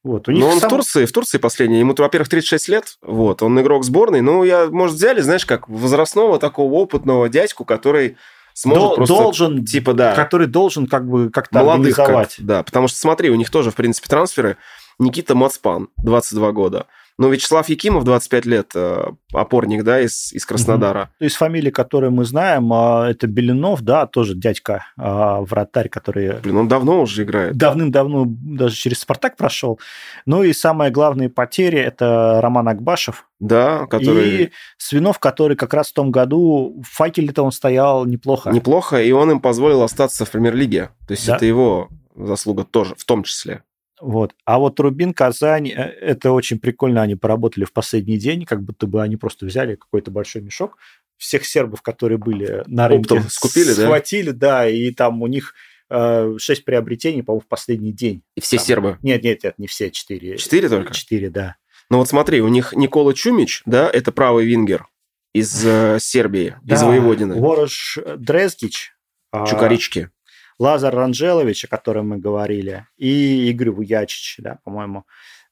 Вот. 0.04 0.28
У 0.28 0.32
них 0.32 0.40
Ну, 0.44 0.50
он 0.50 0.60
сам- 0.60 0.68
в 0.68 0.72
Турции, 0.72 1.04
в 1.06 1.12
Турции 1.12 1.38
последний. 1.38 1.80
Ему, 1.80 1.94
во-первых, 1.96 2.28
36 2.28 2.68
лет. 2.68 2.96
Вот, 3.02 3.42
он 3.42 3.60
игрок 3.60 3.84
сборной. 3.84 4.20
Ну, 4.20 4.44
я, 4.44 4.66
может, 4.66 4.96
взяли, 4.96 5.20
знаешь, 5.20 5.44
как 5.44 5.68
возрастного 5.68 6.38
такого 6.38 6.72
опытного 6.74 7.28
дядьку, 7.28 7.64
который 7.64 8.16
сможет 8.54 8.82
Дол- 8.82 8.94
просто... 8.96 9.14
должен, 9.14 9.64
Типа, 9.64 9.92
да, 9.94 10.14
который 10.14 10.46
должен 10.46 10.86
как 10.86 11.08
бы 11.08 11.30
как-то 11.30 11.58
молодых. 11.58 11.96
как- 11.96 12.06
организовать. 12.06 12.36
да, 12.38 12.62
потому 12.62 12.88
что, 12.88 12.98
смотри, 12.98 13.30
у 13.30 13.34
них 13.34 13.50
тоже, 13.50 13.70
в 13.70 13.74
принципе, 13.74 14.08
трансферы. 14.08 14.56
Никита 15.00 15.34
Мацпан, 15.36 15.88
22 15.98 16.52
года. 16.52 16.86
Ну, 17.20 17.30
Вячеслав 17.30 17.68
Якимов, 17.68 18.04
25 18.04 18.46
лет, 18.46 18.70
э, 18.76 19.06
опорник, 19.32 19.82
да, 19.82 20.00
из, 20.00 20.32
из 20.32 20.46
Краснодара. 20.46 21.10
То 21.18 21.24
есть 21.24 21.34
фамилии, 21.34 21.70
которые 21.70 22.10
мы 22.10 22.24
знаем, 22.24 22.72
а, 22.72 23.08
это 23.10 23.26
Белинов, 23.26 23.82
да, 23.82 24.06
тоже 24.06 24.36
дядька, 24.36 24.86
а, 24.96 25.40
вратарь, 25.40 25.88
который 25.88 26.38
Блин, 26.40 26.58
он 26.58 26.68
давно 26.68 27.02
уже 27.02 27.24
играет. 27.24 27.56
давным-давно 27.56 28.24
даже 28.28 28.76
через 28.76 29.00
«Спартак» 29.00 29.36
прошел. 29.36 29.80
Ну 30.26 30.44
и 30.44 30.52
самые 30.52 30.92
главные 30.92 31.28
потери– 31.28 31.78
это 31.80 32.38
Роман 32.40 32.68
Акбашев 32.68 33.26
Да, 33.40 33.86
который... 33.86 34.44
и 34.44 34.50
Свинов, 34.76 35.18
который 35.18 35.56
как 35.56 35.74
раз 35.74 35.88
в 35.90 35.94
том 35.94 36.12
году 36.12 36.80
в 36.84 36.96
«Факеле»-то 36.96 37.42
он 37.42 37.50
стоял 37.50 38.04
неплохо. 38.06 38.50
Неплохо, 38.50 39.02
и 39.02 39.10
он 39.10 39.32
им 39.32 39.40
позволил 39.40 39.82
остаться 39.82 40.24
в 40.24 40.30
премьер-лиге. 40.30 40.90
То 41.08 41.12
есть 41.14 41.26
Да. 41.26 41.34
это 41.34 41.46
его 41.46 41.88
заслуга 42.14 42.62
тоже, 42.64 42.94
в 42.96 43.04
том 43.04 43.24
числе. 43.24 43.62
Вот. 44.00 44.34
А 44.44 44.58
вот 44.58 44.78
Рубин, 44.80 45.12
Казань, 45.12 45.70
э, 45.70 45.74
это 45.74 46.32
очень 46.32 46.58
прикольно, 46.58 47.02
они 47.02 47.14
поработали 47.14 47.64
в 47.64 47.72
последний 47.72 48.18
день, 48.18 48.44
как 48.44 48.62
будто 48.62 48.86
бы 48.86 49.02
они 49.02 49.16
просто 49.16 49.46
взяли 49.46 49.74
какой-то 49.74 50.10
большой 50.10 50.42
мешок, 50.42 50.76
всех 51.16 51.44
сербов, 51.44 51.82
которые 51.82 52.18
были 52.18 52.62
на 52.66 52.88
рынке, 52.88 53.14
Оптом 53.14 53.30
скупили, 53.30 53.74
да? 53.74 53.84
схватили, 53.84 54.30
да, 54.30 54.68
и 54.68 54.90
там 54.92 55.20
у 55.20 55.26
них 55.26 55.54
э, 55.90 56.36
шесть 56.38 56.64
приобретений, 56.64 57.22
по-моему, 57.22 57.42
в 57.42 57.48
последний 57.48 57.92
день. 57.92 58.22
И 58.36 58.40
все 58.40 58.56
Там. 58.56 58.66
сербы. 58.66 58.98
Нет, 59.02 59.22
нет, 59.24 59.42
нет, 59.42 59.54
не 59.58 59.66
все, 59.66 59.90
четыре. 59.90 60.38
Четыре 60.38 60.68
только? 60.68 60.94
Четыре, 60.94 61.30
да. 61.30 61.56
Ну 61.90 61.98
вот 61.98 62.08
смотри, 62.08 62.40
у 62.40 62.48
них 62.48 62.72
Никола 62.74 63.14
Чумич, 63.14 63.62
да, 63.66 63.90
это 63.90 64.12
правый 64.12 64.46
вингер 64.46 64.86
из 65.32 65.64
э, 65.64 65.98
Сербии, 66.00 66.56
из 66.64 66.80
Да, 66.80 66.86
Воеводины, 66.86 67.40
Ворош 67.40 67.98
Дрезгич, 68.16 68.92
а, 69.32 69.46
Чукарички. 69.46 70.10
Лазар 70.58 70.94
Ранжелович, 70.94 71.64
о 71.64 71.68
котором 71.68 72.08
мы 72.10 72.18
говорили, 72.18 72.86
и 72.96 73.48
Игорь 73.50 73.70
Вуячич, 73.70 74.36
да, 74.38 74.58
по-моему. 74.64 75.04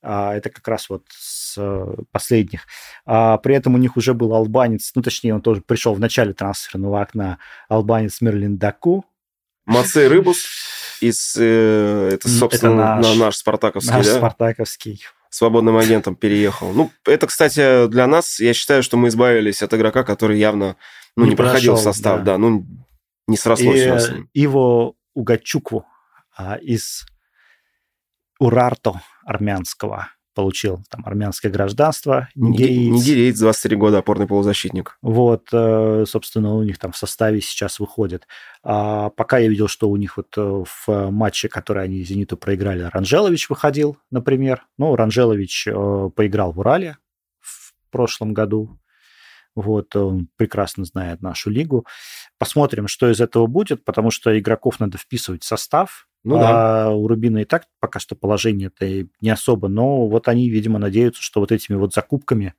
А, 0.02 0.34
Это 0.36 0.50
как 0.50 0.66
раз 0.68 0.88
вот 0.88 1.04
с 1.10 1.54
э, 1.58 1.94
последних. 2.12 2.66
А, 3.04 3.38
При 3.38 3.54
этом 3.56 3.74
у 3.74 3.78
них 3.78 3.96
уже 3.96 4.14
был 4.14 4.34
албанец, 4.34 4.92
ну, 4.94 5.02
точнее, 5.02 5.34
он 5.34 5.40
тоже 5.40 5.62
пришел 5.62 5.94
в 5.94 6.00
начале 6.00 6.32
трансферного 6.32 7.00
окна, 7.00 7.38
албанец 7.68 8.20
Мерлин 8.20 8.58
Даку. 8.58 9.04
Мацей 9.64 10.06
Рыбус 10.06 10.46
из, 11.00 11.34
э, 11.36 12.10
это, 12.12 12.28
собственно, 12.28 12.98
это 12.98 13.08
наш, 13.08 13.16
наш- 13.16 13.36
спартаковский, 13.36 13.92
Наш 13.92 14.06
да, 14.06 14.18
спартаковский. 14.18 15.04
свободным 15.28 15.76
агентом 15.76 16.14
переехал. 16.14 16.72
Ну, 16.72 16.90
это, 17.04 17.26
кстати, 17.26 17.88
для 17.88 18.06
нас, 18.06 18.38
я 18.38 18.54
считаю, 18.54 18.82
что 18.82 18.96
мы 18.96 19.08
избавились 19.08 19.62
от 19.62 19.74
игрока, 19.74 20.04
который 20.04 20.38
явно 20.38 20.76
ну, 21.16 21.24
не, 21.24 21.30
Не 21.30 21.36
проходил 21.36 21.74
в 21.74 21.80
состав, 21.80 22.18
да. 22.18 22.32
да, 22.32 22.38
ну, 22.38 22.64
не 23.26 23.36
срослось 23.36 23.80
И 23.80 23.86
у 23.88 23.94
нас 23.94 24.06
с 24.06 24.10
э, 24.10 24.14
ним. 24.14 24.30
Иво 24.34 24.94
Угачукву 25.16 25.86
а, 26.36 26.56
из 26.56 27.06
Урарто 28.38 29.00
армянского 29.24 30.08
получил 30.34 30.84
там 30.90 31.02
армянское 31.06 31.50
гражданство, 31.50 32.28
нигериец. 32.34 32.94
Нигериец, 32.94 33.38
23 33.38 33.76
года, 33.76 33.98
опорный 33.98 34.26
полузащитник. 34.26 34.98
Вот, 35.00 35.48
э, 35.50 36.04
собственно, 36.06 36.54
у 36.54 36.62
них 36.62 36.78
там 36.78 36.92
в 36.92 36.96
составе 36.98 37.40
сейчас 37.40 37.80
выходит. 37.80 38.28
А 38.62 39.08
пока 39.08 39.38
я 39.38 39.48
видел, 39.48 39.66
что 39.66 39.88
у 39.88 39.96
них 39.96 40.18
вот 40.18 40.36
э, 40.36 40.64
в 40.86 41.10
матче, 41.10 41.48
который 41.48 41.84
они 41.84 42.02
«Зениту» 42.02 42.36
проиграли, 42.36 42.82
Ранжелович 42.92 43.48
выходил, 43.48 43.96
например. 44.10 44.66
Ну, 44.76 44.94
Ранжелович 44.94 45.68
э, 45.68 46.10
поиграл 46.14 46.52
в 46.52 46.58
Урале 46.58 46.98
в 47.40 47.72
прошлом 47.90 48.34
году. 48.34 48.78
Вот, 49.56 49.96
он 49.96 50.28
прекрасно 50.36 50.84
знает 50.84 51.22
нашу 51.22 51.50
лигу. 51.50 51.86
Посмотрим, 52.38 52.86
что 52.86 53.10
из 53.10 53.20
этого 53.20 53.46
будет, 53.46 53.84
потому 53.84 54.10
что 54.10 54.38
игроков 54.38 54.78
надо 54.78 54.98
вписывать 54.98 55.42
в 55.42 55.46
состав. 55.46 56.06
Ну 56.24 56.38
да. 56.38 56.86
а 56.86 56.90
у 56.90 57.08
Рубина 57.08 57.38
и 57.38 57.44
так 57.44 57.64
пока 57.80 57.98
что 57.98 58.16
положение-то 58.16 59.06
не 59.20 59.30
особо, 59.30 59.68
но 59.68 60.08
вот 60.08 60.28
они, 60.28 60.50
видимо, 60.50 60.78
надеются, 60.78 61.22
что 61.22 61.40
вот 61.40 61.52
этими 61.52 61.76
вот 61.76 61.94
закупками 61.94 62.54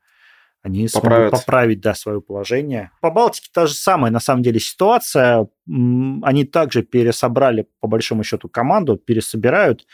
они 0.64 0.88
смогут 0.88 1.10
Поправят. 1.10 1.32
поправить, 1.32 1.82
да, 1.82 1.94
свое 1.94 2.20
положение. 2.20 2.92
По 3.00 3.12
Балтике 3.12 3.50
та 3.54 3.68
же 3.68 3.74
самая, 3.74 4.12
на 4.12 4.20
самом 4.20 4.42
деле, 4.42 4.60
ситуация. 4.60 5.48
Они 5.68 6.46
также 6.46 6.82
пересобрали, 6.82 7.68
по 7.80 7.88
большому 7.88 8.24
счету, 8.24 8.50
команду, 8.50 8.98
пересобирают 8.98 9.86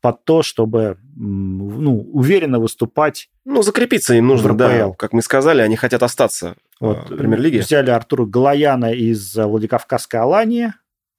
под 0.00 0.24
то, 0.24 0.42
чтобы 0.42 0.98
ну, 1.16 2.00
уверенно 2.12 2.58
выступать. 2.58 3.28
Ну, 3.44 3.62
закрепиться 3.62 4.14
им 4.14 4.26
нужно, 4.26 4.54
да. 4.54 4.92
Как 4.98 5.12
мы 5.12 5.22
сказали, 5.22 5.62
они 5.62 5.76
хотят 5.76 6.02
остаться 6.02 6.56
Вот, 6.80 7.10
в 7.10 7.16
премьер-лиге. 7.16 7.60
Взяли 7.60 7.90
Артура 7.90 8.24
Галаяна 8.26 8.92
из 8.92 9.36
э, 9.36 9.44
Владикавказской 9.44 10.20
Алании 10.20 10.72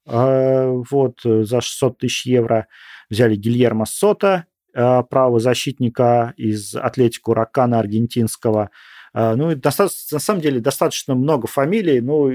э, 0.06 0.82
вот, 0.90 1.20
э, 1.24 1.44
за 1.44 1.60
600 1.60 1.98
тысяч 1.98 2.26
евро. 2.26 2.66
Взяли 3.08 3.36
Гильермо 3.36 3.86
Сота, 3.86 4.46
э, 4.72 5.02
правозащитника 5.08 6.34
из 6.36 6.74
Атлетику 6.74 7.34
Ракана 7.34 7.78
аргентинского. 7.78 8.70
Ну, 9.12 9.50
и 9.50 9.56
достаточно, 9.56 10.18
на 10.18 10.20
самом 10.20 10.40
деле 10.40 10.60
достаточно 10.60 11.16
много 11.16 11.48
фамилий. 11.48 12.00
Ну, 12.00 12.30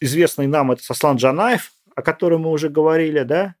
известный 0.00 0.46
нам 0.46 0.70
это 0.70 0.82
Сослан 0.82 1.16
Джанаев, 1.16 1.72
о 1.96 2.02
котором 2.02 2.42
мы 2.42 2.50
уже 2.50 2.68
говорили, 2.68 3.22
да? 3.22 3.54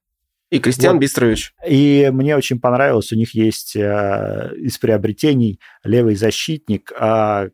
И 0.54 0.60
Кристиан 0.60 0.94
вот. 0.94 1.00
Бистрович. 1.00 1.52
И 1.66 2.10
мне 2.12 2.36
очень 2.36 2.60
понравилось, 2.60 3.10
у 3.10 3.16
них 3.16 3.34
есть 3.34 3.74
э, 3.74 4.52
из 4.56 4.78
приобретений 4.78 5.58
левый 5.82 6.14
защитник, 6.14 6.92
э, 6.92 7.50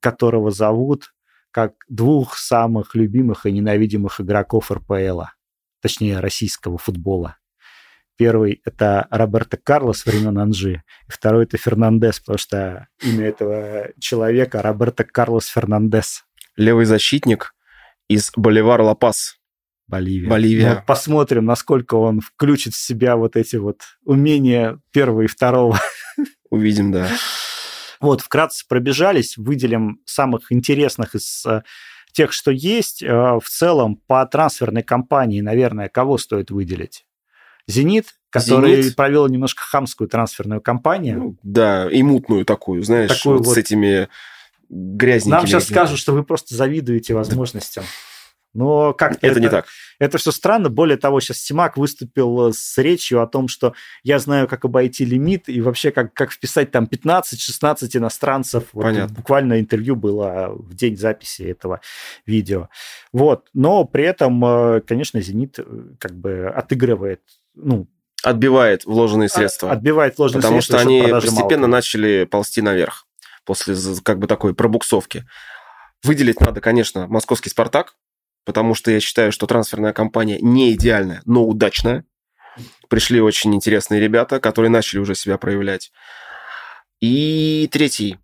которого 0.00 0.50
зовут 0.50 1.14
как 1.52 1.74
двух 1.88 2.36
самых 2.36 2.96
любимых 2.96 3.46
и 3.46 3.52
ненавидимых 3.52 4.20
игроков 4.20 4.72
РПЛа, 4.72 5.34
точнее 5.80 6.18
российского 6.18 6.78
футбола. 6.78 7.36
Первый– 8.16 8.60
это 8.64 9.06
Роберто 9.10 9.56
Карлос 9.56 10.04
времен 10.04 10.38
Анжи, 10.38 10.82
и 11.06 11.12
второй– 11.12 11.44
это 11.44 11.58
Фернандес, 11.58 12.18
потому 12.18 12.38
что 12.38 12.88
имя 13.04 13.26
этого 13.26 13.90
человека– 14.00 14.62
Роберто 14.62 15.04
Карлос 15.04 15.46
Фернандес. 15.46 16.24
Левый 16.56 16.86
защитник 16.86 17.54
из 18.08 18.32
Боливар 18.34 18.80
Ла-Пас. 18.80 19.36
Боливия. 19.92 20.30
Боливия. 20.30 20.74
Ну, 20.76 20.82
посмотрим, 20.86 21.44
насколько 21.44 21.96
он 21.96 22.20
включит 22.22 22.72
в 22.72 22.82
себя 22.82 23.16
вот 23.16 23.36
эти 23.36 23.56
вот 23.56 23.82
умения 24.06 24.78
первого 24.90 25.22
и 25.22 25.26
второго. 25.26 25.78
Увидим, 26.48 26.92
да. 26.92 27.08
Вот, 28.00 28.22
вкратце 28.22 28.64
пробежались, 28.66 29.36
выделим 29.36 30.00
самых 30.06 30.50
интересных 30.50 31.14
из 31.14 31.44
э, 31.44 31.60
тех, 32.12 32.32
что 32.32 32.50
есть. 32.50 33.02
Э, 33.02 33.38
в 33.38 33.46
целом, 33.46 33.96
по 34.06 34.24
трансферной 34.24 34.82
кампании, 34.82 35.42
наверное, 35.42 35.90
кого 35.90 36.16
стоит 36.16 36.50
выделить? 36.50 37.04
«Зенит», 37.68 38.14
который 38.30 38.80
«Зенит». 38.80 38.96
провел 38.96 39.28
немножко 39.28 39.62
хамскую 39.62 40.08
трансферную 40.08 40.62
кампанию. 40.62 41.18
Ну, 41.18 41.36
да, 41.42 41.86
и 41.90 42.02
мутную 42.02 42.46
такую, 42.46 42.82
знаешь, 42.82 43.14
такую 43.14 43.38
вот, 43.38 43.46
вот 43.46 43.54
с 43.54 43.58
этими 43.58 44.08
грязненькими. 44.70 45.36
Нам 45.36 45.46
сейчас 45.46 45.66
скажут, 45.66 45.98
что 45.98 46.14
вы 46.14 46.24
просто 46.24 46.54
завидуете 46.54 47.12
возможностям. 47.12 47.84
Но 48.54 48.92
как 48.92 49.12
это, 49.12 49.26
это 49.26 49.40
не 49.40 49.48
так. 49.48 49.66
Это 49.98 50.18
все 50.18 50.30
странно. 50.30 50.68
Более 50.68 50.96
того, 50.96 51.20
сейчас 51.20 51.38
Симак 51.38 51.76
выступил 51.76 52.52
с 52.52 52.76
речью 52.78 53.22
о 53.22 53.26
том, 53.26 53.48
что 53.48 53.74
я 54.02 54.18
знаю, 54.18 54.48
как 54.48 54.64
обойти 54.64 55.04
лимит 55.04 55.48
и 55.48 55.60
вообще 55.60 55.90
как, 55.90 56.12
как 56.12 56.32
вписать 56.32 56.70
там 56.70 56.84
15-16 56.84 57.96
иностранцев. 57.96 58.64
Понятно. 58.72 59.08
Вот, 59.08 59.16
буквально 59.16 59.60
интервью 59.60 59.96
было 59.96 60.48
в 60.50 60.74
день 60.74 60.96
записи 60.96 61.42
этого 61.42 61.80
видео. 62.26 62.68
Вот. 63.12 63.48
Но 63.54 63.84
при 63.84 64.04
этом, 64.04 64.44
э, 64.44 64.80
конечно, 64.80 65.20
Зенит 65.20 65.58
э, 65.58 65.64
как 65.98 66.14
бы 66.14 66.52
отыгрывает 66.54 67.20
ну, 67.54 67.86
отбивает 68.22 68.84
вложенные 68.84 69.28
средства. 69.28 69.70
Отбивает 69.70 70.16
вложенные 70.18 70.42
потому 70.42 70.62
средства. 70.62 70.78
Потому 70.78 70.98
что 70.98 71.06
они 71.06 71.20
постепенно 71.20 71.66
мало. 71.66 71.72
начали 71.72 72.24
ползти 72.24 72.62
наверх 72.62 73.06
после 73.44 73.74
как 74.04 74.18
бы 74.18 74.26
такой 74.26 74.54
пробуксовки. 74.54 75.24
Выделить 76.02 76.40
надо, 76.40 76.60
конечно, 76.60 77.06
московский 77.06 77.50
«Спартак», 77.50 77.94
потому 78.44 78.74
что 78.74 78.90
я 78.90 79.00
считаю, 79.00 79.32
что 79.32 79.46
трансферная 79.46 79.92
кампания 79.92 80.38
не 80.40 80.72
идеальная, 80.72 81.22
но 81.24 81.46
удачная. 81.46 82.04
Пришли 82.88 83.20
очень 83.20 83.54
интересные 83.54 84.00
ребята, 84.00 84.40
которые 84.40 84.70
начали 84.70 85.00
уже 85.00 85.14
себя 85.14 85.38
проявлять. 85.38 85.90
И 87.00 87.68
третий, 87.72 88.18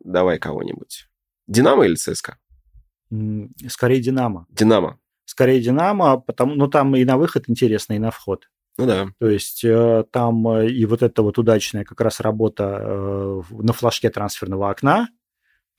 давай 0.00 0.38
кого-нибудь. 0.38 1.06
«Динамо» 1.46 1.86
или 1.86 1.94
«ЦСКА»? 1.94 2.36
Скорее 3.68 4.00
«Динамо». 4.00 4.46
«Динамо». 4.50 4.98
Скорее 5.24 5.60
«Динамо», 5.60 6.18
потому, 6.18 6.54
ну, 6.54 6.68
там 6.68 6.94
и 6.96 7.04
на 7.04 7.16
выход 7.16 7.44
интересно, 7.48 7.94
и 7.94 7.98
на 7.98 8.10
вход. 8.10 8.48
Ну 8.78 8.86
да. 8.86 9.08
То 9.18 9.28
есть 9.28 9.64
э, 9.64 10.04
там 10.10 10.46
э, 10.48 10.70
и 10.70 10.86
вот 10.86 11.02
эта 11.02 11.22
вот 11.22 11.38
удачная 11.38 11.84
как 11.84 12.00
раз 12.00 12.20
работа 12.20 12.78
э, 12.80 13.42
на 13.50 13.72
флажке 13.72 14.10
трансферного 14.10 14.70
окна 14.70 15.08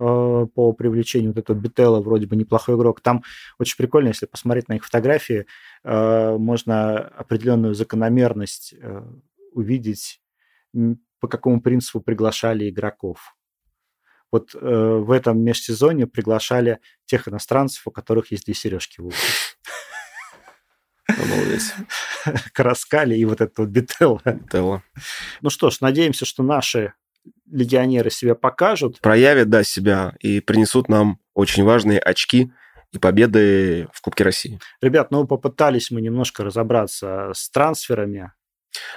по 0.02 0.74
привлечению 0.74 1.32
вот 1.32 1.38
этого 1.38 1.56
Бителла, 1.56 2.02
вроде 2.02 2.26
бы 2.26 2.36
неплохой 2.36 2.76
игрок. 2.76 3.02
Там 3.02 3.24
очень 3.60 3.78
прикольно, 3.78 4.08
если 4.08 4.26
посмотреть 4.26 4.68
на 4.68 4.74
их 4.74 4.84
фотографии, 4.84 5.45
можно 5.84 6.97
определенную 6.97 7.76
закономерность 7.76 8.74
увидеть, 9.54 10.22
по 11.20 11.28
какому 11.28 11.62
принципу 11.62 12.02
приглашали 12.02 12.70
игроков. 12.70 13.36
Вот 14.32 14.54
в 14.54 15.12
этом 15.12 15.43
межсезонье 15.43 16.08
приглашали 16.08 16.80
тех 17.06 17.28
иностранцев, 17.28 17.86
у 17.86 17.91
которых 17.91 18.32
есть 18.32 18.45
две 18.45 18.56
сережки 18.56 19.02
в 19.02 19.08
ухе. 19.08 19.18
Молодец. 21.10 21.74
Караскали 22.54 23.16
и 23.16 23.26
вот 23.26 23.41
это 23.41 23.64
вот 23.64 23.70
Бителла. 23.70 24.22
Бителла. 24.26 24.82
Ну 25.41 25.49
что 25.49 25.70
ж, 25.70 25.82
надеемся, 25.82 26.26
что 26.26 26.41
наши 26.41 26.93
легионеры 27.52 28.10
себя 28.10 28.36
покажут. 28.36 28.99
Проявят, 29.02 29.49
да, 29.49 29.64
себя 29.64 30.16
и 30.20 30.39
принесут 30.39 30.89
нам 30.89 31.20
очень 31.34 31.64
важные 31.64 31.99
очки 31.99 32.52
и 32.91 32.97
победы 32.97 33.88
в 33.93 34.02
Кубке 34.02 34.24
России. 34.24 34.60
Ребят, 34.82 35.12
ну 35.12 35.26
попытались 35.26 35.91
мы 35.91 36.02
немножко 36.02 36.43
разобраться 36.43 37.32
с 37.34 37.49
трансферами. 37.49 38.32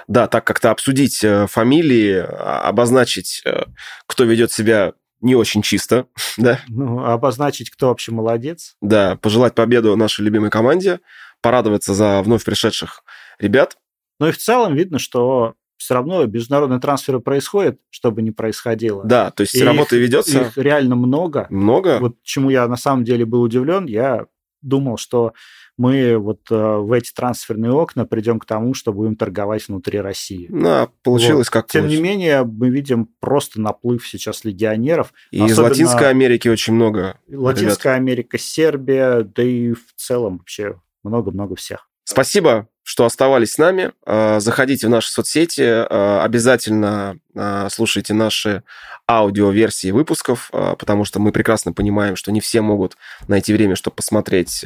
Да, 0.07 0.27
так 0.27 0.45
как-то 0.45 0.71
обсудить 0.71 1.23
э, 1.23 1.47
фамилии, 1.47 2.15
а, 2.15 2.61
обозначить, 2.61 3.41
э, 3.45 3.65
кто 4.07 4.23
ведет 4.23 4.51
себя 4.51 4.93
не 5.21 5.35
очень 5.35 5.61
чисто, 5.61 6.07
да. 6.37 6.61
Ну, 6.67 7.03
обозначить, 7.03 7.69
кто 7.69 7.89
вообще 7.89 8.11
молодец. 8.11 8.75
Да, 8.81 9.17
пожелать 9.17 9.55
победу 9.55 9.95
нашей 9.95 10.21
любимой 10.21 10.49
команде 10.49 10.99
порадоваться 11.41 11.93
за 11.93 12.21
вновь 12.21 12.43
пришедших 12.43 13.03
ребят. 13.39 13.77
Ну 14.19 14.27
и 14.27 14.31
в 14.31 14.37
целом 14.37 14.75
видно, 14.75 14.97
что 14.97 15.55
все 15.77 15.93
равно 15.93 16.25
международные 16.25 16.79
трансферы 16.79 17.19
происходят, 17.19 17.79
чтобы 17.89 18.21
не 18.21 18.31
происходило. 18.31 19.03
Да, 19.03 19.31
то 19.31 19.41
есть 19.41 19.55
и 19.55 19.63
работа 19.63 19.95
их, 19.95 20.03
ведется. 20.03 20.41
Их 20.41 20.57
реально 20.57 20.95
много. 20.95 21.47
Много. 21.49 21.99
Вот 21.99 22.15
чему 22.23 22.49
я 22.49 22.67
на 22.67 22.77
самом 22.77 23.03
деле 23.03 23.25
был 23.25 23.41
удивлен, 23.41 23.85
я 23.85 24.25
думал, 24.61 24.97
что 24.97 25.33
мы 25.77 26.17
вот 26.17 26.39
э, 26.49 26.55
в 26.55 26.91
эти 26.91 27.11
трансферные 27.11 27.71
окна 27.71 28.05
придем 28.05 28.39
к 28.39 28.45
тому, 28.45 28.73
что 28.73 28.93
будем 28.93 29.15
торговать 29.15 29.67
внутри 29.67 29.99
России. 29.99 30.47
Да, 30.49 30.89
получилось 31.03 31.47
вот. 31.47 31.53
как 31.53 31.67
Тем 31.67 31.83
получилось. 31.83 32.03
не 32.03 32.09
менее, 32.09 32.43
мы 32.45 32.69
видим 32.69 33.09
просто 33.19 33.59
наплыв 33.59 34.07
сейчас 34.07 34.45
легионеров. 34.45 35.13
И 35.31 35.43
из 35.43 35.57
Латинской 35.57 36.09
Америки 36.09 36.47
очень 36.47 36.73
много. 36.73 37.19
Латинская 37.29 37.89
ребят. 37.89 38.01
Америка, 38.01 38.37
Сербия, 38.37 39.23
да 39.23 39.43
и 39.43 39.73
в 39.73 39.93
целом 39.97 40.37
вообще 40.37 40.79
много-много 41.03 41.55
всех. 41.55 41.89
Спасибо, 42.05 42.69
что 42.83 43.03
оставались 43.03 43.53
с 43.53 43.57
нами. 43.57 43.91
А, 44.05 44.39
заходите 44.39 44.85
в 44.85 44.91
наши 44.91 45.09
соцсети, 45.09 45.63
а, 45.63 46.21
обязательно 46.23 47.17
а, 47.35 47.67
слушайте 47.69 48.13
наши 48.13 48.63
аудиоверсии 49.07 49.89
выпусков, 49.91 50.49
потому 50.51 51.05
что 51.05 51.19
мы 51.19 51.31
прекрасно 51.31 51.73
понимаем, 51.73 52.15
что 52.15 52.31
не 52.31 52.41
все 52.41 52.61
могут 52.61 52.97
найти 53.27 53.53
время, 53.53 53.75
чтобы 53.75 53.95
посмотреть 53.95 54.63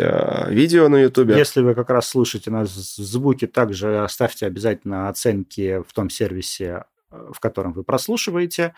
видео 0.47 0.87
на 0.87 0.95
YouTube. 0.95 1.31
Если 1.31 1.61
вы 1.61 1.75
как 1.75 1.89
раз 1.89 2.07
слушаете 2.07 2.49
нас 2.49 2.69
в 2.69 3.03
звуке, 3.03 3.47
также 3.47 4.01
оставьте 4.01 4.45
обязательно 4.45 5.09
оценки 5.09 5.83
в 5.85 5.91
том 5.91 6.09
сервисе, 6.09 6.85
в 7.09 7.37
котором 7.41 7.73
вы 7.73 7.83
прослушиваете. 7.83 8.73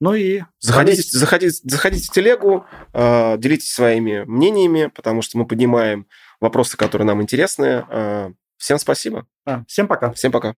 Ну 0.00 0.14
и... 0.14 0.42
Заходите, 0.60 1.02
заходите, 1.10 1.60
заходите 1.64 2.06
в 2.06 2.12
телегу, 2.12 2.64
делитесь 2.94 3.72
своими 3.72 4.22
мнениями, 4.26 4.92
потому 4.94 5.22
что 5.22 5.38
мы 5.38 5.46
поднимаем 5.46 6.06
вопросы, 6.42 6.76
которые 6.76 7.06
нам 7.06 7.22
интересны. 7.22 7.86
Э, 7.88 8.32
всем 8.58 8.78
спасибо. 8.78 9.26
А, 9.46 9.64
всем 9.66 9.88
пока. 9.88 10.12
Всем 10.12 10.32
пока. 10.32 10.54